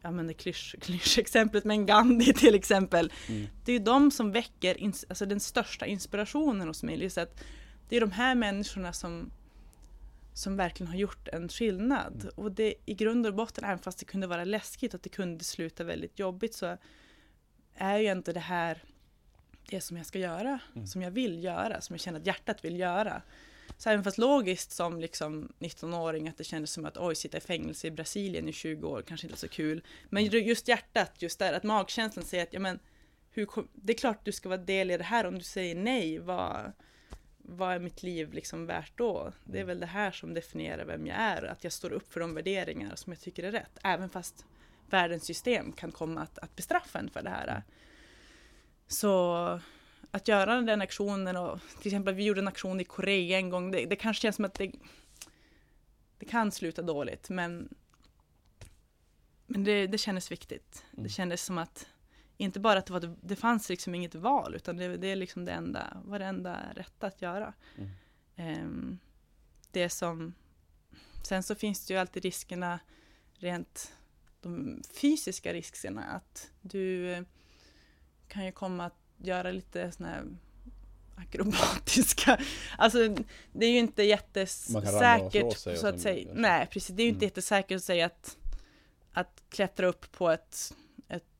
jag 0.00 0.08
använder 0.08 0.34
klysch, 0.34 0.76
klyschexemplet 0.80 1.64
med 1.64 1.86
Gandhi 1.86 2.32
till 2.32 2.54
exempel. 2.54 3.12
Mm. 3.28 3.46
Det 3.64 3.72
är 3.72 3.78
ju 3.78 3.84
de 3.84 4.10
som 4.10 4.32
väcker 4.32 4.92
alltså 5.08 5.26
den 5.26 5.40
största 5.40 5.86
inspirationen 5.86 6.68
hos 6.68 6.82
mig. 6.82 7.10
Så 7.10 7.20
att 7.20 7.44
det 7.88 7.96
är 7.96 8.00
de 8.00 8.12
här 8.12 8.34
människorna 8.34 8.92
som, 8.92 9.30
som 10.34 10.56
verkligen 10.56 10.92
har 10.92 10.98
gjort 10.98 11.28
en 11.28 11.48
skillnad. 11.48 12.20
Mm. 12.20 12.34
Och 12.36 12.52
det 12.52 12.74
i 12.86 12.94
grund 12.94 13.26
och 13.26 13.34
botten, 13.34 13.64
även 13.64 13.78
fast 13.78 13.98
det 13.98 14.04
kunde 14.04 14.26
vara 14.26 14.44
läskigt 14.44 14.94
och 14.94 15.00
det 15.02 15.08
kunde 15.08 15.44
sluta 15.44 15.84
väldigt 15.84 16.18
jobbigt 16.18 16.54
så 16.54 16.76
är 17.74 17.98
ju 17.98 18.12
inte 18.12 18.32
det 18.32 18.40
här 18.40 18.82
det 19.70 19.80
som 19.80 19.96
jag 19.96 20.06
ska 20.06 20.18
göra, 20.18 20.58
Mm. 20.74 20.86
som 20.86 21.02
jag 21.02 21.10
vill 21.10 21.44
göra, 21.44 21.80
som 21.80 21.94
jag 21.94 22.00
känner 22.00 22.20
att 22.20 22.26
hjärtat 22.26 22.64
vill 22.64 22.78
göra. 22.78 23.22
Så 23.78 23.90
även 23.90 24.04
fast 24.04 24.18
logiskt 24.18 24.72
som 24.72 25.00
liksom 25.00 25.52
19-åring 25.58 26.28
att 26.28 26.38
det 26.38 26.44
kändes 26.44 26.72
som 26.72 26.84
att 26.84 26.96
oj, 26.96 27.14
sitta 27.14 27.38
i 27.38 27.40
fängelse 27.40 27.86
i 27.86 27.90
Brasilien 27.90 28.48
i 28.48 28.52
20 28.52 28.88
år 28.88 29.02
kanske 29.02 29.26
inte 29.26 29.38
så 29.38 29.48
kul. 29.48 29.82
Men 30.08 30.24
just 30.24 30.68
hjärtat, 30.68 31.12
just 31.22 31.38
där, 31.38 31.52
att 31.52 31.62
magkänslan 31.62 32.24
säger 32.24 32.42
att 32.42 32.52
ja 32.52 32.60
men, 32.60 32.78
hur 33.30 33.46
kom, 33.46 33.68
det 33.72 33.92
är 33.92 33.98
klart 33.98 34.24
du 34.24 34.32
ska 34.32 34.48
vara 34.48 34.60
del 34.60 34.90
i 34.90 34.96
det 34.96 35.04
här, 35.04 35.26
om 35.26 35.34
du 35.38 35.44
säger 35.44 35.74
nej, 35.74 36.18
vad, 36.18 36.72
vad 37.48 37.74
är 37.74 37.78
mitt 37.78 38.02
liv 38.02 38.32
liksom 38.32 38.66
värt 38.66 38.92
då? 38.96 39.32
Det 39.44 39.60
är 39.60 39.64
väl 39.64 39.80
det 39.80 39.86
här 39.86 40.10
som 40.10 40.34
definierar 40.34 40.84
vem 40.84 41.06
jag 41.06 41.16
är, 41.16 41.42
att 41.42 41.64
jag 41.64 41.72
står 41.72 41.92
upp 41.92 42.12
för 42.12 42.20
de 42.20 42.34
värderingar 42.34 42.94
som 42.94 43.12
jag 43.12 43.20
tycker 43.20 43.42
är 43.42 43.52
rätt, 43.52 43.78
även 43.82 44.08
fast 44.08 44.46
världens 44.90 45.24
system 45.24 45.72
kan 45.72 45.92
komma 45.92 46.20
att, 46.20 46.38
att 46.38 46.56
bestraffa 46.56 46.98
en 46.98 47.10
för 47.10 47.22
det 47.22 47.30
här. 47.30 47.62
Så 48.86 49.60
att 50.10 50.28
göra 50.28 50.60
den 50.60 50.82
aktionen 50.82 51.36
och 51.36 51.60
till 51.78 51.88
exempel 51.88 52.14
vi 52.14 52.24
gjorde 52.24 52.40
en 52.40 52.48
aktion 52.48 52.80
i 52.80 52.84
Korea 52.84 53.38
en 53.38 53.50
gång, 53.50 53.70
det, 53.70 53.86
det 53.86 53.96
kanske 53.96 54.22
känns 54.22 54.36
som 54.36 54.44
att 54.44 54.54
det, 54.54 54.72
det 56.18 56.26
kan 56.26 56.52
sluta 56.52 56.82
dåligt, 56.82 57.30
men, 57.30 57.74
men 59.46 59.64
det, 59.64 59.86
det 59.86 59.98
kändes 59.98 60.32
viktigt. 60.32 60.84
Mm. 60.92 61.02
Det 61.02 61.08
kändes 61.08 61.44
som 61.44 61.58
att 61.58 61.86
inte 62.36 62.60
bara 62.60 62.78
att 62.78 62.86
det, 62.86 62.92
var, 62.92 63.16
det 63.20 63.36
fanns 63.36 63.68
liksom 63.68 63.94
inget 63.94 64.14
val, 64.14 64.54
utan 64.54 64.76
det, 64.76 64.96
det 64.96 65.06
är 65.08 65.16
liksom 65.16 65.44
det 65.44 65.52
enda, 65.52 66.02
var 66.04 66.18
det 66.18 66.24
enda 66.24 66.60
rätta 66.74 67.06
att 67.06 67.22
göra. 67.22 67.54
Mm. 67.76 67.90
Ehm, 68.36 68.98
det 69.70 69.88
som, 69.90 70.34
sen 71.22 71.42
så 71.42 71.54
finns 71.54 71.86
det 71.86 71.94
ju 71.94 72.00
alltid 72.00 72.22
riskerna 72.22 72.80
rent 73.34 73.92
de 74.40 74.82
fysiska 75.00 75.52
riskerna, 75.52 76.04
att 76.04 76.50
du 76.60 77.24
kan 78.28 78.44
ju 78.44 78.52
komma 78.52 78.84
att 78.86 78.98
göra 79.16 79.50
lite 79.50 79.92
sådana 79.92 80.14
här 80.14 80.24
akrobatiska, 81.16 82.40
alltså 82.78 82.98
det 83.52 83.66
är 83.66 83.70
ju 83.70 83.78
inte 83.78 84.02
jättesäkert 84.02 85.58
så 85.58 85.86
att 85.86 86.00
säga, 86.00 86.30
nej 86.34 86.66
precis, 86.66 86.96
det 86.96 87.02
är 87.02 87.04
ju 87.04 87.10
inte 87.10 87.24
Mm. 87.24 87.28
jättesäkert 87.28 87.76
att 87.76 87.84
säga 87.84 88.06
att, 88.06 88.36
att 89.12 89.42
klättra 89.48 89.86
upp 89.86 90.12
på 90.12 90.30
ett 90.30 90.74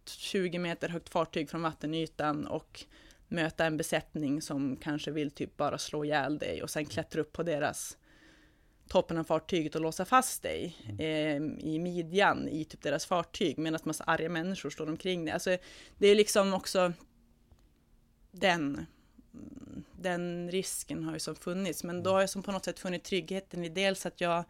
20 0.08 0.58
meter 0.58 0.88
högt 0.88 1.08
fartyg 1.08 1.50
från 1.50 1.62
vattenytan 1.62 2.46
och 2.46 2.84
möta 3.28 3.64
en 3.64 3.76
besättning 3.76 4.42
som 4.42 4.76
kanske 4.76 5.10
vill 5.10 5.30
typ 5.30 5.56
bara 5.56 5.78
slå 5.78 6.04
ihjäl 6.04 6.38
dig 6.38 6.62
och 6.62 6.70
sen 6.70 6.86
klättra 6.86 7.20
upp 7.20 7.32
på 7.32 7.42
deras 7.42 7.96
toppen 8.88 9.18
av 9.18 9.24
fartyget 9.24 9.74
och 9.74 9.80
låsa 9.80 10.04
fast 10.04 10.42
dig 10.42 10.76
eh, 10.98 11.36
i 11.58 11.78
midjan 11.82 12.48
i 12.48 12.64
typ 12.64 12.82
deras 12.82 13.06
fartyg 13.06 13.58
medan 13.58 13.80
massa 13.84 14.04
arga 14.04 14.28
människor 14.28 14.70
står 14.70 14.88
omkring 14.88 15.24
dig. 15.24 15.34
Alltså, 15.34 15.56
det 15.98 16.06
är 16.06 16.14
liksom 16.14 16.54
också 16.54 16.92
den, 18.30 18.86
den 20.00 20.50
risken 20.50 21.04
har 21.04 21.12
ju 21.12 21.18
som 21.18 21.36
funnits, 21.36 21.84
men 21.84 22.02
då 22.02 22.10
har 22.10 22.20
jag 22.20 22.30
som 22.30 22.42
på 22.42 22.52
något 22.52 22.64
sätt 22.64 22.78
funnit 22.78 23.04
tryggheten 23.04 23.64
i 23.64 23.68
dels 23.68 24.06
att 24.06 24.20
jag 24.20 24.44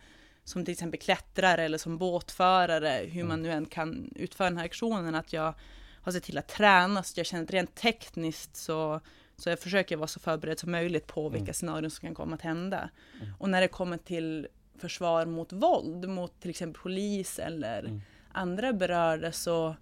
som 0.47 0.65
till 0.65 0.73
exempel 0.73 1.01
klättrare 1.01 1.63
eller 1.63 1.79
som 1.79 1.99
båtförare, 1.99 3.07
hur 3.07 3.25
man 3.25 3.43
nu 3.43 3.51
än 3.53 3.67
kan 3.67 4.11
utföra 4.17 4.49
den 4.49 4.57
här 4.59 4.65
aktionen, 4.65 5.15
att 5.15 5.33
jag 5.33 5.55
har 6.03 6.13
sett 6.13 6.23
till 6.23 6.39
att 6.39 6.49
träna 6.49 7.03
så 7.03 7.21
jag 7.21 7.27
känner 7.27 7.45
att 7.45 7.51
rent 7.51 7.75
tekniskt 7.75 8.57
så, 8.57 9.01
så 9.37 9.49
jag 9.49 9.59
försöker 9.61 9.97
vara 9.97 10.07
så 10.07 10.21
förberedd 10.21 10.59
som 10.59 10.71
möjligt 10.71 11.07
på 11.07 11.29
vilka 11.29 11.43
Mm. 11.45 11.55
scenarion 11.55 11.91
som 11.91 12.07
kan 12.07 12.15
komma 12.15 12.35
att 12.35 12.43
hända. 12.43 12.91
Mm. 13.21 13.35
Och 13.39 13.51
när 13.51 13.61
det 13.61 13.69
kommer 13.69 13.97
till 13.97 14.49
försvar 14.79 15.27
mot 15.27 15.53
våld, 15.53 16.09
mot 16.09 16.41
till 16.41 16.51
exempel 16.51 16.83
polis 16.83 17.39
eller 17.39 17.79
Mm. 17.79 18.01
andra 18.33 18.73
berörda 18.73 19.33
så 19.33 19.77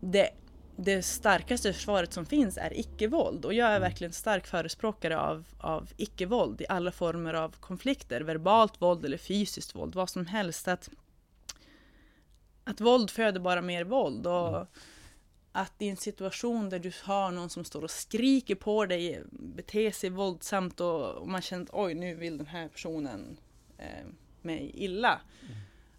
det, 0.00 0.30
det 0.76 1.02
starkaste 1.02 1.72
försvaret 1.72 2.12
som 2.12 2.26
finns 2.26 2.58
är 2.58 2.78
icke-våld 2.80 3.44
och 3.44 3.54
jag 3.54 3.68
är 3.68 3.76
Mm. 3.76 3.82
verkligen 3.82 4.12
stark 4.12 4.46
förespråkare 4.46 5.18
av, 5.18 5.44
av 5.58 5.88
icke-våld 5.96 6.60
i 6.60 6.66
alla 6.68 6.92
former 6.92 7.34
av 7.34 7.56
konflikter, 7.60 8.20
verbalt 8.20 8.82
våld 8.82 9.04
eller 9.04 9.18
fysiskt 9.18 9.74
våld, 9.74 9.94
vad 9.94 10.10
som 10.10 10.26
helst. 10.26 10.68
Att, 10.68 10.90
att 12.64 12.80
våld 12.80 13.10
föder 13.10 13.40
bara 13.40 13.62
mer 13.62 13.84
våld 13.84 14.26
och 14.26 14.48
Mm. 14.48 14.66
att 15.52 15.82
i 15.82 15.88
en 15.88 15.96
situation 15.96 16.70
där 16.70 16.78
du 16.78 16.92
har 17.02 17.30
någon 17.30 17.50
som 17.50 17.64
står 17.64 17.84
och 17.84 17.90
skriker 17.90 18.54
på 18.54 18.86
dig, 18.86 19.22
beter 19.30 19.90
sig 19.90 20.10
våldsamt 20.10 20.80
och, 20.80 21.10
och 21.14 21.28
man 21.28 21.42
känner 21.42 21.64
att 21.64 21.70
oj, 21.72 21.94
nu 21.94 22.14
vill 22.14 22.38
den 22.38 22.46
här 22.46 22.68
personen 22.68 23.36
eh, 23.78 24.06
mig 24.42 24.70
illa. 24.74 25.20
Mm. 25.42 25.54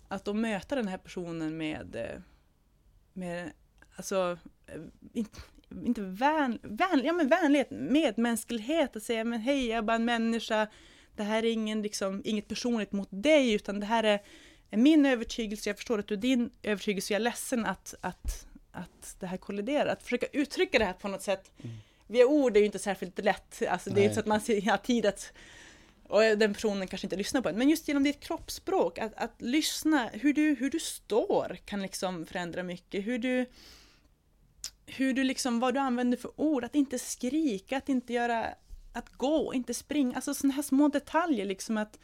Att 0.07 0.25
då 0.25 0.33
möta 0.33 0.75
den 0.75 0.87
här 0.87 0.97
personen 0.97 1.57
med, 1.57 1.95
eh, 1.95 2.21
med 3.13 3.51
alltså, 3.95 4.37
inte, 5.13 5.39
inte 5.85 6.01
vän, 6.01 6.59
vän, 6.61 7.01
ja, 7.03 7.13
men 7.13 7.27
vänlighet, 7.27 7.71
medmänsklighet, 7.71 8.95
att 8.95 9.03
säga 9.03 9.23
men 9.23 9.39
hej, 9.39 9.67
jag 9.67 9.77
är 9.77 9.81
bara 9.81 9.95
en 9.95 10.05
människa, 10.05 10.67
det 11.15 11.23
här 11.23 11.45
är 11.45 11.51
ingen, 11.51 11.81
liksom, 11.81 12.21
inget 12.25 12.47
personligt 12.47 12.91
mot 12.91 13.07
dig, 13.11 13.53
utan 13.53 13.79
det 13.79 13.85
här 13.85 14.03
är, 14.03 14.21
är 14.69 14.77
min 14.77 15.05
övertygelse, 15.05 15.69
jag 15.69 15.77
förstår 15.77 15.99
att 15.99 16.07
du 16.07 16.13
är 16.13 16.19
din 16.19 16.49
övertygelse, 16.63 17.13
jag 17.13 17.19
är 17.19 17.23
ledsen 17.23 17.65
att, 17.65 17.95
att, 18.01 18.47
att 18.71 19.15
det 19.19 19.27
här 19.27 19.37
kolliderar. 19.37 19.85
Att 19.85 20.03
försöka 20.03 20.25
uttrycka 20.33 20.79
det 20.79 20.85
här 20.85 20.93
på 20.93 21.07
något 21.07 21.21
sätt, 21.21 21.51
Mm. 21.63 21.75
via 22.07 22.25
ord 22.25 22.55
är 22.57 22.59
ju 22.59 22.65
inte 22.65 22.79
särskilt 22.79 23.19
lätt, 23.19 23.61
alltså 23.69 23.89
det 23.89 24.01
är 24.01 24.03
inte 24.03 24.15
så 24.15 24.19
att 24.19 24.25
man 24.25 24.39
har 24.39 24.77
tid 24.77 25.05
att 25.05 25.33
och 26.07 26.21
den 26.21 26.53
personen 26.53 26.87
kanske 26.87 27.05
inte 27.05 27.15
lyssnar 27.15 27.41
på 27.41 27.49
en, 27.49 27.55
men 27.55 27.69
just 27.69 27.87
genom 27.87 28.03
ditt 28.03 28.19
kroppsspråk, 28.19 28.97
att, 28.99 29.13
att 29.15 29.41
lyssna, 29.41 30.09
hur 30.13 30.33
du, 30.33 30.55
hur 30.59 30.69
du 30.69 30.79
står 30.79 31.57
kan 31.65 31.81
liksom 31.81 32.25
förändra 32.25 32.63
mycket, 32.63 33.07
hur 33.07 33.19
du 33.19 33.45
hur 34.85 35.13
du 35.13 35.23
liksom, 35.23 35.59
vad 35.59 35.73
du 35.73 35.79
använder 35.79 36.17
för 36.17 36.31
ord, 36.41 36.63
att 36.63 36.75
inte 36.75 36.99
skrika, 36.99 37.77
att 37.77 37.89
inte 37.89 38.13
göra, 38.13 38.47
att 38.93 39.09
gå, 39.09 39.53
inte 39.53 39.73
springa, 39.73 40.15
alltså 40.15 40.33
sådana 40.33 40.53
här 40.53 40.61
små 40.61 40.87
detaljer 40.87 41.45
liksom 41.45 41.77
att, 41.77 41.99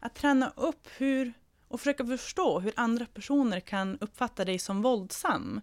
att 0.00 0.14
träna 0.14 0.52
upp 0.56 0.88
hur, 0.98 1.32
och 1.68 1.80
försöka 1.80 2.06
förstå 2.06 2.60
hur 2.60 2.72
andra 2.76 3.06
personer 3.06 3.60
kan 3.60 3.98
uppfatta 4.00 4.44
dig 4.44 4.58
som 4.58 4.82
våldsam. 4.82 5.60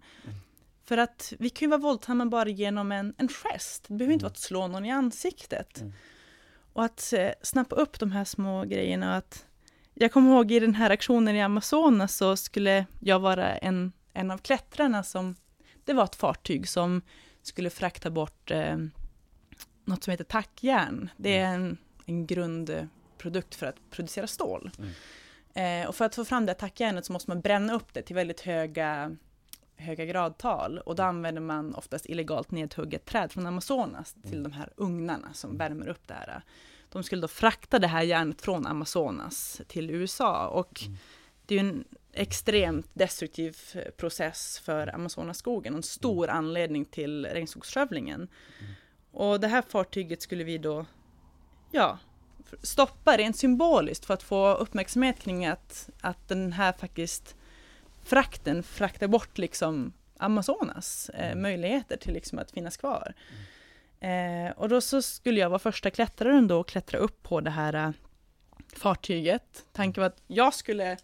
För 0.85 0.97
att 0.97 1.33
vi 1.39 1.49
kan 1.49 1.65
ju 1.65 1.69
vara 1.69 1.81
våldsamma 1.81 2.25
bara 2.25 2.49
genom 2.49 2.91
en, 2.91 3.13
en 3.17 3.27
gest, 3.27 3.85
det 3.87 3.93
behöver 3.93 4.13
inte 4.13 4.23
Mm. 4.23 4.29
vara 4.29 4.31
att 4.31 4.39
slå 4.39 4.67
någon 4.67 4.85
i 4.85 4.91
ansiktet. 4.91 5.81
Mm. 5.81 5.93
Och 6.73 6.85
att 6.85 7.13
eh, 7.13 7.31
snappa 7.41 7.75
upp 7.75 7.99
de 7.99 8.11
här 8.11 8.25
små 8.25 8.63
grejerna 8.63 9.09
och 9.09 9.17
att 9.17 9.45
jag 9.93 10.11
kommer 10.11 10.31
ihåg 10.31 10.51
i 10.51 10.59
den 10.59 10.75
här 10.75 10.89
aktionen 10.89 11.35
i 11.35 11.41
Amazonas 11.41 12.17
så 12.17 12.35
skulle 12.37 12.85
jag 12.99 13.19
vara 13.19 13.55
en, 13.55 13.91
en 14.13 14.31
av 14.31 14.37
klättrarna 14.37 15.03
som 15.03 15.35
det 15.85 15.93
var 15.93 16.03
ett 16.03 16.15
fartyg 16.15 16.67
som 16.67 17.01
skulle 17.41 17.69
frakta 17.69 18.09
bort 18.09 18.51
eh, 18.51 18.77
något 19.85 20.03
som 20.03 20.11
heter 20.11 20.23
tackjärn. 20.23 21.09
Det 21.17 21.37
är 21.37 21.53
en, 21.53 21.77
en 22.05 22.27
grundprodukt 22.27 23.55
för 23.55 23.65
att 23.65 23.75
producera 23.89 24.27
stål. 24.27 24.71
Mm. 24.77 24.91
Eh, 25.53 25.87
och 25.89 25.95
för 25.95 26.05
att 26.05 26.15
få 26.15 26.25
fram 26.25 26.45
det 26.45 26.53
tackjärnet 26.53 27.05
så 27.05 27.13
måste 27.13 27.29
man 27.29 27.41
bränna 27.41 27.73
upp 27.73 27.93
det 27.93 28.01
till 28.01 28.15
väldigt 28.15 28.41
höga, 28.41 29.15
höga 29.75 30.05
gradtal 30.05 30.77
och 30.77 30.95
då 30.95 31.03
använder 31.03 31.41
man 31.41 31.75
oftast 31.75 32.05
illegalt 32.05 32.51
nedhugget 32.51 33.05
träd 33.05 33.31
från 33.31 33.45
Amazonas 33.45 34.15
till 34.29 34.43
de 34.43 34.51
här 34.51 34.69
ugnarna 34.75 35.33
som 35.33 35.57
värmer 35.57 35.87
upp 35.87 36.07
det 36.07 36.13
här. 36.13 36.43
De 36.89 37.03
skulle 37.03 37.21
då 37.21 37.27
frakta 37.27 37.79
det 37.79 37.87
här 37.87 38.03
järnet 38.03 38.41
från 38.41 38.67
Amazonas 38.67 39.61
till 39.67 39.91
USA 39.91 40.47
och 40.47 40.83
det 41.45 41.55
är 41.55 41.63
ju 41.63 41.69
en 41.69 41.83
extremt 42.13 42.89
destruktiv 42.93 43.57
process 43.97 44.59
för 44.59 44.95
Amazonasskogen 44.95 45.73
och 45.73 45.77
en 45.77 45.83
stor 45.83 46.29
anledning 46.29 46.85
till 46.85 47.25
regnskogsskövlingen. 47.25 48.27
Och 49.11 49.39
det 49.39 49.47
här 49.47 49.61
fartyget 49.61 50.21
skulle 50.21 50.43
vi 50.43 50.57
då, 50.57 50.85
ja, 51.71 51.99
stoppa 52.61 53.17
rent 53.17 53.37
symboliskt 53.37 54.05
för 54.05 54.13
att 54.13 54.23
få 54.23 54.53
uppmärksamhet 54.53 55.19
kring 55.19 55.45
att, 55.45 55.89
att 56.01 56.27
den 56.27 56.53
här 56.53 56.73
faktiskt 56.73 57.35
frakten 58.03 58.63
fraktar 58.63 59.07
bort 59.07 59.37
liksom 59.37 59.93
Amazonas 60.17 61.09
eh, 61.09 61.35
möjligheter 61.35 61.97
till 61.97 62.13
liksom 62.13 62.39
att 62.39 62.51
finnas 62.51 62.77
kvar. 62.77 63.13
Eh, 63.99 64.51
och 64.55 64.69
då 64.69 64.81
så 64.81 65.01
skulle 65.01 65.39
jag 65.39 65.49
vara 65.49 65.59
första 65.59 65.89
klättraren 65.89 66.47
då 66.47 66.59
och 66.59 66.67
klättra 66.67 66.99
upp 66.99 67.23
på 67.23 67.41
det 67.41 67.49
här 67.49 67.73
eh, 67.73 67.91
fartyget. 68.75 69.65
Tanken 69.71 70.01
var 70.01 70.07
att 70.07 70.23
jag 70.27 70.53
skulle, 70.53 70.97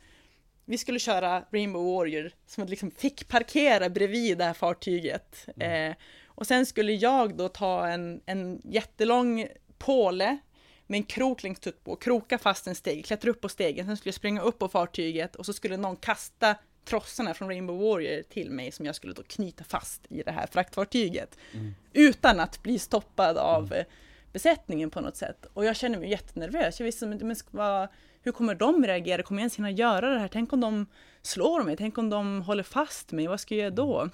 vi 0.70 0.78
skulle 0.78 0.99
köra 0.99 1.43
Rainbow 1.51 1.95
Warrior 1.95 2.32
som 2.47 2.65
liksom 2.65 2.91
fick 2.91 3.28
parkera 3.28 3.89
bredvid 3.89 4.38
det 4.38 4.43
här 4.43 4.53
fartyget. 4.53 5.47
Eh, 5.57 5.93
och 6.26 6.47
sen 6.47 6.65
skulle 6.65 6.93
jag 6.93 7.36
då 7.36 7.49
ta 7.49 7.88
en, 7.88 8.22
en 8.26 8.61
jättelång 8.63 9.47
påle 9.78 10.38
med 10.88 10.97
en 10.97 11.03
krok 11.03 11.43
längst 11.43 11.67
ut 11.67 11.84
på, 11.84 11.95
kroka 11.95 12.38
fast 12.38 12.67
en 12.67 12.76
steg, 12.76 13.05
klättra 13.05 13.32
upp 13.32 13.41
på 13.41 13.49
stegen, 13.49 13.86
sen 13.86 13.97
skulle 13.97 14.09
jag 14.09 14.15
springa 14.15 14.41
upp 14.41 14.59
på 14.59 14.67
fartyget 14.67 15.36
och 15.36 15.45
så 15.45 15.53
skulle 15.53 15.78
någon 15.78 15.95
kasta 15.95 16.55
trossarna 16.86 17.34
från 17.34 17.47
Rainbow 17.47 17.78
Warrior 17.78 18.22
till 18.22 18.51
mig 18.51 18.72
som 18.72 18.86
jag 18.86 18.95
skulle 18.95 19.13
då 19.13 19.24
knyta 19.24 19.63
fast 19.63 20.01
i 20.09 20.24
det 20.24 20.32
här 20.32 20.47
fraktfartyget. 20.51 21.38
Utan 21.93 22.39
att 22.39 22.63
bli 22.63 22.80
stoppad 22.80 23.38
av 23.38 23.74
eh, 23.74 23.86
besättningen 24.34 24.89
på 24.89 25.01
något 25.01 25.17
sätt. 25.17 25.45
Och 25.53 25.65
jag 25.65 25.76
kände 25.76 25.97
mig 25.97 26.09
jättenervös. 26.09 26.80
Jag 26.80 26.86
visste 26.86 27.05
inte, 27.05 27.26
men 27.26 27.36
vara, 27.51 27.89
hur 28.22 28.32
kommer 28.32 28.55
de 28.55 28.86
reagera? 28.86 29.24
Kommer 29.24 29.39
jag 29.39 29.43
ens 29.43 29.57
hinna 29.57 29.72
göra 29.72 30.09
det 30.09 30.20
här? 30.20 30.28
Tänk 30.28 30.53
om 30.53 30.59
de 30.59 30.86
slår 31.22 31.63
mig? 31.63 31.78
Tänk 31.78 31.97
om 31.97 32.09
de 32.09 32.41
håller 32.41 32.63
fast 32.63 33.11
mig? 33.11 33.28
Vad 33.28 33.39
ska 33.39 33.55
jag 33.55 33.61
göra 33.61 33.76
då? 33.76 34.09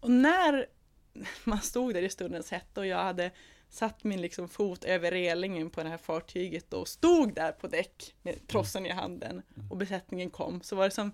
Och 0.00 0.10
när 0.10 0.66
man 1.44 1.60
stod 1.60 1.94
där 1.94 2.02
i 2.02 2.08
stundens 2.08 2.50
hetta 2.50 2.80
och 2.80 2.86
jag 2.86 2.98
hade 2.98 3.30
satt 3.68 4.04
min 4.04 4.20
liksom 4.20 4.48
fot 4.48 4.84
över 4.84 5.10
relingen 5.10 5.70
på 5.70 5.82
det 5.82 5.88
här 5.88 5.98
fartyget 5.98 6.72
och 6.72 6.88
stod 6.88 7.34
där 7.34 7.52
på 7.52 7.66
däck 7.66 8.14
med 8.22 8.46
trossen 8.48 8.86
i 8.86 8.90
handen 8.90 9.42
och 9.70 9.76
besättningen 9.76 10.30
kom 10.30 10.62
så 10.62 10.76
var 10.76 10.84
det 10.84 10.90
som 10.90 11.12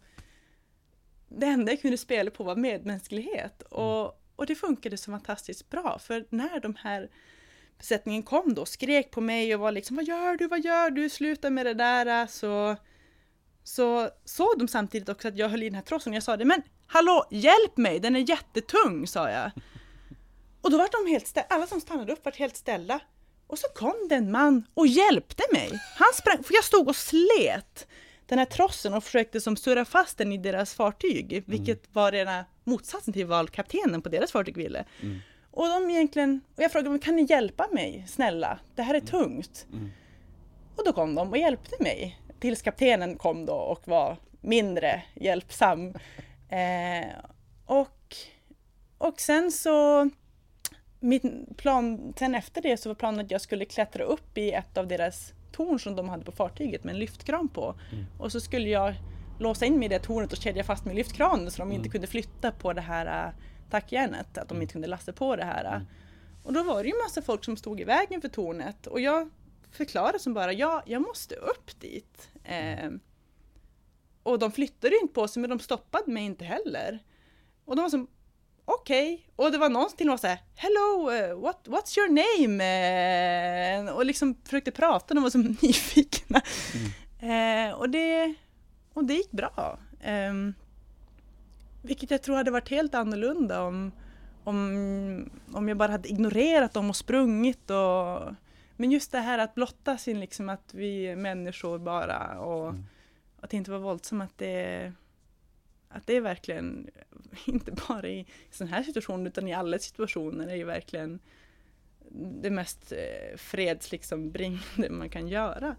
det 1.28 1.46
enda 1.46 1.72
jag 1.72 1.80
kunde 1.80 1.98
spela 1.98 2.30
på 2.30 2.44
var 2.44 2.56
medmänsklighet 2.56 3.62
och, 3.62 4.22
och 4.36 4.46
det 4.46 4.54
funkade 4.54 4.96
så 4.96 5.10
fantastiskt 5.10 5.70
bra 5.70 5.98
för 5.98 6.26
när 6.30 6.60
de 6.60 6.74
här 6.74 7.10
besättningen 7.78 8.22
kom 8.22 8.54
då 8.54 8.66
skrek 8.66 9.10
på 9.10 9.20
mig 9.20 9.54
och 9.54 9.60
var 9.60 9.72
liksom 9.72 9.96
vad 9.96 10.04
gör 10.04 10.36
du, 10.36 10.46
vad 10.46 10.64
gör 10.64 10.90
du, 10.90 11.08
sluta 11.08 11.50
med 11.50 11.66
det 11.66 11.74
där 11.74 12.26
så 12.26 12.76
så 13.64 14.10
såg 14.24 14.58
de 14.58 14.68
samtidigt 14.68 15.08
också 15.08 15.28
att 15.28 15.36
jag 15.36 15.48
höll 15.48 15.62
i 15.62 15.66
den 15.68 15.74
här 15.74 15.82
trossen 15.82 16.12
och 16.12 16.16
jag 16.16 16.22
sa 16.22 16.36
det 16.36 16.44
men 16.44 16.62
hallå 16.86 17.26
hjälp 17.30 17.76
mig, 17.76 18.00
den 18.00 18.16
är 18.16 18.30
jättetung 18.30 19.06
sa 19.06 19.30
jag. 19.30 19.50
Och 20.60 20.70
då 20.70 20.78
var 20.78 21.04
de 21.04 21.10
helt 21.10 21.26
ställda, 21.26 21.54
alla 21.54 21.66
som 21.66 21.80
stannade 21.80 22.12
upp 22.12 22.24
var 22.24 22.32
helt 22.32 22.56
ställda. 22.56 23.00
Och 23.46 23.58
så 23.58 23.68
kom 23.74 24.06
det 24.08 24.14
en 24.14 24.30
man 24.30 24.66
och 24.74 24.86
hjälpte 24.86 25.42
mig. 25.52 25.70
Han 25.96 26.14
sprang, 26.14 26.42
för 26.42 26.54
jag 26.54 26.64
stod 26.64 26.88
och 26.88 26.96
slet 26.96 27.86
den 28.26 28.38
här 28.38 28.46
trossen 28.46 28.94
och 28.94 29.04
försökte 29.04 29.40
som 29.40 29.56
surra 29.56 29.84
fast 29.84 30.18
den 30.18 30.32
i 30.32 30.38
deras 30.38 30.74
fartyg, 30.74 31.44
vilket 31.46 31.94
var 31.94 32.12
rena 32.12 32.44
motsatsen 32.64 33.12
till 33.12 33.26
vad 33.26 33.50
kaptenen 33.50 34.02
på 34.02 34.08
deras 34.08 34.32
fartyg 34.32 34.56
ville. 34.56 34.84
Och 35.50 35.66
de 35.68 35.90
egentligen, 35.90 36.40
och 36.56 36.62
jag 36.62 36.72
frågade, 36.72 36.98
kan 36.98 37.16
ni 37.16 37.26
hjälpa 37.30 37.68
mig, 37.72 38.04
snälla? 38.08 38.58
Det 38.74 38.82
här 38.82 38.94
är 38.94 39.00
tungt. 39.00 39.66
Och 40.76 40.84
då 40.84 40.92
kom 40.92 41.14
de 41.14 41.30
och 41.30 41.38
hjälpte 41.38 41.82
mig. 41.82 42.20
Tills 42.40 42.62
kaptenen 42.62 43.16
kom 43.16 43.46
då 43.46 43.54
och 43.54 43.88
var 43.88 44.16
mindre 44.40 45.02
hjälpsam. 45.14 45.94
Eh, 46.50 47.14
och, 47.66 48.16
och 48.98 49.20
sen 49.20 49.52
så, 49.52 50.10
min 51.00 51.54
plan, 51.56 52.14
sen 52.18 52.34
efter 52.34 52.62
det 52.62 52.76
så 52.76 52.88
var 52.88 52.94
planen 52.94 53.24
att 53.24 53.30
jag 53.30 53.40
skulle 53.40 53.64
klättra 53.64 54.04
upp 54.04 54.38
i 54.38 54.52
ett 54.52 54.78
av 54.78 54.86
deras 54.86 55.32
torn 55.52 55.78
som 55.78 55.96
de 55.96 56.08
hade 56.08 56.24
på 56.24 56.32
fartyget 56.32 56.84
med 56.84 56.92
en 56.92 56.98
lyftkran 56.98 57.48
på. 57.48 57.74
Och 58.18 58.32
så 58.32 58.40
skulle 58.40 58.68
jag 58.68 58.94
låsa 59.38 59.66
in 59.66 59.78
mig 59.78 59.86
i 59.86 59.88
det 59.88 59.98
tornet 59.98 60.32
och 60.32 60.38
kedja 60.38 60.64
fast 60.64 60.84
med 60.84 60.96
lyftkranen 60.96 61.50
så 61.50 61.58
de 61.58 61.72
inte 61.72 61.88
kunde 61.88 62.06
flytta 62.06 62.52
på 62.52 62.72
det 62.72 62.80
här 62.80 63.26
äh, 63.26 63.32
tackjärnet, 63.70 64.38
att 64.38 64.48
de 64.48 64.62
inte 64.62 64.72
kunde 64.72 64.88
lasta 64.88 65.12
på 65.12 65.36
det 65.36 65.44
här. 65.44 65.76
äh. 65.76 65.82
Och 66.42 66.52
då 66.52 66.62
var 66.62 66.82
det 66.82 66.88
ju 66.88 66.94
massa 67.04 67.22
folk 67.22 67.44
som 67.44 67.56
stod 67.56 67.80
i 67.80 67.84
vägen 67.84 68.20
för 68.20 68.28
tornet 68.28 68.86
och 68.86 69.00
jag 69.00 69.30
förklarade 69.70 70.18
som 70.18 70.34
bara, 70.34 70.52
ja, 70.52 70.82
jag 70.86 71.02
måste 71.02 71.34
upp 71.34 71.80
dit. 71.80 72.28
Eh, 72.44 72.90
och 74.22 74.38
de 74.38 74.52
flyttade 74.52 74.94
ju 74.94 75.00
inte 75.00 75.14
på 75.14 75.28
sig 75.28 75.40
men 75.40 75.50
de 75.50 75.58
stoppade 75.58 76.12
mig 76.12 76.24
inte 76.24 76.44
heller. 76.44 76.98
Och 77.64 77.76
de 77.76 77.82
var 77.82 77.90
som, 77.90 78.08
okej. 78.64 79.28
Och 79.36 79.52
det 79.52 79.58
var 79.58 79.68
någon 79.68 79.88
som 79.88 79.96
till 79.96 80.06
och 80.06 80.12
med 80.12 80.20
var 80.22 80.36
så 80.36 80.38
hello, 80.54 81.10
eh, 81.10 81.40
what, 81.40 81.60
what's 81.64 81.98
your 81.98 82.08
name? 82.08 82.64
Eh, 83.88 83.94
och 83.94 84.06
liksom 84.06 84.34
försökte 84.44 84.70
prata, 84.70 85.14
de 85.14 85.22
var 85.22 85.30
så 85.30 85.38
nyfikna. 85.62 86.42
Eh, 87.20 87.74
och, 87.74 87.90
det, 87.90 88.34
och 88.92 89.04
det 89.04 89.14
gick 89.14 89.30
bra. 89.30 89.78
Ehm, 90.02 90.54
vilket 91.88 92.10
jag 92.10 92.22
tror 92.22 92.36
hade 92.36 92.50
varit 92.50 92.68
helt 92.68 92.94
annorlunda 92.94 93.62
om, 93.62 93.92
om, 94.44 95.30
om 95.52 95.68
jag 95.68 95.76
bara 95.76 95.92
hade 95.92 96.08
ignorerat 96.08 96.74
dem 96.74 96.90
och 96.90 96.96
sprungit. 96.96 97.70
Och, 97.70 98.34
men 98.76 98.90
just 98.90 99.12
det 99.12 99.18
här 99.18 99.38
att 99.38 99.54
blotta 99.54 99.98
sin, 99.98 100.20
liksom 100.20 100.48
att 100.48 100.74
vi 100.74 101.06
är 101.06 101.16
människor 101.16 101.78
bara 101.78 102.40
och 102.40 102.74
att 103.40 103.52
inte 103.52 103.70
vara 103.70 103.80
våldsam, 103.80 104.20
att 104.20 104.38
det, 104.38 104.92
att 105.88 106.06
det 106.06 106.16
är 106.16 106.20
verkligen, 106.20 106.90
inte 107.46 107.72
bara 107.88 108.08
i 108.08 108.26
sådana 108.50 108.76
här 108.76 108.82
situationer 108.82 109.26
utan 109.26 109.48
i 109.48 109.54
alla 109.54 109.78
situationer 109.78 110.48
är 110.48 110.56
ju 110.56 110.64
verkligen 110.64 111.20
det 112.42 112.50
mest 112.50 112.92
eh, 112.92 113.36
freds 113.36 113.92
liksom 113.92 114.30
bringande 114.30 114.90
man 114.90 115.08
kan 115.08 115.28
göra. 115.28 115.76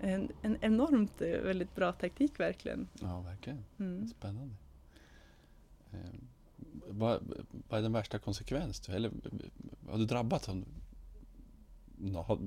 En, 0.00 0.32
en 0.42 0.58
enormt 0.60 1.22
eh, 1.22 1.28
väldigt 1.28 1.74
bra 1.74 1.92
taktik 1.92 2.40
verkligen. 2.40 2.88
Ja, 3.00 3.20
verkligen. 3.20 3.64
Mm. 3.78 4.08
Spännande. 4.08 4.54
Eh, 5.94 6.20
vad, 6.88 7.20
vad 7.68 7.78
är 7.78 7.82
den 7.82 7.92
värsta 7.92 8.18
konsekvens? 8.18 8.80
du- 8.80 8.92
Eller 8.92 9.10
har 9.90 9.98
du 9.98 10.04
drabbats 10.04 10.48
av... 10.48 10.64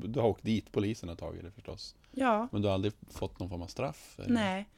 Du 0.03 0.19
har 0.19 0.27
åkt 0.27 0.43
dit, 0.43 0.71
polisen 0.71 1.09
har 1.09 1.15
tagit 1.15 1.43
det 1.43 1.51
förstås. 1.51 1.95
Ja, 2.11 2.47
Men 2.51 2.61
du 2.61 2.67
har 2.67 2.73
aldrig 2.75 2.93
fått 3.09 3.39
någon 3.39 3.49
form 3.49 3.61
av 3.61 3.67
straff? 3.67 4.19
eller? 4.19 4.29
nej. 4.33 4.69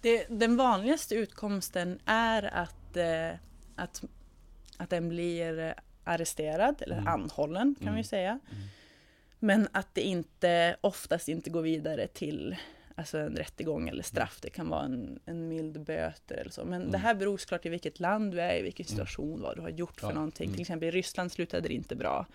Det, 0.00 0.26
den 0.30 0.56
vanligaste 0.56 1.14
utkomsten 1.14 1.98
är 2.04 2.42
att, 2.54 2.96
eh, 2.96 3.38
att, 3.76 4.04
att 4.76 4.90
den 4.90 5.08
blir 5.08 5.74
arresterad 6.04 6.82
eller 6.82 6.96
Mm. 6.98 7.06
anhållen 7.08 7.74
kan 7.78 7.88
Mm. 7.88 7.96
vi 7.96 8.04
säga. 8.04 8.30
Mm. 8.30 8.62
Men 9.38 9.68
att 9.72 9.88
det 9.94 10.00
inte, 10.02 10.76
oftast 10.80 11.28
inte 11.28 11.50
går 11.50 11.62
vidare 11.62 12.06
till 12.06 12.56
alltså 12.98 13.18
en 13.18 13.36
rättegång 13.36 13.88
eller 13.88 14.02
straff. 14.02 14.38
Det 14.40 14.50
kan 14.50 14.68
vara 14.68 14.84
en, 14.84 15.20
en 15.24 15.48
mild 15.48 15.80
böter 15.80 16.34
eller 16.36 16.50
så. 16.50 16.64
Men 16.64 16.80
det 16.80 16.88
Mm. 16.88 17.00
här 17.00 17.14
beror 17.14 17.38
såklart 17.38 17.66
i 17.66 17.68
vilket 17.68 18.00
land 18.00 18.32
du 18.32 18.40
är, 18.40 18.56
i 18.58 18.62
vilken 18.62 18.86
situation, 18.86 19.40
vad 19.42 19.56
du 19.56 19.60
har 19.62 19.68
gjort 19.68 20.00
för 20.00 20.08
Ja, 20.08 20.14
någonting. 20.14 20.44
mm. 20.44 20.54
Till 20.54 20.60
exempel 20.62 20.88
i 20.88 20.90
Ryssland 20.90 21.32
slutade 21.32 21.68
det 21.68 21.74
inte 21.74 21.96
bra. 21.96 22.26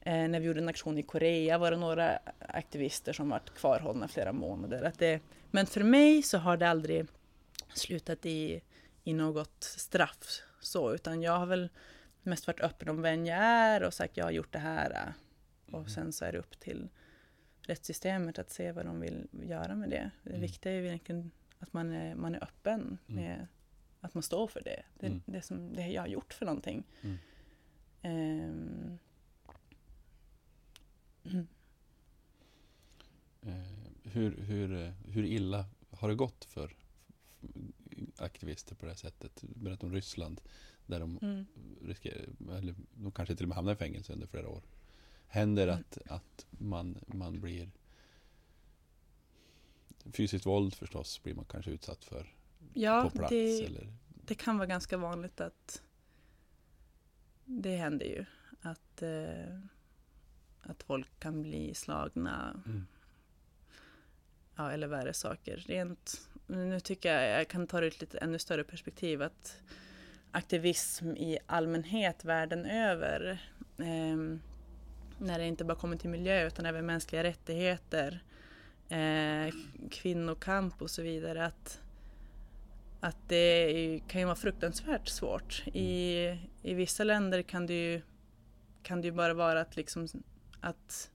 Eh, 0.00 0.28
när 0.28 0.40
vi 0.40 0.46
gjorde 0.46 0.60
en 0.60 0.68
aktion 0.68 0.98
i 0.98 1.02
Korea 1.02 1.58
var 1.58 1.70
det 1.70 1.76
några 1.76 2.18
aktivister 2.38 3.12
som 3.12 3.28
varit 3.28 3.54
kvarhållna 3.54 4.08
flera 4.08 4.32
månader. 4.32 4.82
Att 4.82 4.98
det, 4.98 5.20
men 5.50 5.66
för 5.66 5.82
mig 5.82 6.22
så 6.22 6.38
har 6.38 6.56
det 6.56 6.68
aldrig 6.68 7.06
slutat 7.74 8.26
i, 8.26 8.60
i 9.04 9.12
något 9.12 9.62
straff 9.64 10.40
så, 10.60 10.94
utan 10.94 11.22
jag 11.22 11.38
har 11.38 11.46
väl 11.46 11.68
mest 12.22 12.46
varit 12.46 12.60
öppen 12.60 12.88
om 12.88 13.02
vem 13.02 13.26
jag 13.26 13.38
är 13.38 13.82
och 13.82 13.94
sagt 13.94 14.16
jag 14.16 14.24
har 14.24 14.30
gjort 14.30 14.52
det 14.52 14.58
här. 14.58 15.12
Och 15.72 15.88
sen 15.90 16.12
så 16.12 16.24
är 16.24 16.32
det 16.32 16.38
upp 16.38 16.60
till 16.60 16.88
rättssystemet 17.62 18.38
att 18.38 18.50
se 18.50 18.72
vad 18.72 18.86
de 18.86 19.00
vill 19.00 19.28
göra 19.32 19.74
med 19.74 19.90
det. 19.90 20.10
Det 20.22 20.30
Mm. 20.30 20.40
viktiga 20.40 20.72
är 20.72 20.76
ju 20.76 20.86
egentligen 20.86 21.30
att 21.58 21.72
man 21.72 21.92
är, 21.92 22.14
man 22.14 22.34
är 22.34 22.44
öppen 22.44 22.98
med 23.06 23.46
att 24.00 24.14
man 24.14 24.22
står 24.22 24.46
för 24.46 24.62
det. 24.62 24.82
Det, 24.98 25.06
Mm. 25.06 25.22
det 25.26 25.42
som 25.42 25.72
det 25.74 25.86
jag 25.88 26.02
har 26.02 26.08
gjort 26.08 26.32
för 26.32 26.46
någonting. 26.46 26.84
Mm. 27.02 27.18
Eh, 33.46 33.62
hur, 34.02 34.36
hur, 34.36 34.92
hur 35.08 35.24
illa 35.24 35.66
har 35.90 36.08
det 36.08 36.14
gått 36.14 36.44
för 36.44 36.76
aktivister 38.16 38.74
på 38.74 38.84
det 38.86 38.90
här 38.92 38.96
sättet? 38.96 39.44
Du 39.54 39.60
berättade 39.60 39.86
om 39.86 39.94
Ryssland 39.94 40.40
där 40.86 41.00
de 41.00 41.18
mm. 41.22 41.46
riskerar, 41.82 42.26
eller 42.58 42.74
de 42.94 43.12
kanske 43.12 43.36
till 43.36 43.44
och 43.44 43.48
med 43.48 43.56
hamnar 43.56 43.72
i 43.72 43.76
fängelse 43.76 44.12
under 44.12 44.26
flera 44.26 44.48
år. 44.48 44.62
Händer 45.32 45.68
att, 45.68 45.98
att 46.06 46.46
man, 46.50 46.98
man 47.06 47.40
blir 47.40 47.70
fysiskt 50.12 50.46
våld 50.46 50.74
förstås 50.74 51.22
blir 51.22 51.34
man 51.34 51.44
kanske 51.44 51.70
utsatt 51.70 52.04
för 52.04 52.34
Ja, 52.74 53.02
på 53.12 53.18
plats 53.18 53.30
det, 53.30 53.64
eller 53.64 53.92
det 54.26 54.34
kan 54.34 54.58
vara 54.58 54.66
ganska 54.66 54.96
vanligt 54.96 55.40
att 55.40 55.82
det 57.44 57.76
händer 57.76 58.06
ju 58.06 58.24
att, 58.60 59.02
eh, 59.02 59.58
att 60.62 60.82
folk 60.82 61.20
kan 61.20 61.42
bli 61.42 61.74
slagna 61.74 62.62
Mm. 62.66 62.86
ja, 64.56 64.70
eller 64.72 64.86
värre 64.86 65.14
saker. 65.14 65.56
Rent, 65.56 66.28
nu 66.46 66.80
tycker 66.80 67.14
jag 67.14 67.40
jag 67.40 67.48
kan 67.48 67.66
ta 67.66 67.80
det 67.80 67.86
i 67.86 67.88
ett 67.88 68.00
lite 68.00 68.18
ännu 68.18 68.38
större 68.38 68.64
perspektiv 68.64 69.22
att 69.22 69.62
aktivism 70.30 71.10
i 71.10 71.38
allmänhet 71.46 72.24
världen 72.24 72.66
över 72.66 73.50
ehm, 73.78 74.40
när 75.22 75.38
det 75.38 75.46
inte 75.46 75.64
bara 75.64 75.78
kommer 75.78 75.96
till 75.96 76.10
miljö 76.10 76.46
utan 76.46 76.66
även 76.66 76.86
mänskliga 76.86 77.24
rättigheter, 77.24 78.22
eh, 78.88 79.54
kvinnokamp 79.90 80.82
och 80.82 80.90
så 80.90 81.02
vidare. 81.02 81.46
Att, 81.46 81.80
att 83.00 83.16
det 83.28 84.00
kan 84.08 84.20
ju 84.20 84.24
vara 84.24 84.36
fruktansvärt 84.36 85.08
svårt. 85.08 85.62
I, 85.66 86.18
i 86.62 86.74
vissa 86.74 87.04
länder 87.04 87.42
kan 87.42 87.66
det 87.66 87.74
ju, 87.92 88.02
kan 88.82 89.00
det 89.00 89.06
ju 89.08 89.12
bara 89.12 89.34
vara 89.34 89.60
att, 89.60 89.76
liksom, 89.76 90.08
att, 90.60 91.10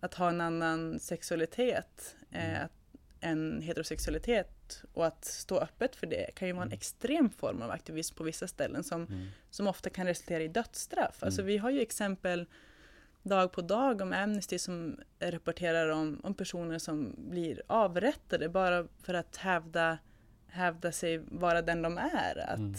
att 0.00 0.14
ha 0.14 0.28
en 0.28 0.40
annan 0.40 1.00
sexualitet 1.00 2.16
eh, 2.30 2.64
att, 2.64 2.72
än 3.20 3.62
heterosexualitet 3.62 4.82
och 4.92 5.06
att 5.06 5.24
stå 5.24 5.58
öppet 5.58 5.96
för 5.96 6.06
det 6.06 6.34
kan 6.34 6.48
ju 6.48 6.54
vara 6.54 6.64
en 6.64 6.72
extrem 6.72 7.30
form 7.30 7.62
av 7.62 7.70
aktivism 7.70 8.16
på 8.16 8.24
vissa 8.24 8.48
ställen 8.48 8.84
som, 8.84 9.04
Mm. 9.06 9.26
som 9.50 9.66
ofta 9.66 9.90
kan 9.90 10.06
resultera 10.06 10.42
i 10.42 10.48
dödsstraff. 10.48 11.22
Alltså 11.22 11.40
Mm. 11.40 11.46
vi 11.46 11.58
har 11.58 11.70
ju 11.70 11.80
exempel 11.80 12.46
dag 13.28 13.52
på 13.52 13.60
dag 13.60 14.00
om 14.00 14.12
Amnesty 14.12 14.58
som 14.58 14.96
rapporterar 15.20 15.88
om, 15.88 16.20
om 16.22 16.34
personer 16.34 16.78
som 16.78 17.14
blir 17.18 17.62
avrättade 17.66 18.48
bara 18.48 18.86
för 19.02 19.14
att 19.14 19.36
hävda, 19.36 19.98
hävda 20.46 20.92
sig 20.92 21.18
vara 21.18 21.62
den 21.62 21.82
de 21.82 21.98
är. 21.98 22.38
Att, 22.38 22.58
Mm. 22.58 22.74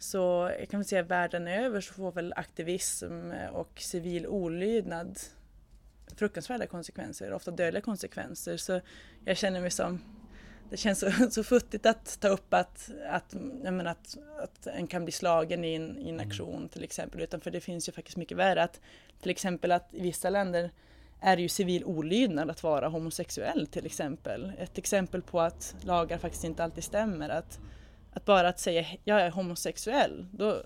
Så 0.00 0.50
jag 0.58 0.68
kan 0.68 0.80
väl 0.80 0.86
säga 0.86 1.02
världen 1.02 1.48
över 1.48 1.80
så 1.80 1.94
får 1.94 2.12
väl 2.12 2.32
aktivism 2.36 3.32
och 3.52 3.80
civil 3.80 4.26
olydnad 4.26 5.18
fruktansvärda 6.16 6.66
konsekvenser, 6.66 7.32
ofta 7.32 7.50
dödliga 7.50 7.82
konsekvenser. 7.82 8.56
Så 8.56 8.80
jag 9.24 9.36
känner 9.36 9.60
mig 9.60 9.70
som 9.70 10.00
det 10.70 10.76
känns 10.76 10.98
så, 10.98 11.10
så 11.30 11.44
futtigt 11.44 11.86
att 11.86 12.20
ta 12.20 12.28
upp 12.28 12.54
att, 12.54 12.90
att, 13.08 13.34
menar 13.34 13.84
att, 13.84 14.18
att 14.42 14.66
en 14.66 14.86
kan 14.86 15.04
bli 15.04 15.12
slagen 15.12 15.64
i 15.64 15.74
en, 15.74 15.98
i 15.98 16.08
en 16.08 16.20
aktion 16.20 16.68
till 16.68 16.84
exempel. 16.84 17.20
Utan 17.20 17.40
för 17.40 17.50
det 17.50 17.60
finns 17.60 17.88
ju 17.88 17.92
faktiskt 17.92 18.16
mycket 18.16 18.36
värre. 18.36 18.62
Att, 18.62 18.80
till 19.20 19.30
exempel 19.30 19.72
att 19.72 19.94
i 19.94 20.02
vissa 20.02 20.30
länder 20.30 20.70
är 21.20 21.36
det 21.36 21.42
ju 21.42 21.48
civil 21.48 21.84
olydnad 21.84 22.50
att 22.50 22.62
vara 22.62 22.88
homosexuell 22.88 23.66
till 23.66 23.86
exempel. 23.86 24.52
Ett 24.58 24.78
exempel 24.78 25.22
på 25.22 25.40
att 25.40 25.76
lagar 25.80 26.18
faktiskt 26.18 26.44
inte 26.44 26.64
alltid 26.64 26.84
stämmer. 26.84 27.28
Att, 27.28 27.58
att 28.12 28.24
bara 28.24 28.48
att 28.48 28.60
säga 28.60 28.86
jag 29.04 29.20
är 29.20 29.30
homosexuell, 29.30 30.26
då, 30.32 30.62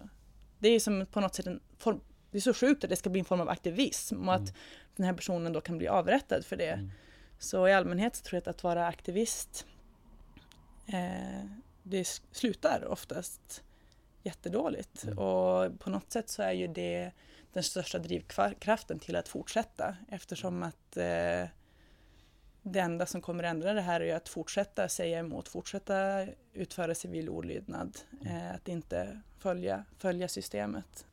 det 0.59 0.69
är 0.69 0.81
som 0.81 1.07
på 1.07 1.21
något 1.21 1.35
sätt 1.35 1.47
en 1.47 1.61
form, 1.79 2.01
det 2.31 2.39
är 2.39 2.43
så 2.43 2.55
sjukt 2.55 2.85
att 2.85 2.91
det 2.91 2.97
ska 2.97 3.11
bli 3.11 3.19
en 3.19 3.25
form 3.25 3.41
av 3.41 3.49
aktivism 3.49 4.29
och 4.29 4.35
att 4.35 4.55
den 4.97 5.07
här 5.07 5.13
personen 5.13 5.53
då 5.53 5.61
kan 5.61 5.79
bli 5.79 5.89
avrättad 5.89 6.45
för 6.45 6.57
det. 6.57 6.73
Mm. 6.73 6.91
Så 7.39 7.69
i 7.69 7.73
allmänhet 7.73 8.17
så 8.17 8.23
tror 8.23 8.37
jag 8.37 8.41
att 8.41 8.57
att 8.57 8.65
vara 8.65 8.87
aktivist 8.87 9.67
eh, 10.87 11.45
det 11.83 12.05
slutar 12.33 12.85
oftast 12.85 13.63
jättedåligt. 14.23 15.05
Mm. 15.05 15.19
Och 15.19 15.81
på 15.81 15.91
något 15.91 16.13
sätt 16.13 16.29
så 16.31 16.43
är 16.43 16.53
ju 16.53 16.67
det 16.67 17.13
den 17.53 17.63
största 17.63 17.99
drivkraften 17.99 18.99
till 18.99 19.17
att 19.17 19.29
fortsätta 19.29 19.97
eftersom 20.09 20.63
att 20.63 20.97
eh, 20.97 21.47
det 22.63 22.81
enda 22.81 23.07
som 23.07 23.21
kommer 23.21 23.45
ändra 23.45 23.73
det 23.73 23.81
här 23.81 24.01
är 24.01 24.17
att 24.17 24.29
fortsätta 24.29 24.89
säga 24.89 25.19
emot, 25.19 25.49
fortsätta 25.49 26.27
utföra 26.53 26.95
civil 26.95 27.29
olydnad, 27.29 27.99
eh, 28.25 28.55
att 28.55 28.69
inte 28.69 29.21
följa, 29.39 29.85
följa 29.99 30.29
systemet. 30.29 31.07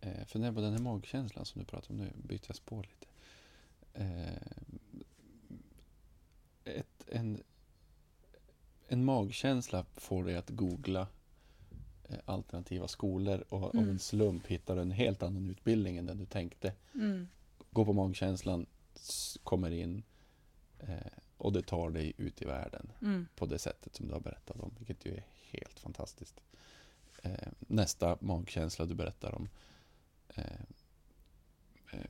Eh, 0.00 0.24
Fundera 0.26 0.52
på 0.52 0.60
den 0.60 0.72
här 0.72 0.80
magkänslan 0.80 1.44
som 1.44 1.60
du 1.60 1.66
pratar 1.66 1.90
om 1.90 1.96
nu, 1.96 2.12
byter 2.16 2.44
jag 2.46 2.56
spår 2.56 2.82
lite. 2.82 3.06
Eh, 3.94 4.34
ett, 6.64 7.08
en, 7.08 7.42
en 8.88 9.04
magkänsla 9.04 9.84
får 9.96 10.24
dig 10.24 10.36
att 10.36 10.50
googla 10.50 11.06
eh, 12.08 12.18
alternativa 12.24 12.88
skolor 12.88 13.44
och 13.48 13.62
av 13.62 13.74
Mm. 13.76 13.88
en 13.90 13.98
slump 13.98 14.46
hittar 14.46 14.76
du 14.76 14.82
en 14.82 14.90
helt 14.90 15.22
annan 15.22 15.50
utbildning 15.50 15.96
än 15.96 16.06
den 16.06 16.18
du 16.18 16.26
tänkte. 16.26 16.72
Mm. 16.94 17.28
Gå 17.70 17.84
på 17.84 17.92
magkänslan, 17.92 18.66
kommer 19.42 19.70
in 19.70 20.02
eh, 20.78 20.96
och 21.36 21.52
det 21.52 21.62
tar 21.62 21.90
dig 21.90 22.12
ut 22.16 22.42
i 22.42 22.44
världen 22.44 22.92
Mm. 23.02 23.26
på 23.36 23.46
det 23.46 23.58
sättet 23.58 23.94
som 23.94 24.06
du 24.06 24.12
har 24.12 24.20
berättat 24.20 24.60
om, 24.60 24.74
vilket 24.78 25.06
ju 25.06 25.14
är 25.14 25.24
helt 25.50 25.78
fantastiskt. 25.80 26.40
Eh, 27.22 27.48
nästa 27.58 28.18
magkänsla 28.20 28.86
du 28.86 28.94
berättar 28.94 29.34
om 29.34 29.48
eh, 30.34 30.44
eh, 31.92 32.00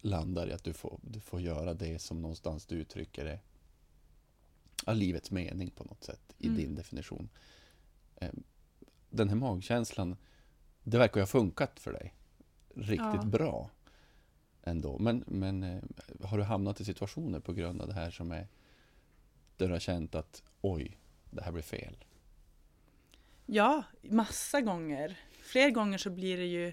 landar 0.00 0.48
i 0.48 0.52
att 0.52 0.64
du 0.64 0.72
får, 0.72 0.98
du 1.02 1.20
får 1.20 1.40
göra 1.40 1.74
det 1.74 1.98
som 1.98 2.22
någonstans 2.22 2.66
du 2.66 2.74
uttrycker 2.76 3.26
är 3.26 3.40
ja, 4.86 4.92
livets 4.92 5.30
mening 5.30 5.70
på 5.70 5.84
något 5.84 6.04
sätt 6.04 6.34
i 6.38 6.46
Mm. 6.46 6.58
din 6.58 6.74
definition. 6.74 7.28
Eh, 8.16 8.30
den 9.10 9.28
här 9.28 9.36
magkänslan, 9.36 10.16
det 10.82 10.98
verkar 10.98 11.16
ju 11.16 11.22
ha 11.22 11.26
funkat 11.26 11.80
för 11.80 11.92
dig 11.92 12.14
riktigt 12.74 12.98
Ja. 12.98 13.22
bra 13.24 13.70
ändå. 14.62 14.98
Men, 14.98 15.24
men 15.26 15.62
eh, 15.62 15.82
har 16.22 16.38
du 16.38 16.44
hamnat 16.44 16.80
i 16.80 16.84
situationer 16.84 17.40
på 17.40 17.52
grund 17.52 17.80
av 17.82 17.88
det 17.88 17.94
här 17.94 18.10
som 18.10 18.32
är 18.32 18.48
där 19.56 19.66
du 19.66 19.72
har 19.72 19.80
känt 19.80 20.14
att 20.14 20.42
oj, 20.60 20.98
det 21.30 21.42
här 21.42 21.52
blir 21.52 21.62
fel? 21.62 21.96
Ja, 23.46 23.82
massa 24.02 24.60
gånger. 24.60 25.18
Fler 25.42 25.70
gånger 25.70 25.98
så 25.98 26.10
blir 26.10 26.36
det 26.36 26.46
ju... 26.46 26.72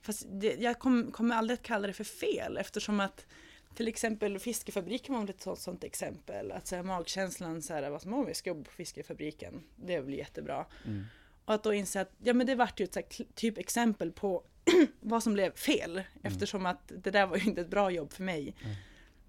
Fast 0.00 0.26
det, 0.28 0.54
jag 0.54 0.78
kom, 0.78 1.12
kommer 1.12 1.34
aldrig 1.36 1.58
att 1.58 1.62
kalla 1.66 1.86
det 1.86 1.92
för 1.92 2.04
fel 2.04 2.56
eftersom 2.56 3.00
att 3.00 3.26
till 3.74 3.88
exempel 3.88 4.38
fiskefabriken 4.38 5.14
var 5.14 5.30
ett 5.30 5.58
sånt, 5.58 5.84
exempel. 5.84 6.52
Att 6.52 6.66
så 6.66 6.76
här, 6.76 6.82
magkänslan 6.82 7.62
så 7.62 7.74
här, 7.74 7.90
vad 7.90 8.02
som 8.02 8.12
om 8.14 8.26
vi 8.26 8.34
ska 8.34 8.50
jobba 8.50 8.64
på 8.64 8.70
fiskefabriken, 8.70 9.62
det 9.76 10.00
blir 10.00 10.18
jättebra. 10.18 10.66
Mm. 10.84 11.04
Och 11.44 11.54
att 11.54 11.62
då 11.62 11.74
inse 11.74 12.00
att 12.00 12.12
ja, 12.22 12.32
men 12.34 12.46
det 12.46 12.54
vart 12.54 12.80
ju 12.80 12.84
ett 12.84 12.94
här, 12.94 13.04
typ 13.34 13.58
exempel 13.58 14.12
på 14.12 14.42
vad 15.00 15.22
som 15.22 15.32
blev 15.32 15.54
fel 15.54 16.02
eftersom 16.22 16.66
att 16.66 16.92
det 17.02 17.10
där 17.10 17.26
var 17.26 17.36
ju 17.36 17.44
inte 17.44 17.60
ett 17.60 17.70
bra 17.70 17.90
jobb 17.90 18.12
för 18.12 18.22
mig. 18.22 18.54
Mm. 18.62 18.76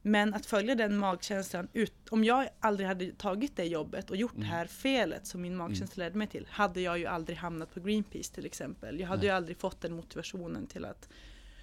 Men 0.01 0.33
att 0.33 0.45
följa 0.45 0.75
den 0.75 0.97
magkänslan, 0.97 1.67
ut, 1.73 1.93
om 2.09 2.23
jag 2.23 2.49
aldrig 2.59 2.87
hade 2.87 3.11
tagit 3.11 3.55
det 3.55 3.65
jobbet 3.65 4.09
och 4.09 4.15
gjort 4.15 4.33
det 4.35 4.37
Mm. 4.37 4.49
här 4.49 4.65
felet 4.65 5.27
som 5.27 5.41
min 5.41 5.55
magkänsla 5.55 6.03
ledde 6.03 6.17
mig 6.17 6.27
till, 6.27 6.47
hade 6.49 6.81
jag 6.81 6.99
ju 6.99 7.05
aldrig 7.05 7.37
hamnat 7.37 7.73
på 7.73 7.79
Greenpeace 7.79 8.33
till 8.33 8.45
exempel. 8.45 8.99
Jag 8.99 9.07
hade 9.07 9.19
Nej. 9.21 9.27
ju 9.27 9.35
aldrig 9.35 9.57
fått 9.57 9.81
den 9.81 9.93
motivationen 9.93 10.67
till 10.67 10.85
att 10.85 11.09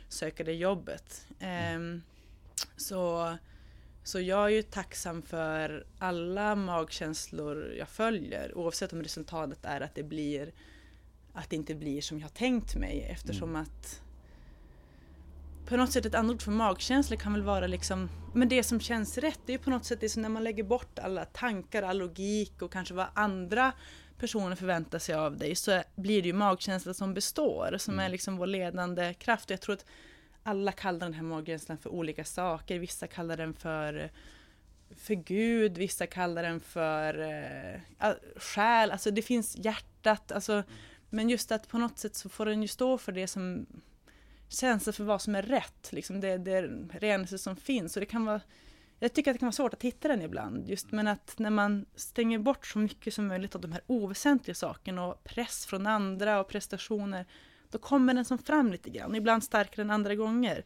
söka 0.09 0.45
det 0.45 0.53
jobbet. 0.53 1.27
Ehm, 1.41 2.03
så, 2.77 3.37
så 4.03 4.21
jag 4.21 4.45
är 4.45 4.49
ju 4.49 4.63
tacksam 4.63 5.23
för 5.23 5.87
alla 5.99 6.55
magkänslor 6.55 7.75
jag 7.79 7.89
följer, 7.89 8.59
oavsett 8.59 8.93
om 8.93 9.03
resultatet 9.03 9.65
är 9.65 9.81
att 9.81 9.95
det 9.95 10.03
blir 10.03 10.53
att 11.35 11.51
det 11.51 11.57
inte 11.57 11.75
blir 11.75 12.01
som 12.01 12.21
jag 12.21 12.35
tänkt 12.35 12.77
mig 12.77 13.07
eftersom 13.11 13.57
att 13.57 14.03
på 15.67 15.77
något 15.77 15.93
sätt 15.93 16.07
ett 16.07 16.15
annat 16.15 16.35
ord 16.35 16.43
för 16.43 16.51
magkänsla 16.51 17.17
kan 17.17 17.33
väl 17.33 17.43
vara 17.43 17.67
liksom, 17.67 18.11
men 18.35 18.49
det 18.49 18.63
som 18.63 18.81
känns 18.81 19.19
rätt, 19.19 19.41
det 19.47 19.53
är 19.53 19.59
ju 19.59 19.63
på 19.65 19.71
något 19.71 19.85
sätt 19.85 20.01
det 20.01 20.09
som 20.09 20.23
när 20.23 20.29
man 20.29 20.45
lägger 20.45 20.65
bort 20.65 20.99
alla 20.99 21.25
tankar, 21.25 21.83
all 21.83 21.99
logik 21.99 22.63
och 22.63 22.73
kanske 22.73 22.95
vad 22.95 23.07
andra 23.15 23.73
personer 24.19 24.57
förväntar 24.57 24.99
sig 24.99 25.15
av 25.15 25.37
dig 25.37 25.55
så 25.55 25.83
blir 25.97 26.23
det 26.23 26.29
ju 26.29 26.35
magkänsla 26.35 26.95
som 26.95 27.15
består, 27.15 27.77
som 27.79 27.99
är 27.99 28.09
liksom 28.09 28.37
vår 28.37 28.47
ledande 28.47 29.15
kraft. 29.15 29.51
Jag 29.51 29.61
tror 29.61 29.75
att 29.75 29.85
alla 30.43 30.73
kallar 30.73 31.01
den 31.01 31.15
här 31.15 31.23
magkänslan 31.23 31.79
för 31.79 31.91
olika 31.91 32.25
saker. 32.25 32.79
Vissa 32.79 33.07
kallar 33.07 33.37
den 33.37 33.55
för 33.55 34.11
för 34.97 35.15
Gud, 35.15 35.79
vissa 35.79 36.07
kallar 36.07 36.43
den 36.43 36.61
för 36.61 37.19
eh, 37.21 38.13
själ, 38.37 38.91
alltså 38.91 39.11
det 39.11 39.23
finns 39.23 39.57
hjärtat, 39.57 40.33
alltså, 40.33 40.63
men 41.11 41.31
just 41.31 41.53
att 41.53 41.69
på 41.69 41.79
något 41.79 41.99
sätt 41.99 42.15
så 42.15 42.29
får 42.29 42.47
den 42.47 42.63
ju 42.63 42.69
stå 42.69 42.99
för 42.99 43.13
det 43.13 43.27
som 43.27 43.67
känsla 44.49 44.93
för 44.93 45.05
vad 45.05 45.23
som 45.23 45.35
är 45.35 45.43
rätt, 45.43 45.89
liksom 45.93 46.21
det, 46.21 46.39
det 46.39 46.61
renaste 46.93 47.39
som 47.39 47.57
finns. 47.57 47.97
Och 47.97 48.01
det 48.01 48.07
kan 48.07 48.25
vara, 48.25 48.41
jag 48.99 49.13
tycker 49.13 49.31
att 49.31 49.35
det 49.35 49.39
kan 49.39 49.47
vara 49.47 49.53
svårt 49.53 49.75
att 49.75 49.83
hitta 49.83 50.09
den 50.09 50.23
ibland, 50.23 50.69
just 50.69 50.93
men 50.93 51.09
att 51.09 51.35
när 51.39 51.51
man 51.51 51.87
stänger 51.95 52.39
bort 52.39 52.67
så 52.67 52.79
mycket 52.79 53.15
som 53.15 53.27
möjligt 53.27 53.55
av 53.55 53.61
de 53.61 53.73
här 53.73 53.83
oväsentliga 53.87 54.55
sakerna 54.55 55.07
och 55.07 55.25
press 55.25 55.67
från 55.67 55.87
andra 55.87 56.41
och 56.41 56.49
prestationer, 56.49 57.27
då 57.73 57.79
kommer 57.79 58.15
den 58.15 58.25
som 58.25 58.39
fram 58.39 58.73
lite 58.73 58.91
grann, 58.91 59.15
ibland 59.15 59.45
starkare 59.45 59.83
än 59.83 59.91
andra 59.91 60.15
gånger. 60.15 60.65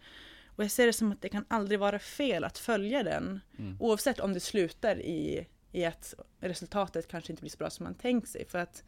Och 0.57 0.65
jag 0.65 0.71
ser 0.71 0.87
det 0.87 0.93
som 0.93 1.13
att 1.13 1.23
det 1.23 1.29
kan 1.29 1.45
aldrig 1.49 1.81
vara 1.81 1.99
fel 1.99 2.45
att 2.45 2.59
följa 2.59 3.03
den, 3.03 3.41
Mm. 3.59 3.77
oavsett 3.81 4.21
om 4.21 4.33
det 4.33 4.41
slutar 4.41 5.01
i, 5.01 5.47
i 5.73 5.85
att 5.85 6.15
resultatet 6.41 7.09
kanske 7.09 7.33
inte 7.33 7.41
blir 7.43 7.51
så 7.51 7.59
bra 7.59 7.71
som 7.71 7.85
man 7.85 7.95
tänkt 7.95 8.29
sig. 8.29 8.47
För 8.49 8.59
att, 8.59 8.85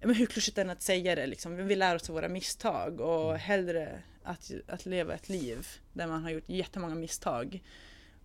men 0.00 0.14
hur 0.14 0.26
klyschigt 0.26 0.58
än 0.58 0.70
att 0.70 0.82
säga 0.82 1.14
det, 1.14 1.26
liksom, 1.26 1.56
vi 1.56 1.76
lär 1.76 1.96
oss 1.96 2.08
av 2.10 2.14
våra 2.14 2.28
misstag 2.28 3.00
och 3.00 3.38
hellre 3.38 4.02
att, 4.22 4.50
att 4.68 4.86
leva 4.86 5.14
ett 5.14 5.28
liv 5.28 5.66
där 5.92 6.06
man 6.06 6.22
har 6.22 6.30
gjort 6.30 6.44
jättemånga 6.46 6.94
misstag, 6.94 7.62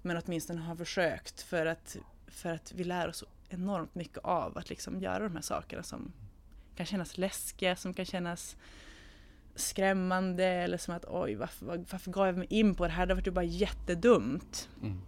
men 0.01 0.21
åtminstone 0.25 0.61
har 0.61 0.75
försökt 0.75 1.41
för 1.41 1.65
att, 1.65 1.97
för 2.27 2.49
att 2.49 2.71
vi 2.75 2.83
lär 2.83 3.07
oss 3.07 3.23
enormt 3.49 3.95
mycket 3.95 4.17
av 4.17 4.57
att 4.57 4.69
liksom 4.69 4.99
göra 4.99 5.23
de 5.23 5.35
här 5.35 5.41
sakerna 5.41 5.83
som 5.83 6.13
kan 6.75 6.85
kännas 6.85 7.17
läskiga, 7.17 7.75
som 7.75 7.93
kan 7.93 8.05
kännas 8.05 8.57
skrämmande 9.57 10.45
eller 10.45 10.77
som 10.77 10.95
att 10.95 11.05
oj, 11.07 11.35
varför, 11.35 11.65
varför 11.65 12.11
gav 12.11 12.25
jag 12.25 12.37
mig 12.37 12.47
in 12.49 12.75
på 12.75 12.87
det 12.87 12.93
här? 12.93 13.05
Det 13.05 13.13
var 13.13 13.21
ju 13.21 13.31
bara 13.31 13.45
jättedumt. 13.45 14.69
Mm. 14.81 15.01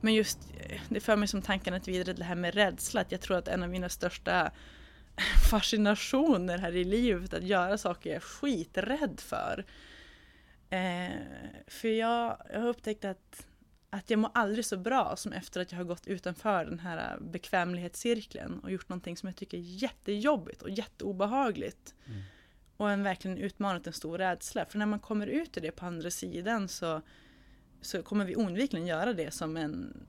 Men 0.00 0.14
just, 0.14 0.38
eh, 0.58 0.80
det 0.88 1.00
för 1.00 1.16
mig 1.16 1.28
som 1.28 1.42
tankarna 1.42 1.78
vidare 1.78 2.04
till 2.04 2.16
det 2.16 2.24
här 2.24 2.34
med 2.34 2.54
rädsla, 2.54 3.00
att 3.00 3.12
jag 3.12 3.20
tror 3.20 3.36
att 3.36 3.48
en 3.48 3.62
av 3.62 3.68
mina 3.68 3.88
största 3.88 4.50
fascinationer 5.50 6.58
här 6.58 6.76
i 6.76 6.84
livet, 6.84 7.34
att 7.34 7.42
göra 7.42 7.78
saker 7.78 8.10
jag 8.10 8.16
är 8.16 8.20
skiträdd 8.20 9.20
för. 9.20 9.64
Eh, 10.70 11.16
för 11.66 11.88
jag, 11.88 12.42
jag 12.52 12.60
har 12.60 12.68
upptäckt 12.68 13.04
att, 13.04 13.46
att 13.90 14.10
jag 14.10 14.18
mår 14.18 14.30
aldrig 14.34 14.64
så 14.64 14.76
bra 14.76 15.16
som 15.16 15.32
efter 15.32 15.60
att 15.60 15.72
jag 15.72 15.78
har 15.78 15.84
gått 15.84 16.06
utanför 16.06 16.64
den 16.64 16.78
här 16.78 17.18
bekvämlighetscirkeln 17.20 18.58
och 18.58 18.70
gjort 18.70 18.88
någonting 18.88 19.16
som 19.16 19.26
jag 19.26 19.36
tycker 19.36 19.58
är 19.58 19.62
jättejobbigt 19.62 20.62
och 20.62 20.70
jätteobehagligt. 20.70 21.94
Mm. 22.06 22.22
Och 22.76 22.90
en 22.90 23.02
verkligen 23.02 23.38
utmanat 23.38 23.86
en 23.86 23.92
stor 23.92 24.18
rädsla. 24.18 24.66
För 24.66 24.78
när 24.78 24.86
man 24.86 24.98
kommer 24.98 25.26
ut 25.26 25.56
ur 25.56 25.60
det 25.60 25.70
på 25.70 25.86
andra 25.86 26.10
sidan 26.10 26.68
så, 26.68 27.02
så 27.80 28.02
kommer 28.02 28.24
vi 28.24 28.36
oundvikligen 28.36 28.86
göra 28.86 29.12
det 29.12 29.30
som 29.30 29.56
en, 29.56 30.06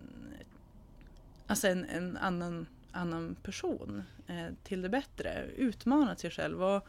alltså 1.48 1.68
en, 1.68 1.86
en 1.86 2.18
annan, 2.18 2.68
annan 2.92 3.36
person 3.44 4.04
eh, 4.28 4.48
till 4.64 4.82
det 4.82 4.90
bättre. 4.90 5.46
Utmana 5.56 6.16
sig 6.16 6.32
själv. 6.32 6.64
Och, 6.64 6.88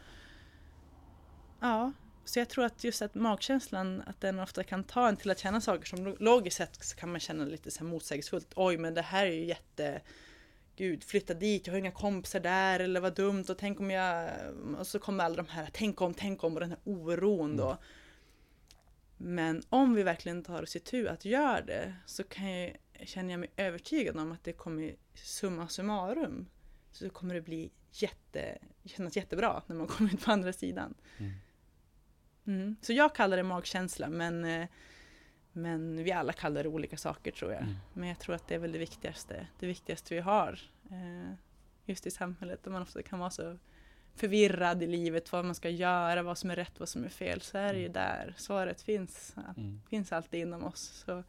ja, 1.61 1.93
så 2.25 2.39
jag 2.39 2.49
tror 2.49 2.65
att 2.65 2.85
just 2.85 3.03
att 3.03 3.15
magkänslan, 3.15 4.03
att 4.07 4.21
den 4.21 4.39
ofta 4.39 4.65
kan 4.65 4.85
ta 4.85 5.09
en 5.09 5.17
till 5.17 5.31
att 5.31 5.39
känna 5.39 5.61
saker 5.61 5.85
som 5.85 6.17
logiskt 6.19 6.57
sett 6.57 6.85
så 6.85 6.97
kan 6.97 7.11
man 7.11 7.21
känna 7.21 7.45
lite 7.45 7.71
så 7.71 7.79
här 7.79 7.87
motsägelsefullt. 7.87 8.53
Oj, 8.57 8.79
men 8.79 8.95
det 8.95 9.03
här 9.03 9.27
är 9.27 9.33
ju 9.33 9.45
jätte 9.45 10.01
gud, 10.79 11.05
flytta 11.05 11.35
dit, 11.35 11.67
jag 11.67 11.75
har 11.75 11.79
inga 11.79 11.91
kompisar 11.91 12.41
där 12.41 12.81
eller 12.81 13.01
vad 13.01 13.15
dumt 13.15 13.45
och 13.49 13.59
tänk 13.59 13.81
om 13.81 13.91
jag... 13.91 14.31
Och 14.79 14.87
så 14.87 14.99
kommer 14.99 15.25
alla 15.25 15.37
de 15.37 15.47
här, 15.49 15.69
tänk 15.73 16.01
om, 16.01 16.15
tänk 16.15 16.45
om 16.45 16.55
och 16.55 16.61
den 16.61 16.71
här 16.71 16.79
oron 16.85 17.57
då. 17.57 17.67
Mm. 17.67 17.79
Men 19.17 19.63
om 19.69 19.95
vi 19.95 20.03
verkligen 20.03 20.43
tar 20.43 20.63
oss 20.63 20.77
itu 20.77 21.09
att 21.09 21.25
göra 21.25 21.61
det 21.61 21.95
så 22.07 22.25
kan 22.25 22.51
jag, 22.51 22.77
känner 23.05 23.31
jag 23.31 23.41
mig 23.41 23.51
övertygad 23.57 24.17
om 24.19 24.33
att 24.33 24.45
det 24.45 24.53
kommer 24.53 24.97
summa 25.15 25.69
summarum 25.69 26.47
så 26.93 27.11
kommer 27.11 27.35
det 27.35 27.41
bli 27.41 27.71
jätte, 27.93 28.59
kännas 28.85 29.17
jättebra 29.17 29.63
när 29.67 29.77
man 29.77 29.87
kommer 29.97 30.15
ut 30.15 30.25
på 30.25 30.31
andra 30.33 30.53
sidan. 30.53 30.95
Mm. 31.19 31.33
Mm. 32.47 32.77
Så 32.83 32.93
jag 32.93 33.15
kallar 33.15 33.37
det 33.37 33.43
magkänsla 33.43 34.09
men 34.09 34.45
eh, 34.45 34.69
men 35.63 36.05
vi 36.05 36.13
alla 36.13 36.33
kallar 36.33 36.63
det 36.63 36.69
olika 36.69 36.97
saker 36.97 37.31
tror 37.31 37.53
jag. 37.53 37.63
Mm. 37.63 37.75
Men 37.93 38.09
jag 38.09 38.19
tror 38.19 38.35
att 38.35 38.49
det 38.49 38.55
är 38.55 38.59
väl 38.59 38.73
det 38.73 38.79
viktigaste, 38.79 39.47
det 39.59 39.67
viktigaste 39.67 40.15
vi 40.15 40.21
har. 40.21 40.61
Eh, 40.91 41.35
just 41.85 42.07
i 42.07 42.11
samhället 42.11 42.65
där 42.65 42.71
man 42.71 42.83
ofta 42.83 43.03
kan 43.03 43.19
vara 43.19 43.31
så 43.31 43.59
förvirrad 44.15 44.83
i 44.83 44.87
livet, 44.87 45.33
vad 45.33 45.45
man 45.45 45.55
ska 45.55 45.71
göra, 45.71 46.23
vad 46.23 46.39
som 46.39 46.51
är 46.51 46.57
rätt, 46.57 46.81
vad 46.81 46.89
som 46.89 47.05
är 47.05 47.09
fel. 47.09 47.41
Så 47.41 47.59
är 47.59 47.73
det 47.73 47.79
ju 47.79 47.87
mm. 47.87 47.93
där 47.93 48.35
svaret 48.37 48.83
finns. 48.83 49.35
Mm. 49.57 49.81
finns 49.91 50.13
alltid 50.13 50.41
inom 50.41 50.65
oss. 50.65 51.03
Så 51.07 51.25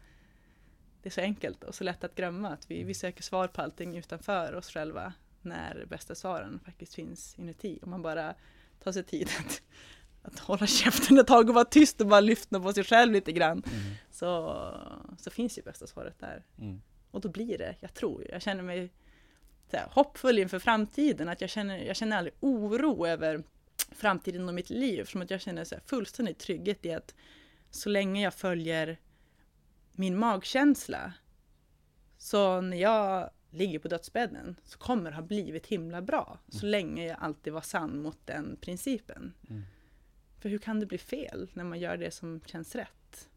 det 1.01 1.09
är 1.09 1.11
så 1.11 1.21
enkelt 1.21 1.63
och 1.63 1.75
så 1.75 1.83
lätt 1.83 2.03
att 2.03 2.15
glömma 2.15 2.49
att 2.49 2.71
vi, 2.71 2.75
vi 2.75 2.81
mm. 2.81 2.93
söker 2.93 3.23
svar 3.23 3.47
på 3.47 3.61
allting 3.61 3.97
utanför 3.97 4.55
oss 4.55 4.69
själva 4.69 5.13
när 5.41 5.85
bästa 5.85 6.15
svaren 6.15 6.59
faktiskt 6.65 6.93
finns 6.93 7.39
inuti. 7.39 7.79
Om 7.81 7.89
man 7.89 8.01
bara 8.01 8.35
tar 8.83 8.91
sig 8.91 9.03
tid 9.03 9.29
att 9.39 9.61
att 10.21 10.39
hålla 10.39 10.67
käften 10.67 11.17
ett 11.17 11.27
tag 11.27 11.49
och 11.49 11.55
vara 11.55 11.65
tyst 11.65 12.01
och 12.01 12.07
bara 12.07 12.19
lyssna 12.19 12.59
på 12.59 12.73
sig 12.73 12.83
själv 12.83 13.13
lite 13.13 13.31
grann. 13.31 13.63
Mm. 13.65 13.95
Så, 14.11 14.59
så 15.17 15.29
finns 15.29 15.57
ju 15.57 15.61
bästa 15.61 15.87
svaret 15.87 16.19
där. 16.19 16.45
Mm. 16.57 16.81
Och 17.11 17.21
då 17.21 17.29
blir 17.29 17.57
det, 17.57 17.75
jag 17.79 17.93
tror, 17.93 18.25
jag 18.29 18.41
känner 18.41 18.63
mig 18.63 18.91
så 19.71 19.77
här, 19.77 19.87
hoppfull 19.91 20.39
inför 20.39 20.59
framtiden. 20.59 21.29
Att 21.29 21.41
jag 21.41 21.49
känner, 21.49 21.77
jag 21.77 21.95
känner 21.95 22.17
aldrig 22.17 22.33
oro 22.39 23.07
över 23.07 23.43
framtiden 23.91 24.47
och 24.47 24.53
mitt 24.53 24.69
liv. 24.69 25.05
Som 25.05 25.21
att 25.21 25.31
jag 25.31 25.41
känner 25.41 25.63
så 25.63 25.75
här, 25.75 25.81
fullständig 25.85 26.37
trygghet 26.37 26.85
i 26.85 26.93
att 26.93 27.15
så 27.69 27.89
länge 27.89 28.23
jag 28.23 28.33
följer 28.33 28.97
min 29.91 30.17
magkänsla 30.17 31.13
så 32.17 32.61
när 32.61 32.77
jag 32.77 33.29
ligger 33.49 33.79
på 33.79 33.87
dödsbädden 33.87 34.55
så 34.63 34.77
kommer 34.77 35.09
det 35.09 35.15
ha 35.15 35.23
blivit 35.23 35.67
himla 35.67 36.01
bra. 36.01 36.39
Så 36.47 36.65
mm. 36.65 36.71
länge 36.71 37.07
jag 37.07 37.17
alltid 37.19 37.53
var 37.53 37.61
sann 37.61 38.01
mot 38.01 38.17
den 38.25 38.57
principen. 38.61 39.33
Mm. 39.49 39.63
För 40.39 40.49
hur 40.49 40.57
kan 40.57 40.79
det 40.79 40.85
bli 40.85 40.97
fel 40.97 41.49
när 41.53 41.63
man 41.63 41.79
gör 41.79 41.97
det 41.97 42.11
som 42.11 42.41
känns 42.45 42.75
rätt? 42.75 43.29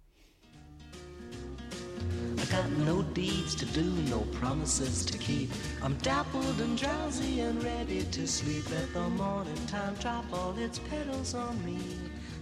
I 2.43 2.45
got 2.51 2.79
no 2.87 3.03
deeds 3.15 3.55
to 3.55 3.67
do, 3.81 3.85
no 4.11 4.25
promises 4.41 5.07
to 5.07 5.19
keep. 5.19 5.49
I'm 5.83 5.95
dappled 6.03 6.61
and 6.61 6.79
drowsy 6.79 7.41
and 7.41 7.63
ready 7.63 8.03
to 8.03 8.27
sleep. 8.27 8.71
Let 8.71 8.93
the 8.93 9.09
morning 9.09 9.67
time 9.67 9.95
drop 10.01 10.25
all 10.33 10.59
its 10.59 10.79
petals 10.79 11.35
on 11.35 11.65
me. 11.65 11.79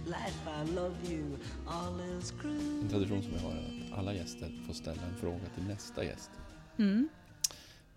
Life, 0.05 0.39
I 0.47 0.73
love 0.75 0.95
you, 1.11 1.37
all 1.67 1.99
is 1.99 2.31
cruel. 2.41 2.81
En 2.81 2.89
tradition 2.89 3.23
som 3.23 3.33
jag 3.33 3.39
har 3.39 3.51
är 3.51 3.91
att 3.91 3.97
alla 3.97 4.13
gäster 4.13 4.63
får 4.67 4.73
ställa 4.73 5.01
en 5.01 5.15
fråga 5.15 5.49
till 5.55 5.63
nästa 5.63 6.03
gäst. 6.03 6.31
Mm. 6.77 7.09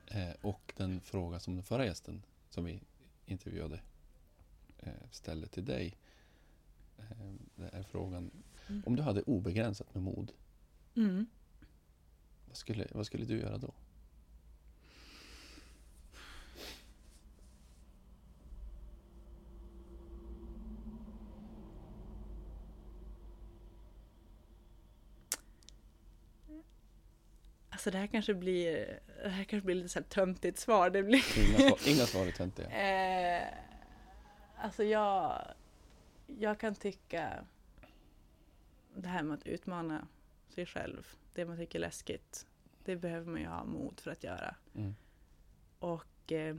Eh, 0.07 0.35
och 0.41 0.73
den 0.77 1.01
fråga 1.01 1.41
som 1.41 1.55
den 1.55 1.65
förra 1.65 1.87
gästen 1.87 2.23
som 2.51 2.65
vi 2.65 2.81
intervjuade 3.27 3.81
eh, 4.79 4.93
ställde 5.11 5.47
till 5.47 5.65
dig 5.65 5.97
Eh, 7.11 7.35
det 7.57 7.77
är 7.77 7.83
frågan. 7.83 8.31
Mm. 8.69 8.83
Om 8.87 8.97
du 8.97 9.03
hade 9.03 9.23
obegränsat 9.23 9.95
med 9.95 10.03
mod, 10.03 10.33
mm. 10.97 11.27
vad, 12.47 12.57
skulle, 12.57 12.87
vad 12.91 13.07
skulle 13.07 13.25
du 13.25 13.39
göra 13.39 13.59
då? 13.59 13.75
Alltså 27.71 27.91
det 27.91 27.99
här 27.99 28.07
kanske 28.07 28.35
blir, 28.35 29.01
det 29.23 29.29
här 29.29 29.45
kanske 29.45 29.67
blir 29.67 29.75
lite 29.75 29.89
så 29.89 29.99
här 29.99 30.07
töntigt 30.07 30.59
svar. 30.59 30.91
Det 30.91 31.03
blir... 31.03 31.23
Inga, 31.39 31.59
svar, 31.59 31.79
inga 31.89 32.07
svar 32.07 32.27
är 32.27 32.33
töntiga. 32.33 32.71
Eh, 32.71 33.43
alltså 34.59 34.85
jag, 34.85 35.43
jag 36.27 36.61
kan 36.61 36.75
tycka 36.75 37.45
det 38.97 39.09
här 39.09 39.23
med 39.23 39.35
att 39.35 39.47
utmana 39.47 40.09
sig 40.49 40.67
själv, 40.67 41.07
det 41.33 41.45
man 41.45 41.57
tycker 41.57 41.79
är 41.79 41.81
läskigt, 41.81 42.47
det 42.85 42.97
behöver 42.97 43.31
man 43.31 43.41
ju 43.41 43.47
ha 43.47 43.65
mod 43.65 44.01
för 44.01 44.11
att 44.11 44.25
göra. 44.25 44.55
Mm. 44.75 44.95
Och 45.79 46.33
eh, 46.33 46.57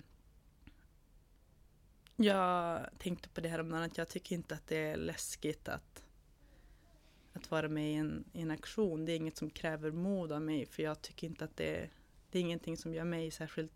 jag 2.16 2.90
tänkte 2.98 3.30
på 3.30 3.42
det 3.42 3.50
här 3.50 3.60
om 3.60 3.74
att 3.74 3.98
jag 3.98 4.10
tycker 4.10 4.36
inte 4.36 4.56
att 4.56 4.68
det 4.68 4.78
är 4.78 4.98
läskigt 4.98 5.70
att, 5.70 6.06
att 7.34 7.52
vara 7.52 7.68
med 7.68 7.92
i 7.92 7.96
en, 7.96 8.24
i 8.34 8.42
en 8.42 8.52
aktion. 8.52 9.06
Det 9.06 9.12
är 9.12 9.18
inget 9.18 9.38
som 9.38 9.50
kräver 9.50 9.92
mod 9.92 10.32
av 10.32 10.42
mig, 10.42 10.66
för 10.66 10.84
jag 10.84 11.02
tycker 11.02 11.28
inte 11.28 11.46
att 11.46 11.58
det, 11.58 11.90
det 12.32 12.40
är 12.40 12.42
ingenting 12.42 12.78
som 12.78 12.94
gör 12.94 13.04
mig 13.04 13.32
särskilt 13.32 13.72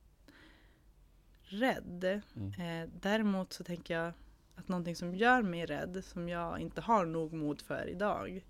rädd. 1.42 2.22
Mm. 2.36 2.54
Eh, 2.62 2.90
däremot 3.02 3.54
så 3.54 3.64
tänker 3.64 3.94
jag 3.94 4.14
att 4.60 4.68
någonting 4.68 4.96
som 4.96 5.16
gör 5.16 5.42
mig 5.42 5.66
rädd, 5.66 6.04
som 6.06 6.30
jag 6.30 6.60
inte 6.60 6.82
har 6.82 7.06
nog 7.06 7.34
mod 7.34 7.62
för 7.62 7.90
idag, 7.90 8.46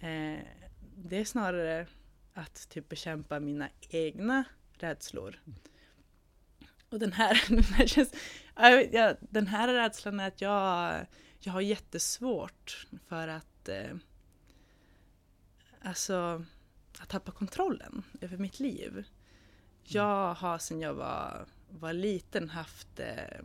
mm. 0.00 0.38
eh, 0.38 0.46
det 0.96 1.16
är 1.16 1.24
snarare 1.24 1.86
att 2.34 2.68
typ 2.68 2.88
bekämpa 2.88 3.40
mina 3.40 3.68
egna 3.88 4.44
rädslor. 4.72 5.40
Mm. 5.46 5.58
Och 6.90 6.98
den 6.98 7.12
här, 7.12 7.44
den 7.48 7.64
här, 7.64 7.86
känns, 7.86 8.14
ja, 8.92 9.14
den 9.20 9.46
här 9.46 9.74
rädslan 9.74 10.20
är 10.20 10.28
att 10.28 10.40
jag, 10.40 11.06
jag 11.38 11.52
har 11.52 11.60
jättesvårt 11.60 12.86
för 13.06 13.28
att 13.28 13.68
eh, 13.68 13.96
alltså 15.82 16.44
att 17.00 17.08
tappa 17.08 17.32
kontrollen 17.32 18.02
över 18.20 18.36
mitt 18.36 18.60
liv. 18.60 18.92
Mm. 18.92 19.04
Jag 19.82 20.34
har 20.34 20.58
sedan 20.58 20.80
jag 20.80 20.94
var, 20.94 21.46
var 21.68 21.92
liten 21.92 22.48
haft 22.50 23.00
eh, 23.00 23.40
Eh, 23.40 23.44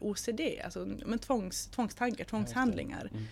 OCD, 0.00 0.40
alltså 0.64 0.86
men 1.06 1.18
tvångs, 1.18 1.66
tvångstankar, 1.66 2.24
tvångshandlingar. 2.24 3.10
Mm. 3.12 3.24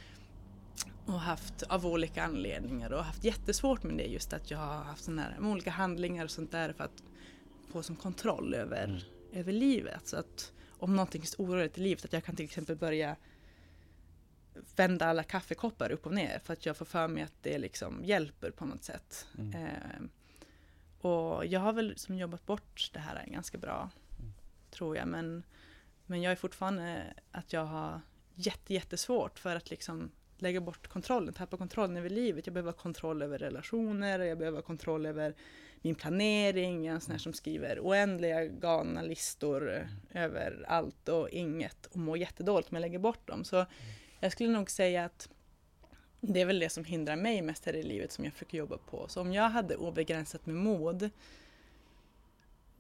Och 1.07 1.21
haft 1.21 1.63
av 1.63 1.87
olika 1.87 2.25
anledningar 2.25 2.93
och 2.93 3.05
haft 3.05 3.25
jättesvårt 3.25 3.83
med 3.83 3.97
det 3.97 4.07
just 4.07 4.33
att 4.33 4.51
jag 4.51 4.59
har 4.59 4.85
haft 4.85 5.05
sådana 5.05 5.23
här 5.23 5.51
olika 5.51 5.71
handlingar 5.71 6.25
och 6.25 6.31
sånt 6.31 6.53
där 6.53 6.73
för 6.73 6.85
att 6.85 7.03
få 7.73 7.83
som 7.83 7.97
kontroll 7.97 8.55
över, 8.55 8.85
mm. 8.85 9.01
över 9.33 9.53
livet. 9.53 10.07
Så 10.07 10.17
att 10.17 10.53
om 10.79 10.97
någonting 10.97 11.23
är 11.23 11.43
oroligt 11.43 11.79
i 11.79 11.81
livet, 11.81 12.05
att 12.05 12.13
jag 12.13 12.25
kan 12.25 12.37
till 12.37 12.45
exempel 12.45 12.77
börja 12.77 13.17
vända 14.77 15.07
alla 15.07 15.23
kaffekoppar 15.23 15.93
upp 15.93 16.07
och 16.07 16.15
ner 16.15 16.39
för 16.45 16.53
att 16.53 16.67
jag 16.67 16.77
får 16.77 16.85
för 16.85 17.09
mig 17.09 17.23
att 17.23 17.43
det 17.43 17.59
liksom 17.59 18.05
hjälper 18.05 18.51
på 18.51 18.65
något 18.65 18.85
sätt. 18.85 19.27
Mm. 19.39 19.55
Eh, 19.55 20.09
och 21.01 21.47
jag 21.47 21.61
har 21.61 21.73
väl 21.73 21.99
som 21.99 22.19
jobbat 22.19 22.47
bort 22.47 22.91
det 22.93 23.01
här 23.01 23.27
ganska 23.27 23.59
bra, 23.59 23.91
mm. 24.19 24.33
tror 24.71 24.97
jag. 24.97 25.09
Men 25.09 25.43
men 26.07 26.23
jag 26.23 26.33
är 26.33 26.37
fortfarande 26.37 27.15
att 27.31 27.53
jag 27.53 27.65
har 27.65 28.01
jätte, 28.35 28.75
jättesvårt 28.75 29.39
för 29.39 29.57
att 29.57 29.71
liksom 29.71 30.11
lägga 30.39 30.61
bort 30.61 30.87
kontrollen, 30.87 31.35
tappa 31.35 31.57
kontrollen 31.57 31.97
över 31.97 32.11
livet. 32.11 32.47
Jag 32.47 32.55
behöver 32.55 32.73
ha 32.73 32.79
kontroll 32.79 33.23
över 33.23 33.39
relationer, 33.39 34.19
jag 34.19 34.39
behöver 34.39 34.59
ha 34.59 34.63
kontroll 34.63 35.07
över 35.07 35.35
min 35.83 35.95
planering. 35.95 36.85
Jag 36.85 36.91
är 36.91 36.95
en 36.95 37.01
sån 37.01 37.13
här 37.13 37.19
som 37.19 37.33
skriver 37.33 37.79
oändliga 37.81 38.45
galna 38.45 39.03
listor 39.03 39.89
över 40.15 40.65
allt 40.69 41.09
och 41.09 41.31
inget 41.31 41.87
och 41.87 41.97
mår 41.97 42.19
jättedåligt 42.19 42.71
om 42.71 42.77
jag 42.77 42.81
lägger 42.81 42.99
bort 42.99 43.27
dem. 43.29 43.45
Så 43.45 43.67
jag 44.21 44.33
skulle 44.33 44.51
nog 44.51 44.71
säga 44.71 45.05
att 45.05 45.29
det 46.21 46.41
är 46.41 46.47
väl 46.47 46.59
det 46.59 46.71
som 46.71 46.85
hindrar 46.85 47.17
mig 47.17 47.43
mest 47.43 47.67
här 47.67 47.77
i 47.77 47.83
livet 47.83 48.13
som 48.13 48.25
jag 48.25 48.33
försöker 48.33 48.59
jobba 48.59 48.79
på. 48.79 49.09
Så 49.09 49.21
om 49.21 49.33
jag 49.33 49.49
hade 49.49 49.77
obegränsat 49.77 50.47
med 50.47 50.55
mod 50.57 51.11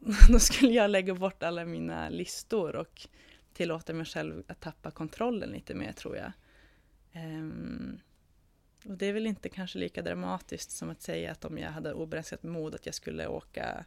då 0.28 0.38
skulle 0.38 0.72
jag 0.72 0.90
lägga 0.90 1.14
bort 1.14 1.42
alla 1.42 1.64
mina 1.64 2.08
listor 2.08 2.76
och 2.76 3.06
tillåta 3.52 3.92
mig 3.92 4.06
själv 4.06 4.42
att 4.46 4.60
tappa 4.60 4.90
kontrollen 4.90 5.50
lite 5.50 5.74
mer 5.74 5.92
tror 5.92 6.16
jag. 6.16 6.32
Um, 7.14 8.00
och 8.88 8.96
det 8.96 9.06
är 9.06 9.12
väl 9.12 9.26
inte 9.26 9.48
kanske 9.48 9.78
lika 9.78 10.02
dramatiskt 10.02 10.70
som 10.70 10.90
att 10.90 11.02
säga 11.02 11.32
att 11.32 11.44
om 11.44 11.58
jag 11.58 11.70
hade 11.70 11.92
obegränsat 11.92 12.42
mod 12.42 12.74
att 12.74 12.86
jag 12.86 12.94
skulle 12.94 13.26
åka, 13.26 13.84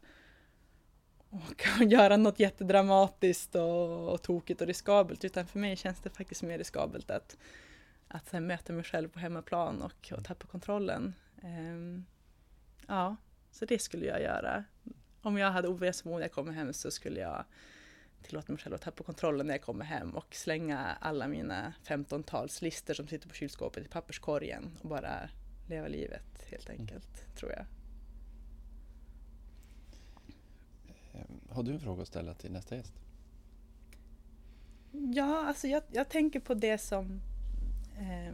åka 1.30 1.70
och 1.80 1.86
göra 1.92 2.18
något 2.18 2.40
jättedramatiskt 2.40 3.56
och, 3.56 4.14
och 4.14 4.22
tokigt 4.22 4.62
och 4.62 4.68
riskabelt. 4.68 5.26
Utan 5.26 5.48
för 5.48 5.60
mig 5.60 5.76
känns 5.76 6.00
det 6.02 6.10
faktiskt 6.10 6.44
mer 6.44 6.58
riskabelt 6.58 7.12
att, 7.12 7.38
att 8.08 8.30
här, 8.30 8.40
möta 8.40 8.74
mig 8.74 8.84
själv 8.84 9.10
på 9.10 9.20
hemmaplan 9.20 9.82
och, 9.82 10.14
och 10.18 10.26
tappa 10.26 10.48
kontrollen. 10.48 11.16
Um, 11.44 12.06
ja, 12.88 13.16
så 13.52 13.66
det 13.66 13.80
skulle 13.80 14.06
jag 14.06 14.22
göra. 14.22 14.64
Om 15.22 15.38
jag 15.38 15.52
hade 15.52 15.68
obegränsat 15.68 16.06
mod 16.06 16.14
när 16.14 16.22
jag 16.22 16.32
kommer 16.32 16.52
hem 16.52 16.74
så 16.74 16.92
skulle 16.92 17.20
jag 17.20 17.46
tillåta 18.22 18.52
mig 18.52 18.62
själv 18.62 18.76
att 18.76 18.82
tappa 18.82 19.04
kontrollen 19.04 19.48
när 19.48 19.54
jag 19.54 19.62
kommer 19.62 19.86
hem 19.86 20.16
och 20.16 20.36
slänga 20.36 20.98
alla 21.00 21.28
mina 21.28 21.74
15-tals 21.86 22.62
listor 22.62 22.94
som 22.94 23.08
sitter 23.08 23.30
på 23.30 23.36
kylskåpet 23.36 23.86
i 23.86 23.88
papperskorgen 23.88 24.78
och 24.82 24.90
bara 24.90 25.30
leva 25.68 25.88
livet 25.88 26.46
helt 26.48 26.70
mm. 26.70 26.82
enkelt, 26.82 27.24
mm. 27.24 27.36
tror 27.36 27.52
jag. 27.52 27.66
Ehm, 31.14 31.40
har 31.50 31.64
du 31.64 31.72
en 31.72 31.80
fråga 31.80 32.02
att 32.02 32.08
ställa 32.08 32.34
till 32.34 32.52
nästa 32.52 32.76
gäst? 32.76 32.94
Ja, 34.92 35.46
alltså 35.48 35.68
jag, 35.68 35.84
jag 35.92 36.10
tänker 36.10 36.40
på 36.40 36.54
det 36.54 36.78
som 36.78 37.22
eh, 37.98 38.34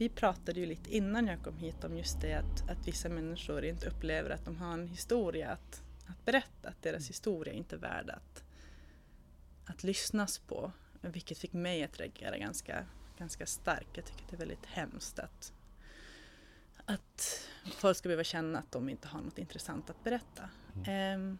vi 0.00 0.08
pratade 0.08 0.60
ju 0.60 0.66
lite 0.66 0.96
innan 0.96 1.26
jag 1.26 1.42
kom 1.42 1.58
hit 1.58 1.84
om 1.84 1.96
just 1.98 2.20
det 2.20 2.34
att, 2.34 2.70
att 2.70 2.88
vissa 2.88 3.08
människor 3.08 3.64
inte 3.64 3.88
upplever 3.88 4.30
att 4.30 4.44
de 4.44 4.56
har 4.56 4.72
en 4.72 4.88
historia 4.88 5.50
att, 5.50 5.82
att 6.06 6.24
berätta, 6.24 6.68
att 6.68 6.82
deras 6.82 7.00
mm. 7.00 7.06
historia 7.08 7.54
inte 7.54 7.76
är 7.76 7.80
värd 7.80 8.10
att, 8.10 8.44
att 9.64 9.84
lyssnas 9.84 10.38
på. 10.38 10.72
Vilket 11.00 11.38
fick 11.38 11.52
mig 11.52 11.84
att 11.84 12.00
reagera 12.00 12.38
ganska, 12.38 12.86
ganska 13.18 13.46
starkt. 13.46 13.96
Jag 13.96 14.06
tycker 14.06 14.22
att 14.22 14.30
det 14.30 14.36
är 14.36 14.38
väldigt 14.38 14.66
hemskt 14.66 15.18
att, 15.18 15.52
att 16.84 17.48
folk 17.76 17.96
ska 17.96 18.08
behöva 18.08 18.24
känna 18.24 18.58
att 18.58 18.72
de 18.72 18.88
inte 18.88 19.08
har 19.08 19.20
något 19.20 19.38
intressant 19.38 19.90
att 19.90 20.04
berätta. 20.04 20.48
Mm. 20.86 21.30
Eh, 21.30 21.36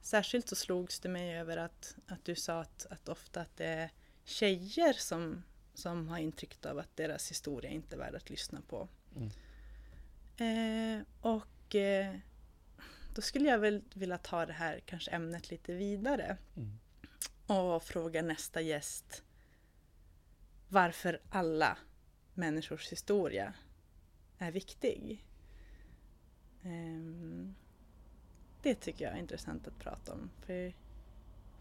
särskilt 0.00 0.48
så 0.48 0.56
slogs 0.56 1.00
det 1.00 1.08
mig 1.08 1.38
över 1.38 1.56
att, 1.56 1.96
att 2.06 2.24
du 2.24 2.34
sa 2.34 2.60
att, 2.60 2.86
att 2.90 3.08
ofta 3.08 3.40
att 3.40 3.56
det 3.56 3.66
är 3.66 3.90
tjejer 4.24 4.92
som, 4.92 5.42
som 5.78 6.08
har 6.08 6.18
intryck 6.18 6.66
av 6.66 6.78
att 6.78 6.96
deras 6.96 7.30
historia 7.30 7.70
inte 7.70 7.96
är 7.96 7.98
värd 7.98 8.14
att 8.14 8.30
lyssna 8.30 8.62
på. 8.68 8.88
Mm. 9.16 9.30
Eh, 10.36 11.06
och 11.20 11.74
eh, 11.74 12.16
då 13.14 13.22
skulle 13.22 13.48
jag 13.48 13.58
väl 13.58 13.82
vilja 13.94 14.18
ta 14.18 14.46
det 14.46 14.52
här 14.52 14.80
kanske 14.86 15.10
ämnet 15.10 15.50
lite 15.50 15.74
vidare. 15.74 16.36
Mm 16.56 16.78
och 17.48 17.82
fråga 17.82 18.22
nästa 18.22 18.60
gäst 18.60 19.22
varför 20.68 21.20
alla 21.30 21.78
människors 22.34 22.92
historia 22.92 23.54
är 24.38 24.52
viktig. 24.52 25.24
Um, 26.62 27.54
det 28.62 28.74
tycker 28.74 29.04
jag 29.04 29.14
är 29.14 29.18
intressant 29.18 29.68
att 29.68 29.78
prata 29.78 30.12
om. 30.12 30.30
För, 30.40 30.74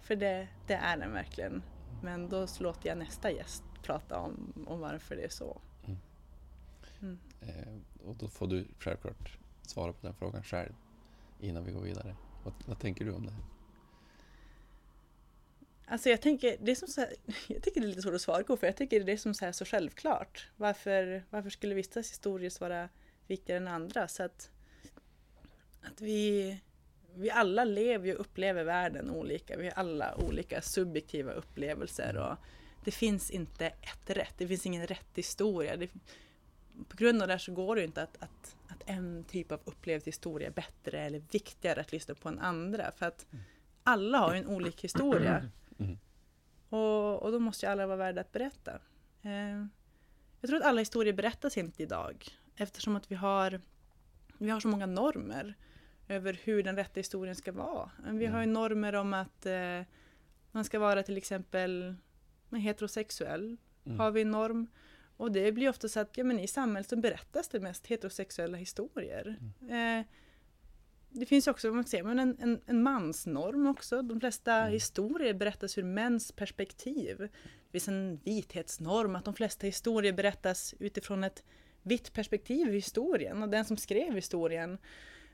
för 0.02 0.16
det, 0.16 0.48
det 0.68 0.74
är 0.74 0.98
den 0.98 1.14
verkligen. 1.14 1.64
Men 2.04 2.30
då 2.30 2.48
låter 2.60 2.90
jag 2.90 2.98
nästa 2.98 3.32
gäst 3.32 3.64
prata 3.88 4.20
om, 4.20 4.54
om 4.68 4.80
varför 4.80 5.16
det 5.16 5.24
är 5.24 5.30
så. 5.30 5.62
Mm. 5.86 5.98
Mm. 7.02 7.20
Eh, 7.42 8.08
och 8.08 8.16
då 8.16 8.28
får 8.28 8.48
du 8.48 8.68
självklart 8.80 9.38
svara 9.62 9.94
på 9.94 10.08
den 10.08 10.14
frågan 10.14 10.44
själv 10.44 10.74
innan 11.40 11.66
vi 11.66 11.72
går 11.72 11.82
vidare. 11.82 12.16
Vad, 12.44 12.54
vad 12.66 12.80
tänker 12.80 13.06
du 13.06 13.12
om 13.12 13.26
det 13.26 13.32
här? 13.32 13.44
Alltså 15.90 16.10
jag 16.10 16.22
tänker, 16.22 16.58
det 16.60 16.72
är 16.72 16.76
som 16.76 16.88
så 16.88 17.02
här, 17.02 17.14
jag 17.48 17.64
tycker 17.64 17.82
det 17.82 17.88
är 17.88 17.90
lite 17.90 18.02
svårt 18.02 18.14
att 18.14 18.22
svara 18.22 18.44
på 18.44 18.58
för 18.58 18.68
jag 18.68 18.78
tycker 18.78 19.04
det 19.04 19.12
är 19.12 19.18
som 19.18 19.34
så, 19.34 19.46
här 19.46 19.52
så 19.52 19.66
självklart. 19.66 20.48
Varför, 20.58 21.24
varför 21.30 21.50
skulle 21.50 21.76
vissa 21.76 22.00
historier 22.00 22.60
vara 22.60 22.90
viktigare 23.28 23.62
än 23.62 23.68
andra? 23.68 24.08
Så 24.08 24.24
att, 24.24 24.50
att 25.82 26.02
vi, 26.02 26.60
vi 27.16 27.30
alla 27.30 27.64
lever 27.64 28.14
och 28.14 28.22
upplever 28.22 28.64
världen 28.64 29.10
olika. 29.10 29.58
Vi 29.58 29.66
har 29.66 29.74
alla 29.74 30.16
olika 30.16 30.62
subjektiva 30.62 31.32
upplevelser 31.32 32.18
och 32.18 32.38
det 32.88 32.92
finns 32.92 33.32
inte 33.32 33.68
ett 33.68 34.10
rätt. 34.10 34.34
Det 34.38 34.48
finns 34.48 34.66
ingen 34.66 34.88
rätt 34.88 35.12
historia. 35.16 35.78
Det, 35.78 35.88
på 36.88 36.98
grund 36.98 37.22
av 37.22 37.28
det 37.28 37.34
här 37.34 37.40
så 37.40 37.54
går 37.54 37.76
det 37.76 37.84
inte 37.84 38.04
att, 38.04 38.18
att, 38.24 38.56
att 38.68 38.84
en 38.86 39.24
typ 39.24 39.52
av 39.52 39.60
upplevd 39.66 40.06
historia 40.06 40.48
är 40.48 40.52
bättre 40.52 41.00
eller 41.00 41.22
viktigare 41.32 41.82
att 41.82 41.92
lyssna 41.92 42.16
på 42.16 42.30
än 42.30 42.40
andra. 42.40 42.92
För 42.92 43.06
att 43.06 43.26
alla 43.84 44.18
har 44.18 44.34
ju 44.34 44.40
en 44.40 44.48
olik 44.48 44.84
historia. 44.84 45.50
Mm. 45.80 45.98
Och, 46.70 47.24
och 47.24 47.32
då 47.32 47.40
måste 47.40 47.66
ju 47.66 47.72
alla 47.72 47.88
vara 47.88 47.98
värda 47.98 48.22
att 48.22 48.32
berätta. 48.32 48.80
Eh, 49.22 49.66
jag 50.42 50.48
tror 50.48 50.58
att 50.58 50.66
alla 50.66 50.82
historier 50.82 51.14
berättas 51.14 51.58
inte 51.58 51.84
idag 51.84 52.28
eftersom 52.56 52.96
att 52.96 53.12
vi 53.12 53.16
har, 53.16 53.62
vi 54.38 54.50
har 54.50 54.60
så 54.60 54.68
många 54.68 54.86
normer 54.86 55.54
över 56.08 56.40
hur 56.44 56.64
den 56.64 56.76
rätta 56.76 57.00
historien 57.00 57.36
ska 57.36 57.52
vara. 57.52 57.92
Vi 57.98 58.26
har 58.26 58.40
ju 58.40 58.44
mm. 58.44 58.54
normer 58.54 58.96
om 58.96 59.14
att 59.14 59.46
eh, 59.46 59.82
man 60.52 60.64
ska 60.64 60.80
vara 60.80 61.04
till 61.04 61.18
exempel 61.18 61.96
heterosexuell, 62.54 63.58
mm. 63.86 64.00
har 64.00 64.12
vi 64.12 64.22
en 64.22 64.32
norm. 64.32 64.68
Och 65.18 65.32
det 65.32 65.52
blir 65.52 65.70
ofta 65.70 65.90
så 65.90 66.00
att 66.00 66.18
ja, 66.18 66.24
men 66.24 66.40
i 66.40 66.48
samhället 66.48 66.90
så 66.90 66.96
berättas 66.96 67.48
det 67.48 67.60
mest 67.60 67.88
heterosexuella 67.88 68.58
historier. 68.58 69.40
Mm. 69.62 70.00
Eh, 70.00 70.06
det 71.10 71.26
finns 71.26 71.48
också 71.48 71.72
man 71.72 71.84
säger, 71.84 72.04
men 72.04 72.20
en, 72.20 72.38
en, 72.40 72.62
en 72.66 72.84
mansnorm 72.84 73.68
också. 73.68 74.02
De 74.02 74.20
flesta 74.20 74.54
mm. 74.54 74.72
historier 74.72 75.34
berättas 75.34 75.78
ur 75.78 75.84
mäns 75.84 76.32
perspektiv. 76.32 77.18
Det 77.18 77.72
finns 77.72 77.88
en 77.88 78.20
vithetsnorm, 78.24 79.16
att 79.16 79.26
de 79.26 79.34
flesta 79.34 79.66
historier 79.66 80.14
berättas 80.14 80.76
utifrån 80.80 81.24
ett 81.24 81.44
vitt 81.84 82.14
perspektiv 82.14 82.70
i 82.70 82.76
historien 82.76 83.44
och 83.44 83.50
den 83.50 83.66
som 83.66 83.78
skrev 83.78 84.16
historien. 84.16 84.78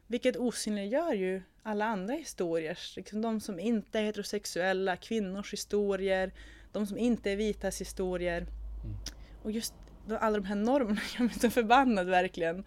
Vilket 0.07 0.38
osynliggör 0.38 1.14
ju 1.14 1.41
alla 1.64 1.86
andra 1.86 2.14
historier, 2.14 2.80
liksom 2.95 3.22
de 3.22 3.39
som 3.39 3.59
inte 3.59 3.99
är 3.99 4.03
heterosexuella, 4.03 4.95
kvinnors 4.97 5.53
historier, 5.53 6.32
de 6.74 6.88
som 6.88 6.97
inte 6.97 7.32
är 7.32 7.36
vitas 7.36 7.82
historier. 7.82 8.41
Mm. 8.41 8.95
Och 9.43 9.51
just 9.51 9.74
alla 10.19 10.38
de 10.39 10.45
här 10.45 10.55
normerna 10.55 11.01
gör 11.17 11.26
mig 11.26 11.34
så 11.34 11.49
förbannad 11.49 12.07
verkligen. 12.07 12.63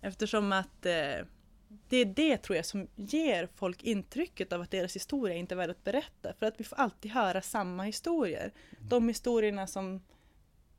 Eftersom 0.00 0.52
att 0.52 0.86
eh, 0.86 1.26
det 1.88 1.96
är 1.96 2.04
det 2.04 2.36
tror 2.36 2.56
jag 2.56 2.66
som 2.66 2.88
ger 2.96 3.48
folk 3.54 3.82
intrycket 3.82 4.52
av 4.52 4.60
att 4.60 4.70
deras 4.70 4.96
historia 4.96 5.36
inte 5.36 5.54
är 5.54 5.56
värd 5.56 5.70
att 5.70 5.84
berätta. 5.84 6.34
För 6.34 6.46
att 6.46 6.60
vi 6.60 6.64
får 6.64 6.76
alltid 6.76 7.10
höra 7.10 7.42
samma 7.42 7.82
historier. 7.82 8.52
De 8.88 9.08
historierna 9.08 9.66
som, 9.66 10.02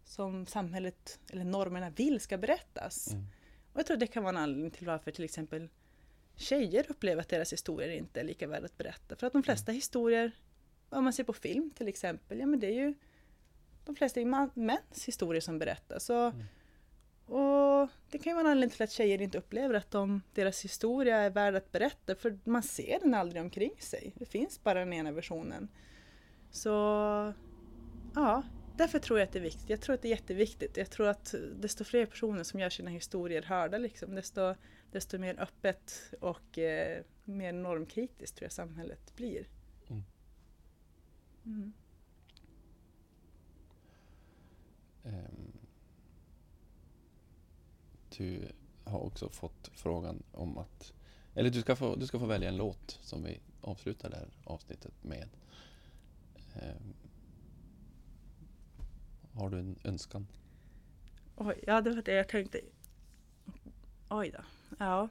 som 0.06 0.46
samhället 0.46 1.20
eller 1.30 1.44
normerna 1.44 1.90
vill 1.90 2.20
ska 2.20 2.38
berättas. 2.38 3.14
Mm. 3.14 3.26
Och 3.74 3.80
jag 3.80 3.86
tror 3.86 3.98
det 3.98 4.08
kan 4.08 4.24
vara 4.24 4.36
en 4.36 4.44
anledning 4.44 4.72
till 4.72 4.88
varför 4.88 5.12
till 5.12 5.26
exempel 5.26 5.70
tjejer 6.36 6.86
upplever 6.90 7.22
att 7.22 7.30
deras 7.30 7.54
historier 7.54 7.90
inte 7.90 8.20
är 8.20 8.24
lika 8.24 8.48
värda 8.48 8.66
att 8.66 8.78
berätta. 8.78 9.16
För 9.16 9.28
att 9.28 9.34
de 9.34 9.44
flesta 9.44 9.72
mm. 9.72 9.78
historier, 9.78 10.32
om 10.92 11.04
man 11.04 11.14
ser 11.14 11.24
på 11.24 11.34
film 11.34 11.72
till 11.76 11.88
exempel, 11.88 12.40
ja 12.40 12.46
men 12.46 12.60
det 12.60 12.68
är 12.68 12.74
ju 12.74 12.94
de 13.86 13.96
flesta 13.96 14.22
är 14.22 14.60
mäns 14.60 15.06
historier 15.06 15.42
som 15.42 15.60
berättas. 15.60 16.06
Så 16.06 16.14
mm. 16.14 16.44
Och 17.32 17.90
det 18.10 18.18
kan 18.18 18.32
ju 18.32 18.34
vara 18.34 18.46
en 18.46 18.52
anledning 18.52 18.76
till 18.76 18.84
att 18.84 18.92
tjejer 18.92 19.22
inte 19.22 19.38
upplever 19.38 19.74
att 19.74 19.92
de, 19.92 20.22
deras 20.34 20.64
historia 20.64 21.18
är 21.18 21.30
värd 21.30 21.56
att 21.56 21.72
berätta, 21.72 22.16
för 22.16 22.40
man 22.44 22.64
ser 22.64 23.00
den 23.00 23.14
aldrig 23.14 23.42
omkring 23.42 23.76
sig. 23.80 24.14
Det 24.16 24.26
finns 24.26 24.64
bara 24.64 24.80
den 24.80 24.94
ena 24.94 25.12
versionen. 25.12 25.68
Så 26.52 26.70
ja, 28.16 28.44
därför 28.78 29.00
tror 29.00 29.20
jag 29.20 29.28
att 29.28 29.34
det 29.34 29.40
är 29.40 29.44
viktigt. 29.44 29.70
Jag 29.70 29.82
tror 29.82 29.94
att 29.94 30.02
det 30.02 30.08
är 30.08 30.10
jätteviktigt. 30.10 30.78
Jag 30.78 30.90
tror 30.90 31.08
att 31.08 31.36
desto 31.60 31.84
fler 31.84 32.06
personer 32.06 32.44
som 32.44 32.60
gör 32.60 32.70
sina 32.70 32.90
historier 32.90 33.42
hörda, 33.42 33.78
liksom, 33.78 34.16
desto, 34.16 34.56
desto 34.92 35.18
mer 35.18 35.40
öppet 35.40 36.14
och 36.20 36.58
eh, 36.58 37.04
mer 37.24 37.54
normkritiskt 37.54 38.38
tror 38.38 38.46
jag 38.46 38.52
samhället 38.52 39.16
blir. 39.16 39.48
Mm. 41.46 41.74
Um 45.04 45.52
du 48.18 48.48
har 48.84 49.00
också 49.00 49.30
fått 49.30 49.72
frågan 49.74 50.24
om 50.32 50.58
att... 50.58 50.94
Eller 51.36 51.50
du 51.50 51.62
ska 51.62 51.76
få, 51.76 51.96
du 51.96 52.08
ska 52.08 52.20
få 52.20 52.26
välja 52.26 52.50
en 52.50 52.58
låt 52.58 53.00
som 53.02 53.24
vi 53.24 53.40
avslutar 53.62 54.10
det 54.10 54.16
här 54.16 54.28
avsnittet 54.44 55.04
med. 55.04 55.30
Eh, 56.56 56.82
har 59.34 59.50
du 59.50 59.60
en 59.60 59.80
önskan? 59.84 60.28
Oj, 61.36 61.64
ja 61.68 61.82
det 61.82 61.96
var 61.96 62.02
det 62.02 62.14
jag 62.14 62.28
tänkte. 62.28 62.62
Oj 64.10 64.32
då. 64.32 64.44
Ja. 64.80 65.10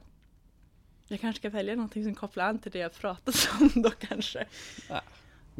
Jag 1.07 1.19
kanske 1.19 1.39
ska 1.39 1.49
välja 1.49 1.75
någonting 1.75 2.03
som 2.03 2.15
kopplar 2.15 2.45
an 2.45 2.59
till 2.59 2.71
det 2.71 2.79
jag 2.79 2.93
pratat 2.93 3.49
om 3.59 3.81
då 3.81 3.89
kanske. 3.89 4.47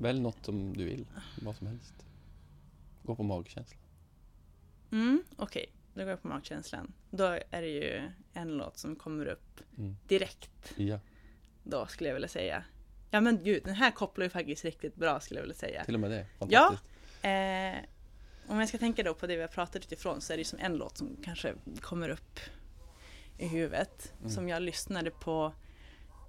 Välj 0.01 0.19
något 0.19 0.45
som 0.45 0.73
du 0.77 0.85
vill, 0.85 1.05
vad 1.41 1.55
som 1.55 1.67
helst. 1.67 1.93
Gå 3.03 3.15
på 3.15 3.23
magkänsla. 3.23 3.77
Mm, 4.91 5.23
Okej, 5.37 5.71
då 5.93 5.99
går 6.01 6.09
jag 6.09 6.21
på 6.21 6.27
magkänslan. 6.27 6.93
Då 7.09 7.23
är 7.25 7.61
det 7.61 7.67
ju 7.67 8.01
en 8.33 8.57
låt 8.57 8.77
som 8.77 8.95
kommer 8.95 9.25
upp 9.25 9.59
Mm. 9.77 9.95
direkt. 10.07 10.73
Ja, 10.77 10.99
Då 11.63 11.85
skulle 11.85 12.09
jag 12.09 12.13
vilja 12.13 12.27
säga. 12.29 12.63
Ja 13.11 13.21
men 13.21 13.43
gud, 13.43 13.63
den 13.63 13.75
här 13.75 13.91
kopplar 13.91 14.23
ju 14.23 14.29
faktiskt 14.29 14.65
riktigt 14.65 14.95
bra 14.95 15.19
skulle 15.19 15.39
jag 15.39 15.43
vilja 15.43 15.55
säga. 15.57 15.83
till 15.85 15.93
och 15.93 15.99
med 15.99 16.11
det. 16.11 16.25
Ja. 16.39 16.47
Fantastiskt. 16.47 16.83
Eh, 17.21 18.51
om 18.51 18.59
jag 18.59 18.69
ska 18.69 18.77
tänka 18.77 19.03
då 19.03 19.13
på 19.13 19.27
det 19.27 19.35
vi 19.35 19.41
har 19.41 19.47
pratat 19.47 19.75
utifrån 19.85 20.21
så 20.21 20.33
är 20.33 20.37
det 20.37 20.41
ju 20.41 20.45
som 20.45 20.59
en 20.59 20.75
låt 20.77 20.97
som 20.97 21.17
kanske 21.23 21.53
kommer 21.81 22.09
upp 22.09 22.39
i 23.37 23.47
huvudet. 23.47 24.13
Mm. 24.19 24.29
Som 24.29 24.49
jag 24.49 24.61
lyssnade 24.61 25.11
på 25.11 25.53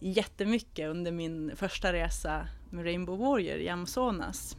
jättemycket 0.02 0.88
under 0.88 1.12
min 1.12 1.56
första 1.56 1.92
resa 1.92 2.48
med 2.70 2.84
Rainbow 2.84 3.18
Warrior 3.18 3.58
i 3.58 3.68
Amazonas. 3.68 4.56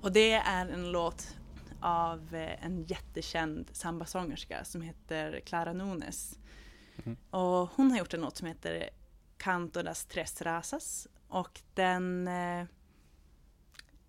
Och 0.00 0.12
det 0.12 0.32
är 0.32 0.68
en 0.68 0.92
låt 0.92 1.36
av 1.80 2.34
eh, 2.34 2.64
en 2.64 2.84
jättekänd 2.84 3.70
sambasångerska 3.72 4.64
som 4.64 4.82
heter 4.82 5.40
Clara 5.40 5.72
Nunes. 5.72 6.38
Mm. 7.04 7.18
Och 7.30 7.68
hon 7.76 7.90
har 7.90 7.98
gjort 7.98 8.14
en 8.14 8.20
låt 8.20 8.36
som 8.36 8.48
heter 8.48 8.90
Canto 9.36 9.82
das 9.82 10.06
Tres 10.06 10.42
Razas. 10.42 11.08
Och 11.28 11.60
den 11.74 12.28
eh, 12.28 12.64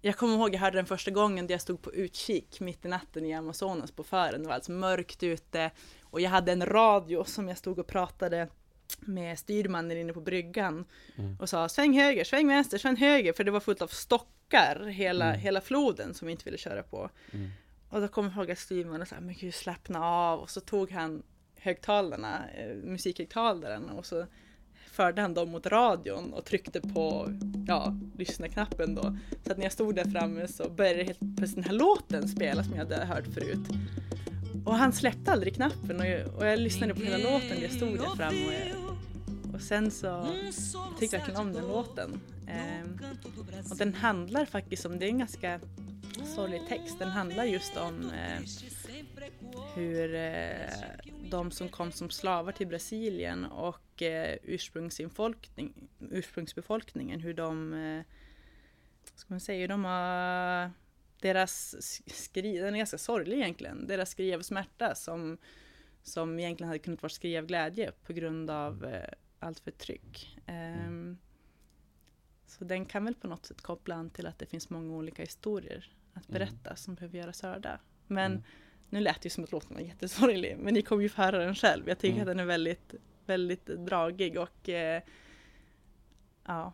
jag 0.02 0.18
kommer 0.18 0.36
ihåg 0.36 0.56
jag 0.56 0.60
hörde 0.60 0.78
den 0.78 0.86
första 0.86 1.12
gången 1.12 1.48
där 1.48 1.54
jag 1.54 1.62
stod 1.62 1.82
på 1.82 1.94
utkik 1.94 2.60
mitt 2.60 2.86
i 2.86 2.88
natten 2.88 3.26
i 3.26 3.34
Amazonas 3.34 3.92
på 3.92 4.04
fören. 4.04 4.42
Det 4.42 4.48
var 4.48 4.56
alltså 4.56 4.72
mörkt 4.72 5.24
ute 5.24 5.72
och 6.04 6.22
jag 6.22 6.30
hade 6.30 6.52
en 6.52 6.66
radio 6.66 7.24
som 7.24 7.48
jag 7.48 7.58
stod 7.58 7.80
och 7.80 7.88
pratade 7.88 8.50
med 9.00 9.40
styrmannen 9.40 9.98
inne 9.98 10.14
på 10.14 10.22
bryggan 10.22 10.86
Mm. 11.16 11.38
och 11.40 11.50
sa 11.50 11.70
sväng 11.70 12.00
höger, 12.00 12.24
sväng 12.24 12.48
vänster, 12.48 12.78
sväng 12.78 12.96
höger 12.96 13.34
för 13.34 13.44
det 13.44 13.52
var 13.52 13.60
fullt 13.60 13.82
av 13.82 13.88
stockar 13.88 14.86
hela, 14.86 15.26
Mm. 15.26 15.40
hela 15.40 15.62
floden 15.62 16.14
som 16.14 16.26
vi 16.26 16.32
inte 16.32 16.46
ville 16.46 16.58
köra 16.58 16.84
på. 16.84 17.10
Mm. 17.32 17.50
Och 17.90 18.02
då 18.02 18.08
kom 18.08 18.26
jag 18.26 18.36
ihåg 18.36 18.52
att 18.52 18.60
styrmannen 18.60 19.06
sa 19.08 19.16
men 19.20 19.36
gud 19.36 19.54
slappna 19.54 20.06
av 20.06 20.40
och 20.40 20.50
så 20.50 20.62
tog 20.62 20.92
han 20.92 21.24
högtalarna, 21.60 22.50
eh, 22.58 22.76
musikhögtalaren 22.76 23.90
och 23.90 24.06
så 24.06 24.26
förde 24.92 25.22
han 25.22 25.34
dem 25.34 25.50
mot 25.52 25.66
radion 25.66 26.34
och 26.34 26.46
tryckte 26.46 26.82
på 26.82 27.34
ja, 27.68 27.98
lyssna-knappen 28.18 28.96
då. 28.96 29.18
Så 29.46 29.52
att 29.52 29.58
när 29.58 29.66
jag 29.66 29.72
stod 29.72 29.96
där 29.96 30.06
framme 30.06 30.48
så 30.48 30.70
började 30.70 31.04
helt 31.04 31.20
plötsligt 31.20 31.56
den 31.56 31.64
här 31.64 31.74
låten 31.74 32.28
spela 32.28 32.64
som 32.64 32.72
jag 32.74 32.80
hade 32.80 33.06
hört 33.06 33.28
förut. 33.34 33.68
Och 34.66 34.76
han 34.76 34.94
släppte 34.94 35.32
aldrig 35.32 35.56
knappen 35.56 36.00
och 36.00 36.08
jag, 36.08 36.36
och 36.36 36.48
jag 36.48 36.60
lyssnade 36.60 36.94
på 36.94 37.02
hela 37.02 37.18
låten. 37.18 37.62
Jag 37.62 37.72
stod 37.72 37.98
där 37.98 38.16
framme 38.16 38.48
och, 38.48 38.54
jag, 38.54 39.56
och 39.56 39.62
sen 39.62 39.92
så 39.92 40.06
jag 40.06 40.54
tyckte 41.00 41.16
jag 41.16 41.22
verkligen 41.22 41.42
om 41.42 41.54
den 41.54 41.68
låten. 41.68 42.20
Eh, 42.48 43.12
och 43.72 43.78
den 43.78 43.94
handlar 43.94 44.46
faktiskt 44.46 44.86
om, 44.86 45.00
det 45.00 45.06
är 45.06 45.10
en 45.10 45.20
ganska 45.20 45.60
sorglig 46.36 46.62
text, 46.70 47.00
den 47.00 47.10
handlar 47.10 47.44
just 47.44 47.78
om 47.78 48.10
eh, 48.10 48.42
hur 49.76 50.16
eh, 50.16 50.70
de 51.30 51.52
som 51.52 51.70
kom 51.70 51.92
som 51.92 52.10
slavar 52.10 52.52
till 52.52 52.68
Brasilien 52.68 53.46
och 53.46 54.02
eh, 54.02 54.38
ursprungsinfolkning, 54.44 55.74
ursprungsbefolkningen, 56.12 57.20
hur 57.20 57.34
de, 57.34 57.74
eh, 57.74 58.04
vad 59.12 59.20
ska 59.20 59.34
man 59.34 59.40
säga, 59.40 59.62
hur 59.62 59.68
de 59.68 59.86
har 59.86 60.72
deras 61.22 61.76
skri, 62.14 62.58
den 62.58 62.74
är 62.74 62.78
ganska 62.78 62.98
sorglig 62.98 63.38
egentligen, 63.38 63.88
deras 63.88 64.10
skri 64.10 64.34
av 64.34 64.42
smärta 64.42 64.96
som, 64.96 65.38
som 66.04 66.40
egentligen 66.40 66.68
hade 66.68 66.80
kunnat 66.80 67.02
vara 67.02 67.10
skri 67.10 67.38
av 67.38 67.46
glädje 67.46 67.92
på 68.04 68.14
grund 68.14 68.50
av 68.50 68.86
eh, 68.86 69.10
allt 69.40 69.60
förtryck. 69.60 70.40
Ehm, 70.46 71.18
så 72.48 72.64
den 72.64 72.86
kan 72.86 73.06
väl 73.06 73.16
på 73.16 73.28
något 73.28 73.46
sätt 73.46 73.62
koppla 73.62 73.96
an 73.96 74.10
till 74.10 74.28
att 74.28 74.40
det 74.40 74.46
finns 74.46 74.70
många 74.70 74.94
olika 74.94 75.22
historier 75.22 75.94
att 76.14 76.30
Mm. 76.30 76.40
berätta 76.40 76.76
som 76.76 76.96
behöver 76.96 77.18
göras 77.18 77.42
hörda. 77.42 77.80
Men 78.08 78.32
Mm. 78.32 78.44
nu 78.90 79.00
lät 79.00 79.22
det 79.22 79.26
ju 79.26 79.30
som 79.30 79.44
att 79.44 79.52
låten 79.52 79.74
var 79.76 79.82
jättesorglig, 79.82 80.58
men 80.60 80.74
ni 80.74 80.82
kommer 80.82 81.04
ju 81.04 81.10
få 81.10 81.22
höra 81.22 81.38
den 81.38 81.56
själv. 81.56 81.88
Jag 81.88 82.00
tycker 82.00 82.14
Mm. 82.16 82.22
att 82.22 82.28
den 82.28 82.40
är 82.40 82.46
väldigt, 82.46 82.94
väldigt 83.26 83.66
dragig 83.66 84.38
och 84.40 84.70
eh, 84.70 85.02
ja, 86.46 86.74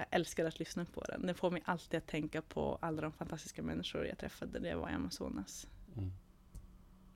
jag 0.00 0.06
älskar 0.10 0.44
att 0.44 0.58
lyssna 0.58 0.84
på 0.84 1.00
den. 1.00 1.26
Den 1.26 1.34
får 1.34 1.50
mig 1.50 1.62
alltid 1.64 1.98
att 1.98 2.06
tänka 2.06 2.42
på 2.42 2.78
alla 2.82 3.02
de 3.02 3.12
fantastiska 3.12 3.62
människor 3.62 4.06
jag 4.06 4.18
träffade 4.18 4.60
när 4.60 4.68
jag 4.68 4.78
var 4.78 4.90
i 4.90 4.92
Amazonas. 4.92 5.66
Mm. 5.96 6.12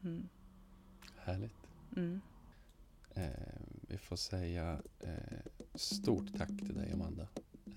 Mm. 0.02 0.28
Härligt. 1.16 1.54
Mm. 1.96 2.20
Eh, 3.14 3.30
vi 3.88 3.98
får 3.98 4.16
säga 4.16 4.80
eh, 5.00 5.38
stort 5.74 6.38
tack 6.38 6.48
till 6.48 6.74
dig 6.74 6.92
Amanda 6.92 7.28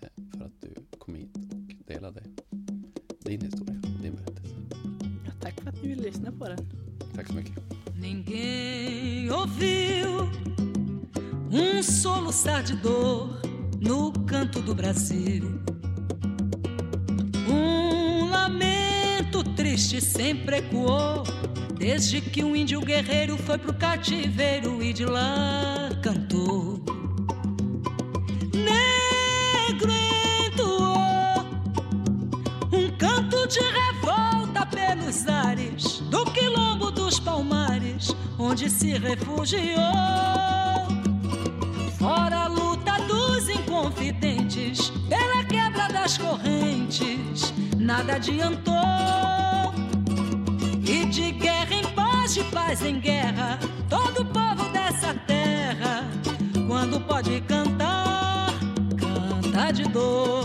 eh, 0.01 0.09
för 0.37 0.45
att 0.45 0.61
du 0.61 0.97
kom 0.99 1.15
hit 1.15 1.35
och 1.35 1.85
delade 1.87 2.23
din 3.19 3.41
historia, 3.41 3.81
din 4.01 4.15
berättelse. 4.15 4.55
Ja, 5.25 5.31
tack 5.41 5.53
för 5.61 5.69
att 5.69 5.75
ni 5.83 5.89
ville 5.89 6.03
lyssna 6.03 6.31
på 6.31 6.49
den. 6.49 6.69
Tack 7.15 7.27
så 7.27 7.33
mycket. 7.33 7.57
Ninguém 8.01 9.29
ouviu 9.31 10.05
um 11.51 11.83
soluçar 11.83 12.63
de 12.63 12.75
dor 12.75 13.48
no 13.79 14.11
canto 14.25 14.61
do 14.61 14.75
Brasil. 14.75 15.61
Um 17.47 18.29
lamento 18.29 19.43
triste 19.55 20.01
sempre 20.01 20.57
ecoou 20.57 21.23
desde 21.77 22.19
que 22.19 22.43
um 22.43 22.55
índio 22.55 22.81
guerreiro 22.81 23.37
foi 23.37 23.57
pro 23.57 23.73
cativeiro 23.73 24.83
e 24.83 24.91
de 24.91 25.05
lá 25.05 25.89
cantou. 26.03 26.83
Negro 28.53 29.91
entoou 30.45 31.45
um 32.73 32.97
canto 32.97 33.47
de 33.47 33.61
revolta 33.61 34.65
pelos 34.65 35.25
ares 35.27 35.99
do 36.09 36.25
quilombo 36.25 36.91
dos 36.91 37.17
palmares, 37.19 38.13
onde 38.37 38.69
se 38.69 38.97
refugiou. 38.97 40.88
Pela 45.07 45.43
quebra 45.45 45.87
das 45.87 46.17
correntes, 46.17 47.53
nada 47.77 48.15
adiantou. 48.15 48.73
E 50.85 51.05
de 51.05 51.31
guerra 51.31 51.73
em 51.73 51.83
paz, 51.93 52.33
de 52.35 52.43
paz 52.45 52.83
em 52.83 52.99
guerra, 52.99 53.59
todo 53.89 54.25
povo 54.25 54.69
dessa 54.71 55.13
terra, 55.25 56.05
quando 56.67 56.99
pode 57.01 57.41
cantar, 57.41 58.49
canta 58.97 59.71
de 59.71 59.83
dor. 59.89 60.38